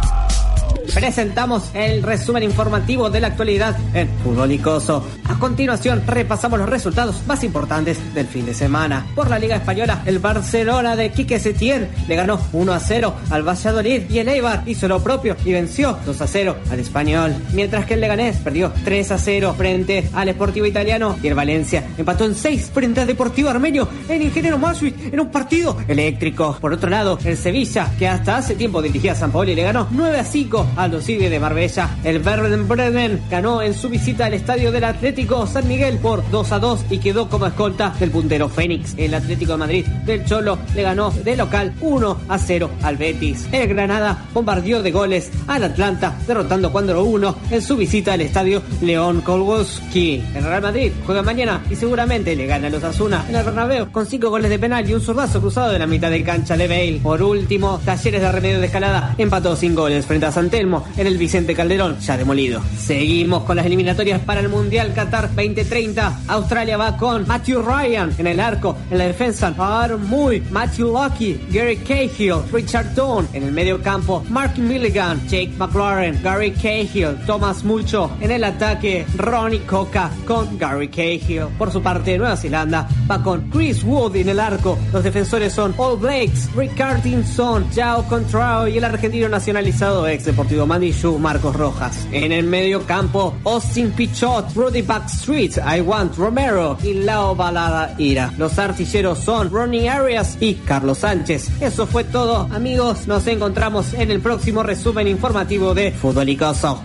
presentamos 0.94 1.72
el 1.74 2.04
resumen 2.04 2.44
informativo 2.44 3.10
de 3.10 3.20
la 3.20 3.28
actualidad 3.28 3.78
en 3.94 4.10
Fútbol 4.24 4.52
Icoso. 4.52 5.06
A 5.26 5.38
continuación, 5.38 6.04
repasamos 6.06 6.60
los 6.60 6.70
resultados 6.70 7.26
más 7.28 7.44
importantes 7.44 7.98
del 8.14 8.28
fin 8.28 8.46
de 8.46 8.54
semana. 8.54 9.06
Por 9.16 9.30
la 9.30 9.40
Liga 9.40 9.56
Española, 9.56 10.02
el 10.06 10.20
Barcelona 10.20 10.96
de 10.96 11.12
Quique 11.12 11.40
Setién 11.40 11.90
le 12.08 12.16
ganó 12.16 12.40
1 12.54 12.74
a 12.74 12.80
0 12.80 13.14
al 13.30 13.48
Valladolid 13.48 14.10
y 14.10 14.20
el 14.20 14.30
Eibar 14.30 14.64
hizo 14.66 14.88
lo 14.88 15.02
propio 15.04 15.36
y 15.46 15.52
venció 15.52 15.98
2 16.06 16.22
a 16.22 16.28
0 16.28 16.56
al 16.72 16.80
Español. 16.80 17.36
Mientras 17.54 17.86
que 17.86 17.94
el 17.94 18.02
Leganés 18.02 18.38
perdió 18.38 18.72
3 18.84 19.12
a 19.12 19.18
0 19.18 19.56
frente 19.58 20.10
al 20.14 20.30
Esportivo 20.30 20.66
Italiano 20.66 21.18
y 21.22 21.28
el 21.28 21.36
Valencia 21.36 21.84
empató 21.98 22.26
en 22.26 22.36
6 22.36 22.72
frente 22.74 23.02
al 23.02 23.08
Deportivo 23.08 23.50
Armenio 23.50 23.88
en 24.08 24.22
Ingeniero 24.22 24.58
Maswich 24.58 24.96
en 25.12 25.20
un 25.20 25.30
partido 25.30 25.78
eléctrico. 25.88 26.58
Por 26.60 26.74
otro 26.74 26.90
lado, 26.90 27.18
el 27.24 27.38
Sevilla, 27.38 27.92
que 27.98 28.08
hasta 28.08 28.38
hace 28.38 28.56
tiempo 28.56 28.82
dirigía 28.82 29.14
a 29.14 29.16
San 29.16 29.32
Paolo 29.32 29.52
y 29.52 29.56
le 29.56 29.64
ganó 29.64 29.88
9 29.92 30.20
a 30.20 30.24
5 30.24 30.68
Aldo 30.80 31.02
Civi 31.02 31.28
de 31.28 31.40
Marbella. 31.40 31.98
El 32.04 32.20
Verden 32.20 32.68
Bremen 32.68 33.22
ganó 33.30 33.62
en 33.62 33.74
su 33.74 33.90
visita 33.90 34.26
al 34.26 34.34
estadio 34.34 34.72
del 34.72 34.86
Atlético 34.86 35.46
San 35.46 35.68
Miguel 35.68 35.98
por 35.98 36.28
2 36.32 36.52
a 36.54 36.60
2 36.60 36.86
y 36.90 37.00
quedó 37.00 37.30
como 37.30 37.48
escolta 37.48 37.94
del 38.00 38.12
puntero 38.12 38.48
Fénix. 38.48 38.94
El 38.98 39.14
Atlético 39.14 39.54
de 39.54 39.58
Madrid 39.58 39.86
del 40.06 40.26
Cholo 40.26 40.58
le 40.76 40.82
ganó 40.84 41.12
de 41.12 41.36
local 41.36 41.74
1 41.82 42.18
a 42.30 42.38
0 42.38 42.70
al 42.82 42.98
Betis. 42.98 43.48
El 43.52 43.68
Granada 43.68 44.26
bombardeó 44.34 44.82
de 44.82 44.92
goles 44.92 45.32
al 45.48 45.64
Atlanta, 45.64 46.16
derrotando 46.26 46.72
4 46.72 47.04
1 47.04 47.36
en 47.52 47.62
su 47.62 47.76
visita 47.76 48.14
al 48.14 48.22
estadio 48.22 48.62
León 48.82 49.22
Kolwoski. 49.22 50.24
El 50.36 50.44
Real 50.44 50.62
Madrid 50.62 50.92
juega 51.06 51.22
mañana 51.22 51.62
y 51.70 51.76
seguramente 51.76 52.36
le 52.36 52.46
gana 52.46 52.68
a 52.68 52.70
los 52.70 52.84
Asuna 52.84 53.26
en 53.28 53.36
el 53.36 53.44
Bernabéu 53.44 53.92
con 53.92 54.06
5 54.06 54.30
goles 54.30 54.50
de 54.50 54.60
penal 54.60 54.90
y 54.90 54.94
un 54.94 55.02
zurdazo 55.02 55.42
cruzado 55.42 55.74
de 55.74 55.80
la 55.80 55.88
mitad 55.88 56.10
de 56.10 56.24
cancha 56.24 56.56
de 56.56 56.68
Bale. 56.68 57.00
Por 57.04 57.22
último, 57.22 57.82
Talleres 57.84 58.22
de 58.22 58.32
Remedio 58.32 58.60
de 58.60 58.68
Escalada 58.68 59.16
empató 59.18 59.56
sin 59.56 59.76
goles 59.76 60.06
frente 60.06 60.26
a 60.26 60.32
San 60.32 60.50
En 60.98 61.08
el 61.08 61.18
Vicente 61.18 61.56
Calderón, 61.56 62.00
ya 62.00 62.16
demolido. 62.16 62.62
Seguimos 62.78 63.44
con 63.44 63.56
las 63.56 63.66
eliminatorias 63.66 64.20
para 64.22 64.40
el 64.40 64.50
Mundial 64.50 64.94
Qatar 64.94 65.30
2030. 65.36 66.22
Australia 66.28 66.78
va 66.78 66.96
con 66.96 67.28
Matthew 67.28 67.62
Ryan 67.64 68.14
en 68.18 68.28
el 68.28 68.40
arco, 68.40 68.78
en 68.92 68.98
la 69.00 69.06
defensa 69.06 69.54
Aaron 69.58 70.08
Muy, 70.08 70.42
Matthew 70.52 70.94
Lucky, 70.94 71.40
Gary 71.52 71.78
Cahill, 71.78 72.44
Richard 72.52 72.94
Tone 72.94 73.28
en 73.34 73.44
el 73.44 73.52
medio 73.52 73.82
campo, 73.82 74.24
Mark 74.30 74.58
Milligan, 74.58 75.20
Jake 75.28 75.54
McLaren, 75.58 76.22
Gary 76.22 76.52
Cahill, 76.52 77.18
Thomas 77.26 77.64
Mulcho 77.64 78.12
en 78.22 78.32
el 78.32 78.44
ataque, 78.44 79.06
Ronnie 79.16 79.62
Coca 79.62 80.12
con 80.28 80.58
Gary 80.58 80.90
Cahill. 80.90 81.48
Por 81.58 81.72
su 81.72 81.82
parte, 81.82 82.18
Nueva 82.18 82.38
Zelanda 82.38 82.88
va 83.10 83.24
con 83.24 83.50
Chris 83.50 83.84
Wood 83.84 84.16
en 84.18 84.30
el 84.30 84.40
arco. 84.40 84.78
Los 84.94 85.04
defensores 85.04 85.54
son 85.54 85.74
All 85.78 85.98
Blakes, 85.98 86.50
Rick 86.56 86.76
Cartinson, 86.76 87.66
Jao 87.74 88.04
Contrao 88.04 88.68
y 88.68 88.78
el 88.78 88.84
argentino 88.84 89.30
nacionalizado 89.30 90.08
ex 90.08 90.26
Deportivo 90.26 90.49
Mandillu, 90.52 91.18
Marcos 91.20 91.56
Rojas. 91.56 92.08
En 92.12 92.32
el 92.32 92.46
medio 92.46 92.86
campo, 92.86 93.36
Austin 93.44 93.92
Pichot, 93.92 94.54
Rudy 94.56 94.82
Backstreet, 94.82 95.58
I 95.58 95.82
Want 95.82 96.16
Romero 96.16 96.78
y 96.84 96.94
Lao 96.94 97.36
Balada 97.36 97.96
Ira. 97.98 98.34
Los 98.38 98.58
artilleros 98.58 99.20
son 99.20 99.50
Ronnie 99.50 99.90
Arias 99.90 100.38
y 100.40 100.56
Carlos 100.56 101.00
Sánchez. 101.00 101.50
Eso 101.62 101.86
fue 101.88 102.04
todo, 102.04 102.48
amigos. 102.52 103.08
Nos 103.08 103.28
encontramos 103.28 103.94
en 103.94 104.12
el 104.12 104.22
próximo 104.22 104.64
resumen 104.64 105.08
informativo 105.08 105.74
de 105.74 105.92
Fútbol 105.92 106.30
Icoso. 106.30 106.84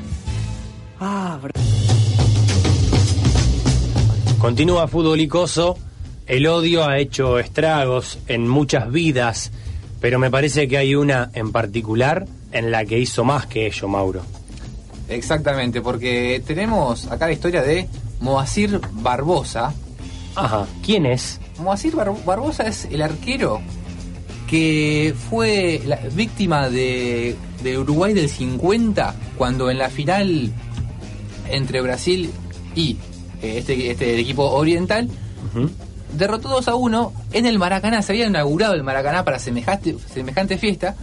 Ah, 1.00 1.38
Continúa 4.38 4.86
Fútbol 4.88 5.20
Icoso. 5.20 5.78
El 6.26 6.46
odio 6.46 6.86
ha 6.86 6.98
hecho 6.98 7.38
estragos 7.38 8.18
en 8.28 8.48
muchas 8.48 8.90
vidas, 8.90 9.52
pero 10.00 10.18
me 10.18 10.30
parece 10.30 10.68
que 10.68 10.76
hay 10.76 10.94
una 10.94 11.30
en 11.34 11.52
particular 11.52 12.26
en 12.54 12.70
la 12.70 12.84
que 12.84 12.98
hizo 12.98 13.24
más 13.24 13.46
que 13.46 13.66
ello, 13.66 13.88
Mauro. 13.88 14.22
Exactamente, 15.08 15.82
porque 15.82 16.42
tenemos 16.46 17.10
acá 17.10 17.26
la 17.26 17.32
historia 17.32 17.62
de 17.62 17.88
Moacir 18.20 18.80
Barbosa. 18.92 19.74
Ajá, 20.36 20.66
¿quién 20.82 21.04
es? 21.04 21.40
Moacir 21.58 21.94
Barbosa 21.94 22.62
es 22.64 22.86
el 22.86 23.02
arquero 23.02 23.60
que 24.48 25.14
fue 25.28 25.82
la 25.84 25.96
víctima 25.96 26.70
de, 26.70 27.36
Uruguay 27.76 28.14
del 28.14 28.28
50, 28.28 29.14
cuando 29.36 29.70
en 29.70 29.78
la 29.78 29.90
final 29.90 30.52
entre 31.50 31.80
Brasil 31.80 32.30
y 32.74 32.96
eh, 33.42 33.58
este, 33.58 33.90
este 33.90 34.18
equipo 34.18 34.44
oriental 34.44 35.08
derrotó 36.12 36.48
2 36.48 36.68
a 36.68 36.74
1 36.74 37.12
en 37.32 37.46
el 37.46 37.58
Maracaná. 37.58 38.00
Se 38.02 38.12
había 38.12 38.26
inaugurado 38.26 38.74
el 38.74 38.84
Maracaná 38.84 39.24
para 39.24 39.38
semejante, 39.38 39.96
semejante 40.12 40.56
fiesta 40.56 40.94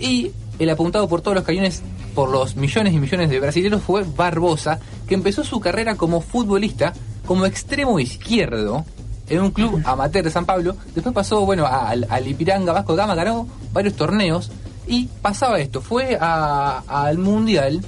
y 0.00 0.32
el 0.58 0.70
apuntado 0.70 1.08
por 1.08 1.20
todos 1.20 1.34
los 1.34 1.44
cañones 1.44 1.82
por 2.14 2.30
los 2.30 2.56
millones 2.56 2.94
y 2.94 2.98
millones 2.98 3.28
de 3.30 3.40
brasileños 3.40 3.82
fue 3.82 4.04
Barbosa, 4.04 4.78
que 5.08 5.14
empezó 5.14 5.42
su 5.44 5.60
carrera 5.60 5.96
como 5.96 6.20
futbolista, 6.20 6.92
como 7.26 7.46
extremo 7.46 7.98
izquierdo, 7.98 8.84
en 9.28 9.40
un 9.40 9.50
club 9.50 9.82
amateur 9.84 10.22
de 10.22 10.30
San 10.30 10.46
Pablo. 10.46 10.76
Después 10.94 11.14
pasó, 11.14 11.44
bueno, 11.44 11.66
al, 11.66 12.06
Ipiranga 12.26 12.72
Vasco 12.72 12.94
Gama, 12.94 13.14
ganó 13.14 13.48
varios 13.72 13.94
torneos 13.94 14.50
y 14.86 15.08
pasaba 15.22 15.58
esto. 15.58 15.80
Fue 15.80 16.16
al 16.20 17.18
Mundial 17.18 17.80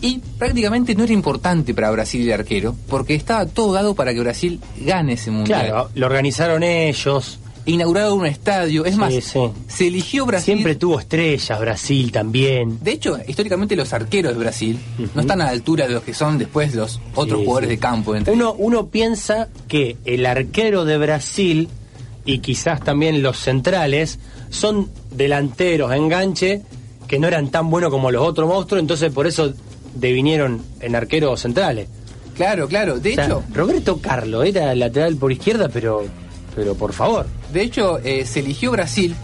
y 0.00 0.18
prácticamente 0.38 0.94
no 0.94 1.04
era 1.04 1.12
importante 1.12 1.74
para 1.74 1.90
Brasil 1.90 2.26
el 2.26 2.32
arquero, 2.32 2.74
porque 2.88 3.14
estaba 3.14 3.46
todo 3.46 3.72
dado 3.72 3.94
para 3.94 4.14
que 4.14 4.20
Brasil 4.20 4.60
gane 4.78 5.14
ese 5.14 5.30
Mundial. 5.30 5.66
Claro, 5.66 5.90
lo 5.94 6.06
organizaron 6.06 6.62
ellos 6.62 7.38
inauguraron 7.66 8.18
un 8.20 8.26
estadio. 8.26 8.84
Es 8.84 8.96
más, 8.96 9.12
Sí, 9.14 9.38
se 9.68 9.86
eligió 9.86 10.26
Brasil. 10.26 10.54
Siempre 10.54 10.74
tuvo 10.76 10.98
estrellas, 11.00 11.60
Brasil 11.60 12.10
también. 12.10 12.78
De 12.80 12.92
hecho, 12.92 13.18
históricamente 13.26 13.76
los 13.76 13.92
arqueros 13.92 14.32
de 14.32 14.38
Brasil 14.38 14.78
no 15.14 15.20
están 15.20 15.40
a 15.40 15.44
la 15.44 15.50
altura 15.50 15.86
de 15.86 15.94
los 15.94 16.02
que 16.02 16.14
son 16.14 16.38
después 16.38 16.74
los 16.74 17.00
otros 17.14 17.40
Sí, 17.40 17.44
jugadores 17.44 17.68
de 17.70 17.78
campo. 17.78 18.14
entre- 18.16 18.32
Uno, 18.32 18.54
uno 18.58 18.86
piensa 18.88 19.48
que 19.68 19.96
el 20.04 20.26
arquero 20.26 20.84
de 20.84 20.98
Brasil 20.98 21.68
y 22.24 22.38
quizás 22.38 22.80
también 22.82 23.22
los 23.22 23.38
centrales 23.38 24.18
son 24.50 24.90
delanteros, 25.10 25.92
enganche, 25.94 26.62
que 27.06 27.18
no 27.18 27.28
eran 27.28 27.50
tan 27.50 27.70
buenos 27.70 27.90
como 27.90 28.10
los 28.10 28.26
otros 28.26 28.48
monstruos, 28.48 28.80
entonces 28.80 29.12
por 29.12 29.26
eso 29.26 29.52
devinieron 29.94 30.62
en 30.80 30.94
arqueros 30.96 31.40
centrales. 31.40 31.88
Claro, 32.36 32.68
claro. 32.68 32.98
De 32.98 33.12
O 33.12 33.14
sea, 33.14 33.24
hecho, 33.26 33.42
Roberto 33.52 33.98
Carlo 34.00 34.42
era 34.44 34.74
lateral 34.74 35.16
por 35.16 35.30
izquierda, 35.32 35.68
pero, 35.68 36.04
pero 36.54 36.74
por 36.74 36.92
favor. 36.92 37.26
de 37.52 37.62
hecho 37.62 37.98
eh, 37.98 38.24
se 38.26 38.40
eligió 38.40 38.70
Brasil 38.72 39.14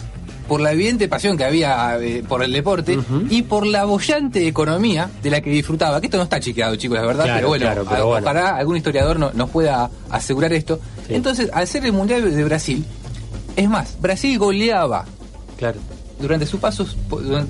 por 0.48 0.60
la 0.60 0.70
evidente 0.72 1.08
pasión 1.08 1.36
que 1.36 1.44
había 1.44 1.98
eh, 2.00 2.22
por 2.28 2.42
el 2.44 2.52
deporte 2.52 2.96
y 3.30 3.42
por 3.42 3.66
la 3.66 3.84
bollante 3.84 4.46
economía 4.46 5.10
de 5.20 5.30
la 5.30 5.40
que 5.40 5.50
disfrutaba. 5.50 6.00
Que 6.00 6.06
esto 6.06 6.18
no 6.18 6.22
está 6.22 6.38
chequeado, 6.38 6.76
chicos, 6.76 6.96
la 6.98 7.04
verdad, 7.04 7.24
Claro, 7.24 7.36
pero 7.38 7.48
bueno, 7.48 7.64
claro, 7.66 7.84
pero 7.88 8.02
a- 8.02 8.04
bueno. 8.06 8.24
ojalá 8.26 8.50
algún 8.56 8.76
historiador 8.76 9.18
no- 9.18 9.32
nos 9.32 9.50
pueda 9.50 9.90
asegurar 10.08 10.52
esto. 10.52 10.78
Entonces, 11.08 11.50
al 11.52 11.66
ser 11.66 11.84
el 11.84 11.92
Mundial 11.92 12.32
de 12.32 12.44
Brasil, 12.44 12.84
es 13.56 13.68
más, 13.68 14.00
Brasil 14.00 14.38
goleaba 14.38 15.04
Claro. 15.58 15.80
durante 16.20 16.46
su 16.46 16.58
paso 16.60 16.86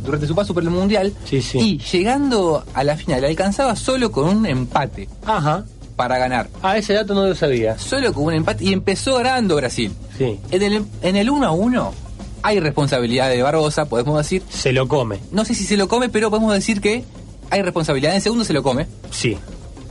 durante 0.03 0.27
su 0.27 0.35
paso 0.35 0.55
por 0.55 0.63
el 0.63 0.71
mundial 0.71 1.13
y 1.31 1.79
llegando 1.79 2.65
a 2.73 2.83
la 2.83 2.97
final 2.97 3.25
alcanzaba 3.25 3.77
solo 3.77 4.11
con 4.11 4.27
un 4.39 4.47
empate 4.47 5.07
Ajá. 5.27 5.65
Para 5.97 6.19
ganar 6.19 6.49
Ah, 6.63 6.77
ese 6.79 6.93
dato 6.95 7.15
no 7.15 7.27
lo 7.27 7.35
sabía. 7.35 7.79
solo 7.79 8.13
con 8.13 8.25
un 8.25 8.35
empate 8.35 8.65
y 8.65 8.73
empezó 8.73 9.17
ganando 9.17 9.57
Brasil 9.57 9.93
Sí. 10.19 10.39
en 10.51 10.63
el 10.63 10.85
en 11.03 11.17
el 11.17 11.31
1 11.31 11.47
a 11.47 11.51
1 11.51 11.93
hay 12.43 12.61
responsabilidad 12.61 13.29
de 13.31 13.43
Barbosa 13.43 13.87
podemos 13.87 14.17
decir 14.19 14.43
Se 14.49 14.73
lo 14.73 14.87
come. 14.89 15.19
no 15.33 15.45
sé 15.45 15.55
si 15.55 15.65
se 15.65 15.77
lo 15.77 15.89
come 15.89 16.09
pero 16.09 16.31
podemos 16.31 16.53
decir 16.53 16.81
que 16.81 17.05
hay 17.51 17.63
responsabilidad 17.63 18.13
en 18.13 18.17
el 18.17 18.23
segundo 18.23 18.45
se 18.45 18.53
lo 18.53 18.63
come 18.63 18.87
Sí. 19.11 19.37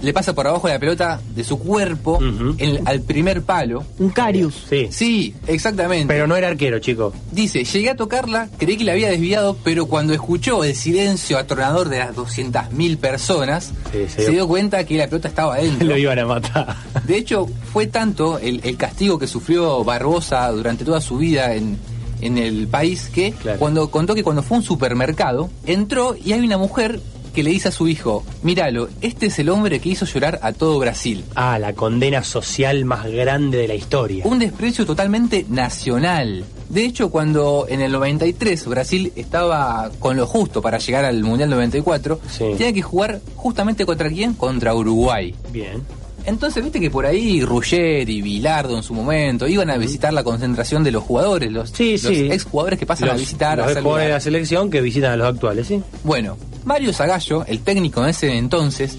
Le 0.02 0.14
pasa 0.14 0.34
por 0.34 0.48
abajo 0.48 0.68
la 0.68 0.80
pelota 0.80 1.20
de 1.36 1.44
su 1.44 1.58
cuerpo 1.60 2.20
en- 2.58 2.88
al 2.88 3.02
primer 3.02 3.42
palo 3.44 3.84
Un 4.00 4.10
Carius. 4.10 4.66
Sí. 4.70 4.88
sí 4.92 5.36
exactamente 5.48 6.08
Pero 6.08 6.28
no 6.28 6.36
era 6.36 6.48
arquero, 6.48 6.80
chico. 6.80 7.14
Dice, 7.32 7.64
llegué 7.64 7.90
a 7.92 7.96
tocarla, 7.96 8.50
creí 8.58 8.78
que 8.78 8.84
la 8.84 8.94
había 8.94 9.10
desviado, 9.10 9.58
pero 9.64 9.86
cuando 9.88 10.14
escuchó 10.14 10.64
el 10.64 10.76
silencio 10.76 11.38
atronador 11.38 11.90
de 11.90 12.00
las 12.00 12.16
200.000 12.16 12.98
personas, 12.98 13.72
Sí, 13.92 14.06
se 14.08 14.32
dio 14.32 14.48
cuenta 14.48 14.84
que 14.86 14.98
la 14.98 15.08
pelota 15.08 15.28
estaba 15.28 15.56
adentro. 15.56 15.88
Lo 15.88 15.98
iban 15.98 16.20
a 16.20 16.26
matar. 16.26 16.76
De 17.06 17.18
hecho, 17.18 17.48
fue 17.72 17.88
tanto 17.88 18.38
el, 18.40 18.62
el 18.64 18.78
castigo 18.78 19.18
que 19.20 19.28
sufrió 19.28 19.84
Barbosa 19.84 20.50
durante 20.52 20.84
toda 20.86 21.02
su 21.02 21.18
vida 21.18 21.54
en, 21.56 21.78
en 22.22 22.38
el 22.38 22.68
país 22.68 23.10
que 23.14 23.34
cuando 23.60 23.90
contó 23.92 24.16
que 24.16 24.24
cuando 24.24 24.42
fue 24.44 24.58
a 24.58 24.60
un 24.60 24.66
supermercado, 24.66 25.50
entró 25.66 26.16
y 26.22 26.34
hay 26.34 26.40
una 26.42 26.58
mujer 26.58 27.00
que 27.36 27.44
le 27.44 27.52
dice 27.52 27.68
a 27.68 27.72
su 27.72 27.90
hijo, 27.90 28.24
míralo, 28.44 28.88
este 29.02 29.26
es 29.26 29.38
el 29.40 29.50
hombre 29.50 29.82
que 29.82 29.90
hizo 29.90 30.06
llorar 30.06 30.40
a 30.42 30.54
todo 30.54 30.80
Brasil. 30.80 31.26
Ah, 31.36 31.60
la 31.60 31.74
condena 31.74 32.24
social 32.24 32.86
más 32.86 33.06
grande 33.08 33.58
de 33.58 33.68
la 33.68 33.76
historia. 33.76 34.26
Un 34.26 34.40
desprecio 34.40 34.86
totalmente 34.86 35.46
nacional. 35.50 36.46
De 36.70 36.86
hecho, 36.86 37.12
cuando 37.12 37.66
en 37.68 37.82
el 37.82 37.92
93 37.92 38.66
Brasil 38.68 39.12
estaba 39.18 39.92
con 40.00 40.16
lo 40.16 40.26
justo 40.26 40.62
para 40.62 40.78
llegar 40.78 41.04
al 41.04 41.24
Mundial 41.24 41.50
94, 41.50 42.22
tenía 42.38 42.72
que 42.72 42.82
jugar 42.82 43.20
justamente 43.36 43.86
contra 43.86 44.10
quién? 44.10 44.34
Contra 44.34 44.74
Uruguay. 44.74 45.36
Bien. 45.52 45.84
Entonces, 46.26 46.64
viste 46.64 46.80
que 46.80 46.90
por 46.90 47.06
ahí 47.06 47.42
Ruggeri 47.44 48.18
y 48.18 48.22
Bilardo 48.22 48.76
en 48.76 48.84
su 48.84 48.94
momento 48.94 49.48
iban 49.48 49.70
a 49.70 49.78
visitar 49.78 50.12
la 50.14 50.24
concentración 50.24 50.84
de 50.84 50.92
los 50.92 51.04
jugadores, 51.04 51.52
los, 51.52 51.70
Sí, 51.70 51.92
los 51.94 52.02
sí. 52.02 52.28
exjugadores 52.32 52.80
que 52.80 52.86
pasan 52.86 53.10
a 53.10 53.14
visitar, 53.14 53.58
los 53.60 53.68
a 53.76 53.82
jugadores 53.82 54.08
de 54.08 54.14
la 54.14 54.20
selección 54.20 54.70
que 54.70 54.82
visitan 54.82 55.12
a 55.12 55.18
los 55.18 55.28
actuales, 55.28 55.68
¿sí? 55.68 55.82
Bueno, 56.04 56.38
Mario 56.64 56.94
Zagallo, 56.94 57.46
el 57.46 57.60
técnico 57.60 58.02
en 58.04 58.10
ese 58.10 58.36
entonces, 58.38 58.98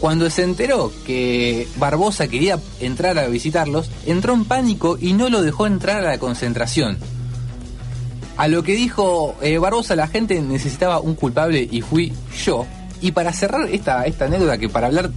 cuando 0.00 0.28
se 0.30 0.42
enteró 0.42 0.92
que 1.06 1.66
Barbosa 1.76 2.28
quería 2.28 2.58
entrar 2.80 3.18
a 3.18 3.26
visitarlos, 3.28 3.90
entró 4.06 4.34
en 4.34 4.44
pánico 4.44 4.98
y 5.00 5.12
no 5.14 5.28
lo 5.30 5.42
dejó 5.42 5.66
entrar 5.66 6.04
a 6.04 6.08
la 6.10 6.18
concentración. 6.18 6.98
A 8.36 8.48
lo 8.48 8.62
que 8.62 8.72
dijo 8.72 9.34
eh, 9.42 9.58
Barbosa, 9.58 9.96
la 9.96 10.08
gente 10.08 10.40
necesitaba 10.40 11.00
un 11.00 11.14
culpable 11.14 11.68
y 11.70 11.82
fui 11.82 12.12
yo. 12.44 12.66
Y 13.02 13.12
para 13.12 13.32
cerrar 13.32 13.68
esta, 13.70 14.04
esta 14.06 14.26
anécdota, 14.26 14.56
que 14.58 14.68
para 14.68 14.86
hablar, 14.86 15.10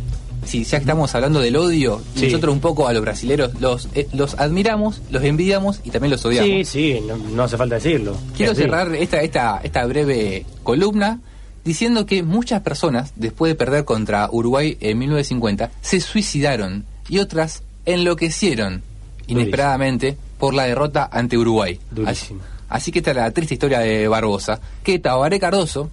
si 0.46 0.64
ya 0.64 0.78
que 0.78 0.84
estamos 0.84 1.14
hablando 1.16 1.40
del 1.40 1.56
odio, 1.56 2.02
Sí. 2.16 2.26
nosotros 2.26 2.54
un 2.54 2.60
poco 2.62 2.88
a 2.88 2.94
los 2.94 3.02
brasileros 3.02 3.60
los, 3.60 3.88
eh, 3.96 4.08
los 4.14 4.36
admiramos, 4.40 5.02
los 5.12 5.24
envidiamos 5.24 5.80
y 5.84 5.90
también 5.92 6.12
los 6.12 6.26
odiamos. 6.26 6.50
Sí, 6.50 6.66
sí, 6.66 7.00
no, 7.08 7.18
no 7.18 7.44
hace 7.44 7.58
falta 7.58 7.76
decirlo. 7.76 8.18
Quiero 8.36 8.54
cerrar 8.56 8.94
esta, 8.96 9.22
esta, 9.22 9.60
esta 9.64 9.86
breve 9.86 10.46
columna 10.64 11.20
diciendo 11.64 12.06
que 12.06 12.24
muchas 12.24 12.62
personas, 12.62 13.14
después 13.16 13.50
de 13.52 13.56
perder 13.56 13.86
contra 13.86 14.30
Uruguay 14.32 14.78
en 14.82 14.98
1950, 15.00 15.72
se 15.82 16.02
suicidaron 16.02 16.86
y 17.10 17.20
otras 17.20 17.64
enloquecieron 17.86 18.82
inesperadamente 19.28 20.18
por 20.38 20.54
la 20.54 20.64
derrota 20.66 21.10
ante 21.12 21.38
Uruguay. 21.38 21.80
Durísimo. 21.92 22.42
Así, 22.42 22.53
así 22.74 22.92
que 22.92 23.00
esta 23.00 23.12
es 23.12 23.18
la 23.18 23.32
triste 23.32 23.54
historia 23.54 23.80
de 23.80 24.08
Barbosa, 24.08 24.60
que 24.84 24.98
Tabaré 25.00 25.40
Cardoso 25.40 25.92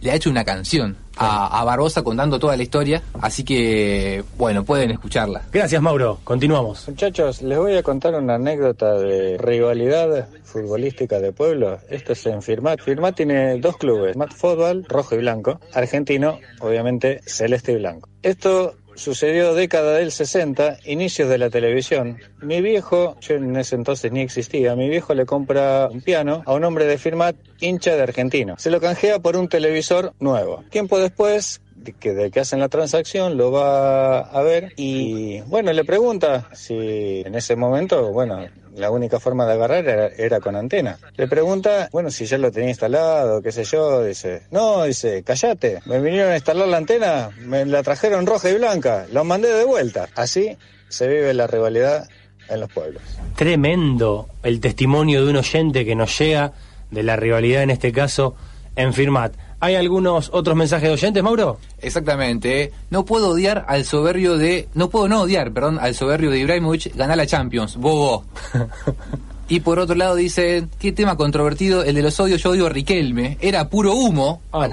le 0.00 0.10
ha 0.10 0.14
hecho 0.14 0.30
una 0.30 0.44
canción 0.44 0.96
a, 1.16 1.60
a 1.60 1.64
Barbosa 1.64 2.02
contando 2.02 2.38
toda 2.38 2.56
la 2.56 2.62
historia, 2.62 3.02
así 3.20 3.44
que, 3.44 4.24
bueno, 4.36 4.64
pueden 4.64 4.90
escucharla. 4.90 5.42
Gracias, 5.52 5.80
Mauro. 5.80 6.18
Continuamos. 6.24 6.88
Muchachos, 6.88 7.42
les 7.42 7.58
voy 7.58 7.76
a 7.76 7.82
contar 7.82 8.14
una 8.14 8.36
anécdota 8.36 8.94
de 8.94 9.36
rivalidad 9.38 10.28
futbolística 10.42 11.20
de 11.20 11.32
pueblo. 11.32 11.78
Esto 11.90 12.14
es 12.14 12.24
en 12.26 12.40
Firmat. 12.40 12.80
Firmat 12.80 13.14
tiene 13.14 13.58
dos 13.58 13.76
clubes, 13.76 14.16
Mat 14.16 14.32
Fútbol, 14.32 14.84
rojo 14.88 15.14
y 15.14 15.18
blanco, 15.18 15.60
argentino, 15.72 16.38
obviamente 16.60 17.20
celeste 17.26 17.72
y 17.72 17.76
blanco. 17.76 18.08
Esto 18.22 18.74
sucedió 18.94 19.54
década 19.54 19.98
del 19.98 20.12
60, 20.12 20.78
inicios 20.84 21.28
de 21.28 21.38
la 21.38 21.50
televisión. 21.50 22.18
Mi 22.40 22.60
viejo, 22.60 23.16
yo 23.20 23.36
en 23.36 23.56
ese 23.56 23.76
entonces 23.76 24.12
ni 24.12 24.20
existía, 24.20 24.76
mi 24.76 24.88
viejo 24.88 25.14
le 25.14 25.26
compra 25.26 25.88
un 25.90 26.00
piano 26.00 26.42
a 26.46 26.54
un 26.54 26.64
hombre 26.64 26.86
de 26.86 26.98
Firmat, 26.98 27.36
hincha 27.60 27.96
de 27.96 28.02
argentino. 28.02 28.54
Se 28.58 28.70
lo 28.70 28.80
canjea 28.80 29.18
por 29.18 29.36
un 29.36 29.48
televisor 29.48 30.12
nuevo. 30.20 30.64
Tiempo 30.70 30.98
después, 30.98 31.60
de 31.60 31.63
que, 31.84 32.14
de 32.14 32.30
que 32.30 32.40
hacen 32.40 32.60
la 32.60 32.68
transacción, 32.68 33.36
lo 33.36 33.52
va 33.52 34.20
a 34.20 34.42
ver 34.42 34.72
y 34.76 35.40
bueno, 35.42 35.72
le 35.72 35.84
pregunta 35.84 36.48
si 36.52 37.22
en 37.24 37.34
ese 37.34 37.56
momento, 37.56 38.12
bueno, 38.12 38.46
la 38.74 38.90
única 38.90 39.20
forma 39.20 39.46
de 39.46 39.52
agarrar 39.52 39.86
era, 39.86 40.06
era 40.08 40.40
con 40.40 40.56
antena. 40.56 40.98
Le 41.16 41.28
pregunta, 41.28 41.88
bueno, 41.92 42.10
si 42.10 42.26
ya 42.26 42.38
lo 42.38 42.50
tenía 42.50 42.70
instalado, 42.70 43.40
qué 43.42 43.52
sé 43.52 43.64
yo, 43.64 44.02
dice, 44.02 44.42
no, 44.50 44.84
dice, 44.84 45.22
callate, 45.22 45.80
me 45.86 46.00
vinieron 46.00 46.32
a 46.32 46.36
instalar 46.36 46.68
la 46.68 46.78
antena, 46.78 47.30
me 47.38 47.64
la 47.64 47.82
trajeron 47.82 48.26
roja 48.26 48.50
y 48.50 48.54
blanca, 48.54 49.06
lo 49.12 49.24
mandé 49.24 49.52
de 49.52 49.64
vuelta. 49.64 50.08
Así 50.16 50.56
se 50.88 51.08
vive 51.08 51.34
la 51.34 51.46
rivalidad 51.46 52.08
en 52.48 52.60
los 52.60 52.70
pueblos. 52.70 53.02
Tremendo 53.36 54.28
el 54.42 54.60
testimonio 54.60 55.24
de 55.24 55.30
un 55.30 55.36
oyente 55.36 55.84
que 55.84 55.94
nos 55.94 56.18
llega 56.18 56.52
de 56.90 57.02
la 57.02 57.16
rivalidad, 57.16 57.62
en 57.62 57.70
este 57.70 57.92
caso, 57.92 58.34
en 58.76 58.92
Firmat. 58.92 59.34
¿Hay 59.64 59.76
algunos 59.76 60.28
otros 60.34 60.54
mensajes 60.56 60.90
de 60.90 60.92
oyentes, 60.92 61.22
Mauro? 61.22 61.58
Exactamente. 61.80 62.70
No 62.90 63.06
puedo 63.06 63.30
odiar 63.30 63.64
al 63.66 63.86
soberbio 63.86 64.36
de. 64.36 64.68
No 64.74 64.90
puedo 64.90 65.08
no 65.08 65.22
odiar, 65.22 65.52
perdón, 65.52 65.78
al 65.80 65.94
soberbio 65.94 66.30
de 66.30 66.40
Ibrahimovic 66.40 66.94
ganar 66.94 67.16
la 67.16 67.24
Champions. 67.26 67.78
Bobo. 67.78 68.24
y 69.48 69.60
por 69.60 69.78
otro 69.78 69.94
lado 69.94 70.16
dice, 70.16 70.66
qué 70.78 70.92
tema 70.92 71.16
controvertido, 71.16 71.82
el 71.82 71.94
de 71.94 72.02
los 72.02 72.20
odios, 72.20 72.42
yo 72.42 72.50
odio 72.50 72.66
a 72.66 72.68
Riquelme. 72.68 73.38
Era 73.40 73.70
puro 73.70 73.94
humo. 73.94 74.42
Ah. 74.52 74.68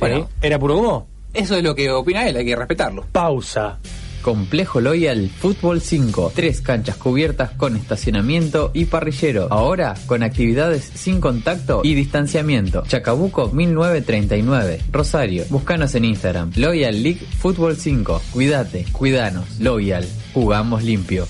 Bueno, 0.00 0.28
¿Era 0.42 0.58
puro 0.58 0.78
humo? 0.78 1.06
eso 1.32 1.54
es 1.54 1.62
lo 1.62 1.76
que 1.76 1.88
opina 1.92 2.26
él, 2.26 2.36
hay 2.36 2.46
que 2.46 2.56
respetarlo. 2.56 3.04
Pausa. 3.12 3.78
Complejo 4.26 4.80
Loyal 4.80 5.30
Fútbol 5.30 5.80
5. 5.80 6.32
Tres 6.34 6.60
canchas 6.60 6.96
cubiertas 6.96 7.52
con 7.52 7.76
estacionamiento 7.76 8.72
y 8.74 8.86
parrillero. 8.86 9.46
Ahora 9.52 9.94
con 10.06 10.24
actividades 10.24 10.82
sin 10.82 11.20
contacto 11.20 11.82
y 11.84 11.94
distanciamiento. 11.94 12.82
Chacabuco 12.88 13.52
1939. 13.52 14.80
Rosario. 14.90 15.44
Búscanos 15.48 15.94
en 15.94 16.06
Instagram. 16.06 16.50
Loyal 16.56 17.04
League 17.04 17.20
Fútbol 17.38 17.76
5. 17.76 18.20
Cuídate, 18.32 18.84
cuidanos. 18.90 19.60
Loyal. 19.60 20.04
Jugamos 20.34 20.82
limpio. 20.82 21.28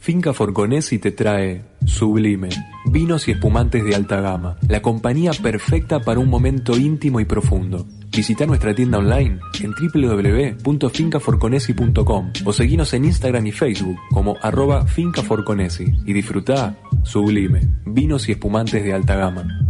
Finca 0.00 0.32
Forconesi 0.32 0.98
te 0.98 1.12
trae 1.12 1.62
Sublime, 1.86 2.48
vinos 2.86 3.28
y 3.28 3.32
espumantes 3.32 3.84
de 3.84 3.94
alta 3.94 4.20
gama, 4.20 4.56
la 4.68 4.82
compañía 4.82 5.30
perfecta 5.30 6.00
para 6.00 6.18
un 6.18 6.28
momento 6.28 6.76
íntimo 6.76 7.20
y 7.20 7.24
profundo. 7.24 7.86
Visita 8.10 8.46
nuestra 8.46 8.74
tienda 8.74 8.98
online 8.98 9.38
en 9.60 9.72
www.fincaforconesi.com 9.72 12.32
o 12.44 12.52
seguinos 12.52 12.92
en 12.94 13.04
Instagram 13.04 13.46
y 13.46 13.52
Facebook 13.52 13.96
como 14.10 14.36
arroba 14.42 14.84
fincaforconesi 14.86 15.84
y 16.04 16.12
disfruta 16.12 16.76
Sublime, 17.04 17.60
vinos 17.86 18.28
y 18.28 18.32
espumantes 18.32 18.82
de 18.82 18.92
alta 18.92 19.14
gama. 19.16 19.67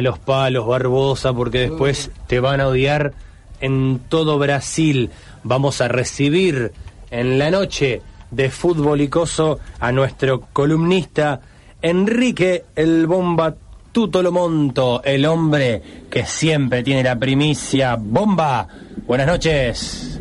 Los 0.00 0.18
palos, 0.18 0.66
Barbosa, 0.66 1.32
porque 1.32 1.60
después 1.60 2.10
te 2.26 2.40
van 2.40 2.60
a 2.60 2.68
odiar 2.68 3.12
en 3.60 4.00
todo 4.08 4.38
Brasil. 4.38 5.10
Vamos 5.42 5.80
a 5.80 5.88
recibir 5.88 6.72
en 7.10 7.38
la 7.38 7.50
noche 7.50 8.02
de 8.30 8.50
fútbol 8.50 9.00
y 9.00 9.08
coso 9.08 9.58
a 9.78 9.92
nuestro 9.92 10.40
columnista 10.52 11.40
Enrique 11.82 12.64
el 12.74 13.06
Bomba 13.06 13.54
Tutolomonto, 13.92 15.02
el 15.04 15.24
hombre 15.24 15.80
que 16.10 16.26
siempre 16.26 16.82
tiene 16.82 17.02
la 17.02 17.16
primicia. 17.16 17.96
Bomba, 17.98 18.66
buenas 19.06 19.26
noches. 19.26 20.20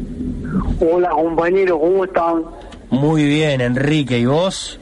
Hola 0.79 1.09
compañeros, 1.09 1.79
¿cómo 1.79 2.05
están? 2.05 2.43
Muy 2.89 3.25
bien, 3.25 3.61
Enrique, 3.61 4.19
¿y 4.19 4.25
vos? 4.25 4.79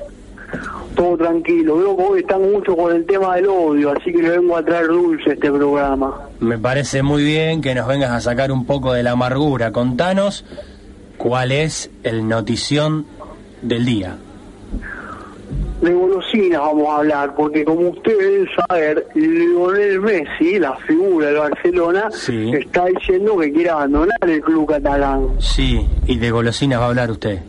Todo 0.96 1.18
tranquilo. 1.18 1.78
Veo 1.78 1.98
que 1.98 2.04
hoy 2.04 2.20
están 2.22 2.42
mucho 2.52 2.76
con 2.76 2.96
el 2.96 3.06
tema 3.06 3.36
del 3.36 3.48
odio, 3.48 3.92
así 3.92 4.12
que 4.12 4.22
le 4.22 4.30
vengo 4.30 4.56
a 4.58 4.64
traer 4.64 4.88
dulce 4.88 5.32
a 5.32 5.34
este 5.34 5.52
programa. 5.52 6.14
Me 6.40 6.58
parece 6.58 7.02
muy 7.02 7.24
bien 7.24 7.62
que 7.62 7.74
nos 7.74 7.88
vengas 7.88 8.12
a 8.12 8.22
sacar 8.22 8.52
un 8.52 8.66
poco 8.66 8.94
de 8.94 9.02
la 9.04 9.12
amargura. 9.12 9.72
Contanos 9.72 10.46
cuál 11.18 11.52
es 11.52 11.90
el 12.04 12.28
notición 12.28 13.06
del 13.62 13.86
día. 13.86 14.18
De 15.82 15.92
golosinas 15.94 16.62
vamos 16.62 16.88
a 16.90 16.98
hablar, 16.98 17.36
porque 17.36 17.66
como 17.66 17.90
ustedes 17.90 18.18
deben 18.20 18.48
saber, 18.56 19.08
Lionel 19.16 20.00
Messi, 20.00 20.58
la 20.58 20.78
figura 20.78 21.28
del 21.28 21.38
Barcelona, 21.40 22.10
Sí. 22.12 22.52
está 22.54 22.86
diciendo 22.86 23.38
que 23.38 23.52
quiere 23.52 23.70
abandonar 23.70 24.18
el 24.22 24.40
club 24.42 24.66
catalán. 24.70 25.28
Sí, 25.40 25.86
y 26.08 26.18
de 26.18 26.32
golosinas 26.32 26.80
va 26.80 26.86
a 26.86 26.88
hablar 26.88 27.12
usted. 27.12 27.40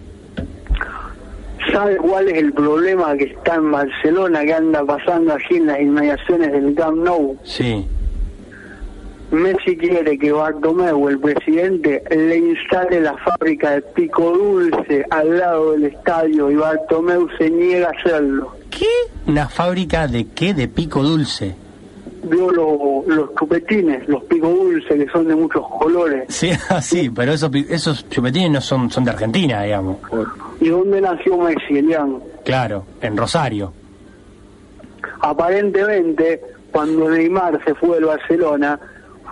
¿Sabe 1.74 1.96
cuál 1.96 2.28
es 2.28 2.38
el 2.38 2.52
problema 2.52 3.16
que 3.16 3.24
está 3.24 3.56
en 3.56 3.72
Barcelona, 3.72 4.44
que 4.44 4.54
anda 4.54 4.84
pasando 4.84 5.34
allí 5.34 5.56
en 5.56 5.66
las 5.66 5.80
inmediaciones 5.80 6.52
del 6.52 6.72
Camp 6.76 6.98
Nou? 6.98 7.36
Sí. 7.42 7.84
Messi 9.32 9.76
quiere 9.76 10.16
que 10.16 10.30
Bartomeu, 10.30 11.08
el 11.08 11.18
presidente, 11.18 12.04
le 12.10 12.38
instale 12.38 13.00
la 13.00 13.16
fábrica 13.16 13.72
de 13.72 13.82
pico 13.82 14.30
dulce 14.30 15.04
al 15.10 15.36
lado 15.36 15.72
del 15.72 15.86
estadio 15.86 16.48
y 16.52 16.54
Bartomeu 16.54 17.28
se 17.36 17.50
niega 17.50 17.88
a 17.88 18.00
hacerlo. 18.00 18.54
¿Qué? 18.70 18.86
¿Una 19.26 19.48
fábrica 19.48 20.06
de 20.06 20.28
qué? 20.28 20.54
De 20.54 20.68
pico 20.68 21.02
dulce. 21.02 21.56
Vio 22.24 22.50
lo- 22.50 23.04
los 23.06 23.34
chupetines, 23.38 24.08
los 24.08 24.24
pico 24.24 24.48
dulce 24.48 24.96
que 24.96 25.06
son 25.10 25.28
de 25.28 25.34
muchos 25.34 25.62
colores. 25.78 26.24
Sí, 26.28 26.50
sí, 26.82 27.10
pero 27.10 27.32
esos, 27.32 27.50
esos 27.68 28.08
chupetines 28.08 28.50
no 28.50 28.60
son, 28.60 28.90
son 28.90 29.04
de 29.04 29.10
Argentina, 29.10 29.62
digamos. 29.62 29.98
¿Y 30.60 30.68
dónde 30.68 31.00
nació 31.00 31.36
Messi, 31.38 31.78
Elian? 31.78 32.18
Claro, 32.44 32.84
en 33.02 33.16
Rosario. 33.16 33.72
Aparentemente, 35.20 36.40
cuando 36.72 37.08
Neymar 37.10 37.62
se 37.64 37.74
fue 37.74 37.96
del 37.96 38.06
Barcelona, 38.06 38.78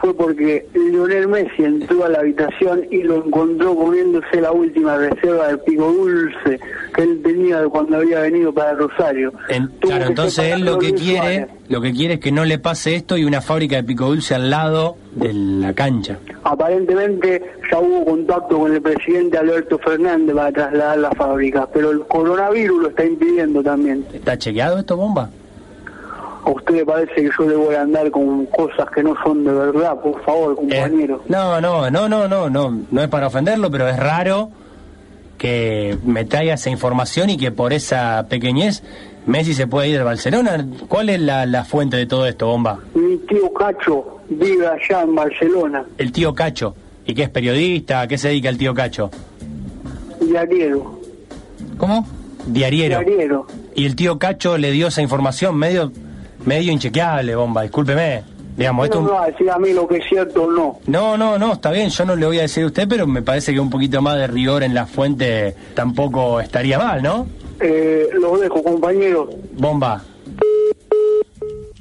fue 0.03 0.13
porque 0.15 0.67
Lionel 0.75 1.29
Messi 1.29 1.63
entró 1.65 2.05
a 2.05 2.09
la 2.09 2.19
habitación 2.19 2.83
y 2.91 3.05
lo 3.05 3.25
encontró 3.25 3.75
comiéndose 3.77 4.41
la 4.41 4.51
última 4.51 4.97
reserva 4.97 5.47
de 5.49 5.59
pico 5.59 5.93
dulce 5.93 6.59
que 6.95 7.03
él 7.03 7.21
tenía 7.23 7.63
cuando 7.69 7.99
había 7.99 8.21
venido 8.21 8.53
para 8.53 8.75
Rosario. 8.75 9.33
En- 9.49 9.69
claro, 9.81 10.07
entonces 10.07 10.53
él 10.53 10.65
lo 10.65 10.79
que 10.79 10.93
quiere, 10.93 11.19
Suárez. 11.47 11.49
lo 11.69 11.81
que 11.81 11.93
quiere 11.93 12.15
es 12.15 12.21
que 12.21 12.33
no 12.33 12.45
le 12.45 12.59
pase 12.59 12.97
esto 12.97 13.17
y 13.17 13.25
una 13.25 13.41
fábrica 13.41 13.77
de 13.77 13.85
pico 13.85 14.07
dulce 14.07 14.35
al 14.35 14.51
lado 14.51 14.97
de 15.15 15.33
la 15.33 15.73
cancha. 15.73 16.19
Aparentemente 16.43 17.41
ya 17.71 17.79
hubo 17.79 18.05
contacto 18.05 18.59
con 18.59 18.73
el 18.75 18.83
presidente 18.83 19.39
Alberto 19.39 19.79
Fernández 19.79 20.35
para 20.35 20.51
trasladar 20.53 20.99
la 20.99 21.11
fábrica, 21.13 21.69
pero 21.73 21.93
el 21.93 22.01
coronavirus 22.01 22.83
lo 22.83 22.89
está 22.89 23.05
impidiendo 23.05 23.63
también. 23.63 24.05
¿Está 24.13 24.37
chequeado 24.37 24.79
esto, 24.79 24.97
bomba? 24.97 25.31
¿A 26.45 26.51
usted 26.51 26.75
le 26.75 26.85
parece 26.85 27.15
que 27.15 27.31
yo 27.39 27.49
le 27.49 27.55
voy 27.57 27.75
a 27.77 27.83
andar 27.83 28.11
con 28.11 28.47
cosas 28.47 28.89
que 28.95 29.03
no 29.03 29.15
son 29.23 29.45
de 29.45 29.53
verdad? 29.53 30.01
Por 30.01 30.21
favor, 30.25 30.57
compañero. 30.57 31.23
No, 31.29 31.61
no, 31.61 31.91
no, 31.91 32.09
no, 32.09 32.27
no, 32.29 32.51
no, 32.51 32.81
no 32.91 33.03
es 33.03 33.09
para 33.09 33.29
ofenderlo, 33.29 33.71
pero 33.71 33.89
es 33.89 33.97
raro 33.97 34.51
que 35.39 35.97
me 36.05 36.25
traiga 36.25 36.55
esa 36.55 36.71
información 36.71 37.31
y 37.31 37.37
que 37.37 37.51
por 37.53 37.73
esa 37.73 38.27
pequeñez 38.29 38.83
Messi 39.27 39.55
se 39.55 39.67
pueda 39.69 39.87
ir 39.87 39.95
del 39.97 40.05
Barcelona. 40.05 40.67
¿Cuál 40.89 41.11
es 41.11 41.21
la, 41.21 41.47
la 41.47 41.65
fuente 41.65 41.97
de 41.97 42.07
todo 42.07 42.27
esto, 42.27 42.47
bomba? 42.49 42.81
Mi 42.95 43.17
tío 43.19 43.53
Cacho 43.53 44.19
vive 44.29 44.67
allá 44.67 45.03
en 45.03 45.15
Barcelona, 45.15 45.85
El 45.99 46.11
tío 46.13 46.35
Cacho. 46.35 46.75
¿Y 47.07 47.15
qué 47.15 47.25
es 47.25 47.29
periodista? 47.31 48.01
¿A 48.03 48.09
qué 48.09 48.19
se 48.19 48.29
dedica 48.29 48.49
el 48.49 48.59
tío 48.59 48.75
Cacho? 48.75 49.11
diariero. 50.21 50.99
¿Cómo? 51.77 52.07
Diariero. 52.47 53.01
Diariero. 53.01 53.47
Y 53.75 53.87
el 53.87 53.97
tío 53.97 54.19
Cacho 54.19 54.59
le 54.59 54.71
dio 54.71 54.89
esa 54.89 55.03
información 55.03 55.57
medio, 55.57 55.93
medio 56.45 56.73
inchequeable, 56.73 57.35
bomba, 57.35 57.63
discúlpeme. 57.63 58.23
Digamos, 58.57 58.85
esto 58.85 59.01
no 59.01 59.07
es 59.07 59.11
me 59.11 59.13
un- 59.17 59.19
va 59.21 59.25
a 59.25 59.31
decir 59.31 59.51
a 59.51 59.59
mí 59.59 59.73
lo 59.73 59.89
que 59.89 59.97
es 59.97 60.05
cierto 60.09 60.43
o 60.45 60.51
no. 60.51 60.79
No, 60.87 61.17
no, 61.17 61.39
no, 61.39 61.55
está 61.55 61.71
bien, 61.71 61.89
yo 61.89 62.05
no 62.05 62.15
le 62.17 62.27
voy 62.27 62.39
a 62.39 62.43
decir 62.43 62.65
a 62.65 62.67
usted, 62.67 62.87
pero 62.87 63.07
me 63.07 63.23
parece 63.23 63.53
que 63.55 63.61
un 63.61 63.71
poquito 63.71 64.03
más 64.03 64.17
de 64.19 64.27
rigor 64.27 64.63
en 64.63 64.75
la 64.75 64.85
fuente 64.87 65.55
tampoco 65.75 66.39
estaría 66.41 66.79
mal, 66.79 67.03
¿no? 67.03 67.27
Eh, 67.61 68.09
lo 68.13 68.37
dejo, 68.37 68.63
compañero. 68.63 69.31
Bomba. 69.53 70.03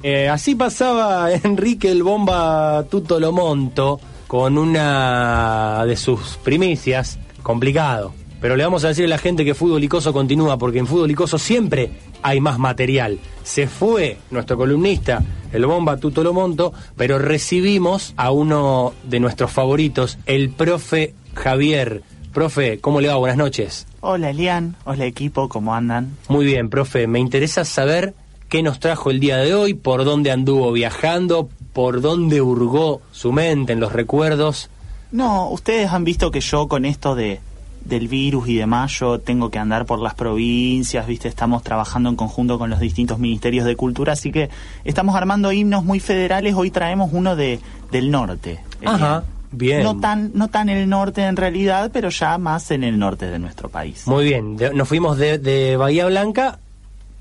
Eh, 0.02 0.28
así 0.28 0.54
pasaba 0.54 1.30
Enrique 1.44 1.90
el 1.90 2.02
Bomba 2.02 2.84
Tuto 2.90 3.20
Lomonto 3.20 4.00
con 4.26 4.56
una 4.58 5.84
de 5.86 5.96
sus 5.96 6.38
primicias, 6.38 7.18
complicado. 7.42 8.12
Pero 8.40 8.56
le 8.56 8.64
vamos 8.64 8.84
a 8.84 8.88
decir 8.88 9.04
a 9.04 9.08
la 9.08 9.18
gente 9.18 9.44
que 9.44 9.54
Fútbol 9.54 9.84
Icoso 9.84 10.12
continúa, 10.12 10.56
porque 10.58 10.78
en 10.80 10.86
Fútbol 10.86 11.10
Icoso 11.10 11.38
siempre 11.38 11.90
hay 12.22 12.40
más 12.40 12.58
material. 12.58 13.18
Se 13.42 13.66
fue 13.66 14.18
nuestro 14.30 14.56
columnista, 14.56 15.22
el 15.52 15.66
Bomba 15.66 15.96
Tuto 15.96 16.22
Lomonto, 16.22 16.72
pero 16.96 17.18
recibimos 17.18 18.14
a 18.16 18.30
uno 18.30 18.94
de 19.04 19.20
nuestros 19.20 19.50
favoritos, 19.50 20.18
el 20.26 20.50
profe 20.50 21.14
Javier. 21.34 22.02
Profe, 22.32 22.78
¿cómo 22.78 23.00
le 23.00 23.08
va? 23.08 23.16
Buenas 23.16 23.36
noches. 23.36 23.86
Hola 24.00 24.30
Elian, 24.30 24.74
hola 24.84 25.04
equipo, 25.04 25.48
¿cómo 25.48 25.74
andan? 25.74 26.16
Muy 26.28 26.46
bien, 26.46 26.70
profe. 26.70 27.06
Me 27.06 27.18
interesa 27.18 27.64
saber 27.64 28.14
qué 28.48 28.62
nos 28.62 28.80
trajo 28.80 29.10
el 29.10 29.20
día 29.20 29.36
de 29.36 29.54
hoy, 29.54 29.74
por 29.74 30.04
dónde 30.04 30.30
anduvo 30.30 30.72
viajando, 30.72 31.48
por 31.72 32.00
dónde 32.00 32.40
hurgó 32.40 33.02
su 33.12 33.32
mente 33.32 33.72
en 33.72 33.80
los 33.80 33.92
recuerdos. 33.92 34.70
No, 35.10 35.50
ustedes 35.50 35.90
han 35.90 36.04
visto 36.04 36.30
que 36.30 36.40
yo 36.40 36.68
con 36.68 36.84
esto 36.86 37.14
de 37.14 37.40
del 37.84 38.08
virus 38.08 38.48
y 38.48 38.56
demás, 38.56 38.92
yo 38.98 39.18
tengo 39.18 39.50
que 39.50 39.58
andar 39.58 39.86
por 39.86 39.98
las 40.00 40.14
provincias, 40.14 41.06
viste, 41.06 41.28
estamos 41.28 41.62
trabajando 41.62 42.08
en 42.08 42.16
conjunto 42.16 42.58
con 42.58 42.70
los 42.70 42.80
distintos 42.80 43.18
ministerios 43.18 43.64
de 43.64 43.76
cultura, 43.76 44.12
así 44.14 44.30
que 44.32 44.50
estamos 44.84 45.14
armando 45.16 45.52
himnos 45.52 45.84
muy 45.84 46.00
federales, 46.00 46.54
hoy 46.54 46.70
traemos 46.70 47.10
uno 47.12 47.36
de 47.36 47.60
del 47.90 48.10
norte. 48.10 48.60
Ajá, 48.84 49.24
bien. 49.50 49.82
No 49.82 49.98
tan, 50.00 50.30
no 50.34 50.48
tan 50.48 50.68
el 50.68 50.88
norte 50.88 51.22
en 51.24 51.36
realidad, 51.36 51.90
pero 51.92 52.08
ya 52.08 52.38
más 52.38 52.70
en 52.70 52.84
el 52.84 52.98
norte 52.98 53.26
de 53.30 53.38
nuestro 53.38 53.68
país. 53.68 54.06
Muy 54.06 54.24
bien, 54.24 54.56
de- 54.56 54.72
nos 54.72 54.88
fuimos 54.88 55.18
de, 55.18 55.38
de 55.38 55.76
Bahía 55.76 56.06
Blanca 56.06 56.58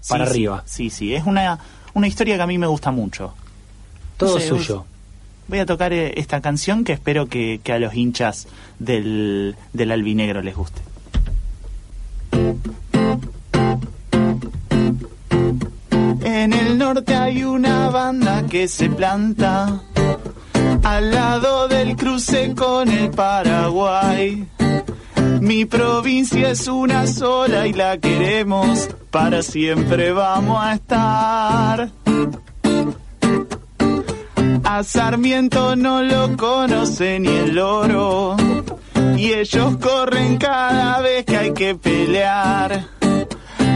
para 0.08 0.26
Sí, 0.26 0.32
sí, 0.32 0.36
arriba. 0.36 0.64
Sí, 0.66 0.90
sí, 0.90 1.14
es 1.16 1.26
una, 1.26 1.60
una 1.94 2.08
historia 2.08 2.38
que 2.38 2.42
a 2.44 2.48
mí 2.48 2.58
me 2.58 2.68
gusta 2.68 2.92
mucho. 2.92 3.34
Todo 4.18 4.36
No 4.36 4.40
sé, 4.40 4.48
suyo. 4.48 4.86
Voy 5.52 5.60
a 5.60 5.66
tocar 5.66 5.92
eh, 5.92 6.14
esta 6.16 6.40
canción 6.40 6.86
que 6.86 6.94
espero 6.94 7.28
que, 7.28 7.60
a 7.74 7.78
los 7.78 7.94
hinchas 7.94 8.48
del, 8.80 9.58
del 9.74 9.92
albinegro 9.92 10.42
les 10.42 10.56
guste. 10.56 10.82
En 16.24 16.54
el 16.54 16.78
norte 16.78 17.14
hay 17.16 17.44
una 17.44 17.90
banda 17.90 18.46
que 18.50 18.70
se 18.70 18.90
planta 18.90 19.82
al 20.84 21.12
lado 21.12 21.68
del 21.68 21.98
cruce 21.98 22.56
con 22.56 22.90
el 22.90 23.12
Paraguay. 23.12 24.48
Mi 25.42 25.66
provincia 25.66 26.52
es 26.52 26.66
una 26.70 27.06
sola 27.08 27.68
y 27.68 27.74
la 27.74 27.98
queremos, 27.98 28.88
para 29.10 29.44
siempre 29.44 30.14
vamos 30.14 30.64
a 30.64 30.76
estar. 30.76 31.92
Sarmiento 34.84 35.76
no 35.76 36.02
lo 36.02 36.36
conoce 36.38 37.20
ni 37.20 37.28
el 37.28 37.56
loro, 37.56 38.38
y 39.18 39.34
ellos 39.34 39.76
corren 39.78 40.38
cada 40.38 41.02
vez 41.02 41.26
que 41.26 41.38
hay 41.38 41.54
que 41.54 41.76
pelear. 41.76 42.86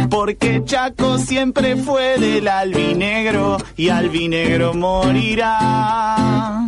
Porque 0.10 0.64
Chaco 0.64 1.18
siempre 1.18 1.76
fue 1.76 2.18
del 2.18 2.48
albinegro 2.48 3.58
y 3.76 3.90
albinegro 3.90 4.74
morirá. 4.74 6.66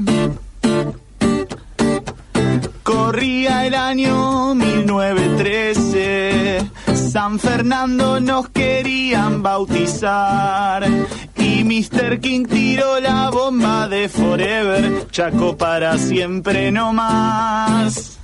Corría 2.83 3.65
el 3.65 3.75
año 3.75 4.53
1913, 4.53 6.69
San 6.93 7.39
Fernando 7.39 8.19
nos 8.19 8.49
querían 8.49 9.41
bautizar 9.41 10.85
y 11.47 11.63
Mr. 11.63 12.19
King 12.19 12.45
tiró 12.45 12.99
la 12.99 13.29
bomba 13.29 13.87
de 13.87 14.09
Forever, 14.09 15.07
Chaco 15.11 15.55
para 15.55 15.97
siempre 15.97 16.71
no 16.71 16.91
más. 16.91 18.19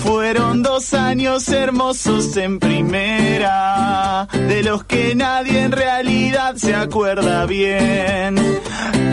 Fueron 0.00 0.62
dos 0.62 0.92
años 0.94 1.48
hermosos 1.48 2.36
en 2.36 2.58
primera, 2.58 4.26
de 4.32 4.62
los 4.64 4.82
que 4.84 5.14
nadie 5.14 5.62
en 5.62 5.72
realidad 5.72 6.56
se 6.56 6.74
acuerda 6.74 7.46
bien, 7.46 8.36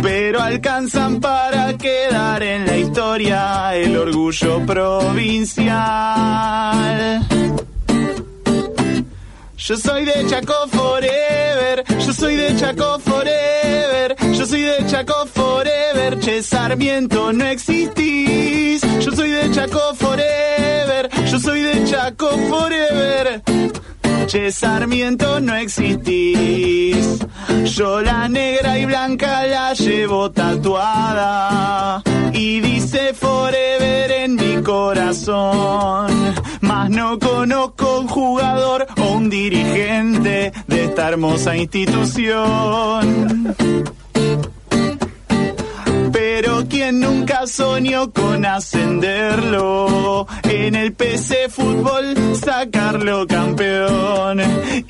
pero 0.01 0.41
alcanzan 0.41 1.19
para 1.19 1.77
quedar 1.77 2.41
en 2.41 2.65
la 2.65 2.77
historia 2.77 3.75
el 3.75 3.95
orgullo 3.97 4.65
provincial. 4.65 5.73
Yo 9.65 9.77
soy 9.77 10.03
de 10.03 10.25
Chaco 10.27 10.67
Forever, 10.73 11.85
yo 11.87 12.11
soy 12.11 12.35
de 12.35 12.53
Chaco 12.57 12.99
Forever, 12.99 14.13
yo 14.33 14.45
soy 14.45 14.61
de 14.63 14.85
Chaco 14.87 15.25
Forever, 15.25 16.19
Che 16.19 16.43
Sarmiento 16.43 17.31
no 17.31 17.45
existís. 17.45 18.81
Yo 18.99 19.13
soy 19.13 19.31
de 19.31 19.49
Chaco 19.51 19.95
Forever, 19.95 21.09
yo 21.31 21.39
soy 21.39 21.61
de 21.61 21.85
Chaco 21.85 22.31
Forever. 22.49 23.41
Che 24.27 24.51
Sarmiento 24.51 25.39
no 25.39 25.55
existís. 25.55 27.19
Yo 27.63 28.01
la 28.01 28.27
negra 28.27 28.77
y 28.77 28.85
blanca 28.85 29.47
la 29.47 29.73
llevo 29.75 30.29
tatuada 30.29 32.03
y 32.33 32.59
dice 32.59 33.13
Forever 33.13 34.11
en 34.11 34.35
mi 34.35 34.61
corazón. 34.61 36.07
Mas 36.61 36.89
no 36.89 37.19
conozco 37.19 37.99
un 37.99 38.07
jugador 38.07 38.87
o 38.97 39.11
un 39.13 39.29
dirigente 39.29 40.51
de 40.67 40.83
esta 40.83 41.09
hermosa 41.09 41.55
institución. 41.55 43.55
Pero 46.35 46.67
quien 46.67 46.99
nunca 46.99 47.45
soñó 47.45 48.11
con 48.11 48.43
ascenderlo, 48.43 50.25
en 50.41 50.73
el 50.73 50.91
PC 50.93 51.47
Fútbol 51.47 52.15
sacarlo 52.35 53.27
campeón 53.27 54.41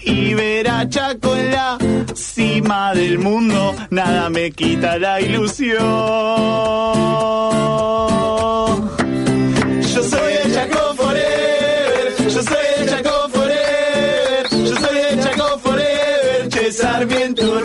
y 0.06 0.34
ver 0.36 0.70
a 0.70 0.88
Chaco 0.88 1.36
en 1.36 1.52
la 1.52 1.78
cima 2.16 2.94
del 2.94 3.20
mundo, 3.20 3.76
nada 3.90 4.30
me 4.30 4.52
quita 4.52 4.98
la 4.98 5.20
ilusión. 5.20 5.82
Yo 9.82 10.02
soy 10.02 10.34
de 10.34 10.54
Chaco 10.54 10.94
Forever, 10.96 12.16
yo 12.20 12.42
soy 12.42 12.66
de 12.80 12.86
Chaco 12.90 13.30
Forever, 13.34 14.48
yo 14.50 14.76
soy 14.78 14.96
de 14.96 15.24
Chaco 15.24 15.60
Forever, 15.60 16.48
Che 16.48 16.72
Sarmiento 16.72 17.44
no 17.44 17.60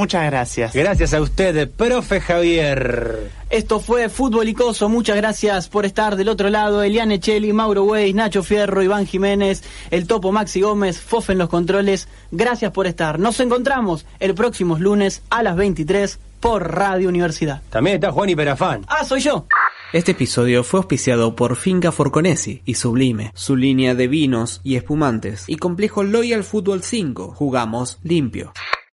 Muchas 0.00 0.24
gracias. 0.24 0.72
Gracias 0.72 1.12
a 1.12 1.20
usted, 1.20 1.70
profe 1.72 2.22
Javier. 2.22 3.30
Esto 3.50 3.80
fue 3.80 4.08
Fútbol 4.08 4.48
Icoso. 4.48 4.88
Muchas 4.88 5.14
gracias 5.14 5.68
por 5.68 5.84
estar 5.84 6.16
del 6.16 6.30
otro 6.30 6.48
lado. 6.48 6.82
Eliane 6.82 7.20
Cheli, 7.20 7.52
Mauro 7.52 7.84
Weiss, 7.84 8.14
Nacho 8.14 8.42
Fierro, 8.42 8.82
Iván 8.82 9.06
Jiménez, 9.06 9.62
el 9.90 10.06
Topo 10.06 10.32
Maxi 10.32 10.62
Gómez, 10.62 10.98
Fof 11.02 11.28
en 11.28 11.36
los 11.36 11.50
controles. 11.50 12.08
Gracias 12.30 12.72
por 12.72 12.86
estar. 12.86 13.18
Nos 13.18 13.40
encontramos 13.40 14.06
el 14.20 14.34
próximo 14.34 14.78
lunes 14.78 15.20
a 15.28 15.42
las 15.42 15.54
23 15.54 16.18
por 16.40 16.74
Radio 16.74 17.10
Universidad. 17.10 17.60
También 17.68 17.96
está 17.96 18.10
Juan 18.10 18.30
Hiperafán. 18.30 18.86
Ah, 18.88 19.04
soy 19.04 19.20
yo. 19.20 19.44
Este 19.92 20.12
episodio 20.12 20.64
fue 20.64 20.78
auspiciado 20.78 21.36
por 21.36 21.56
Finca 21.56 21.92
Forconesi 21.92 22.62
y 22.64 22.76
Sublime, 22.76 23.32
su 23.34 23.54
línea 23.54 23.94
de 23.94 24.08
vinos 24.08 24.62
y 24.64 24.76
espumantes, 24.76 25.44
y 25.46 25.56
complejo 25.56 26.04
Loyal 26.04 26.42
Football 26.42 26.82
5. 26.84 27.34
Jugamos 27.36 27.98
limpio. 28.02 28.54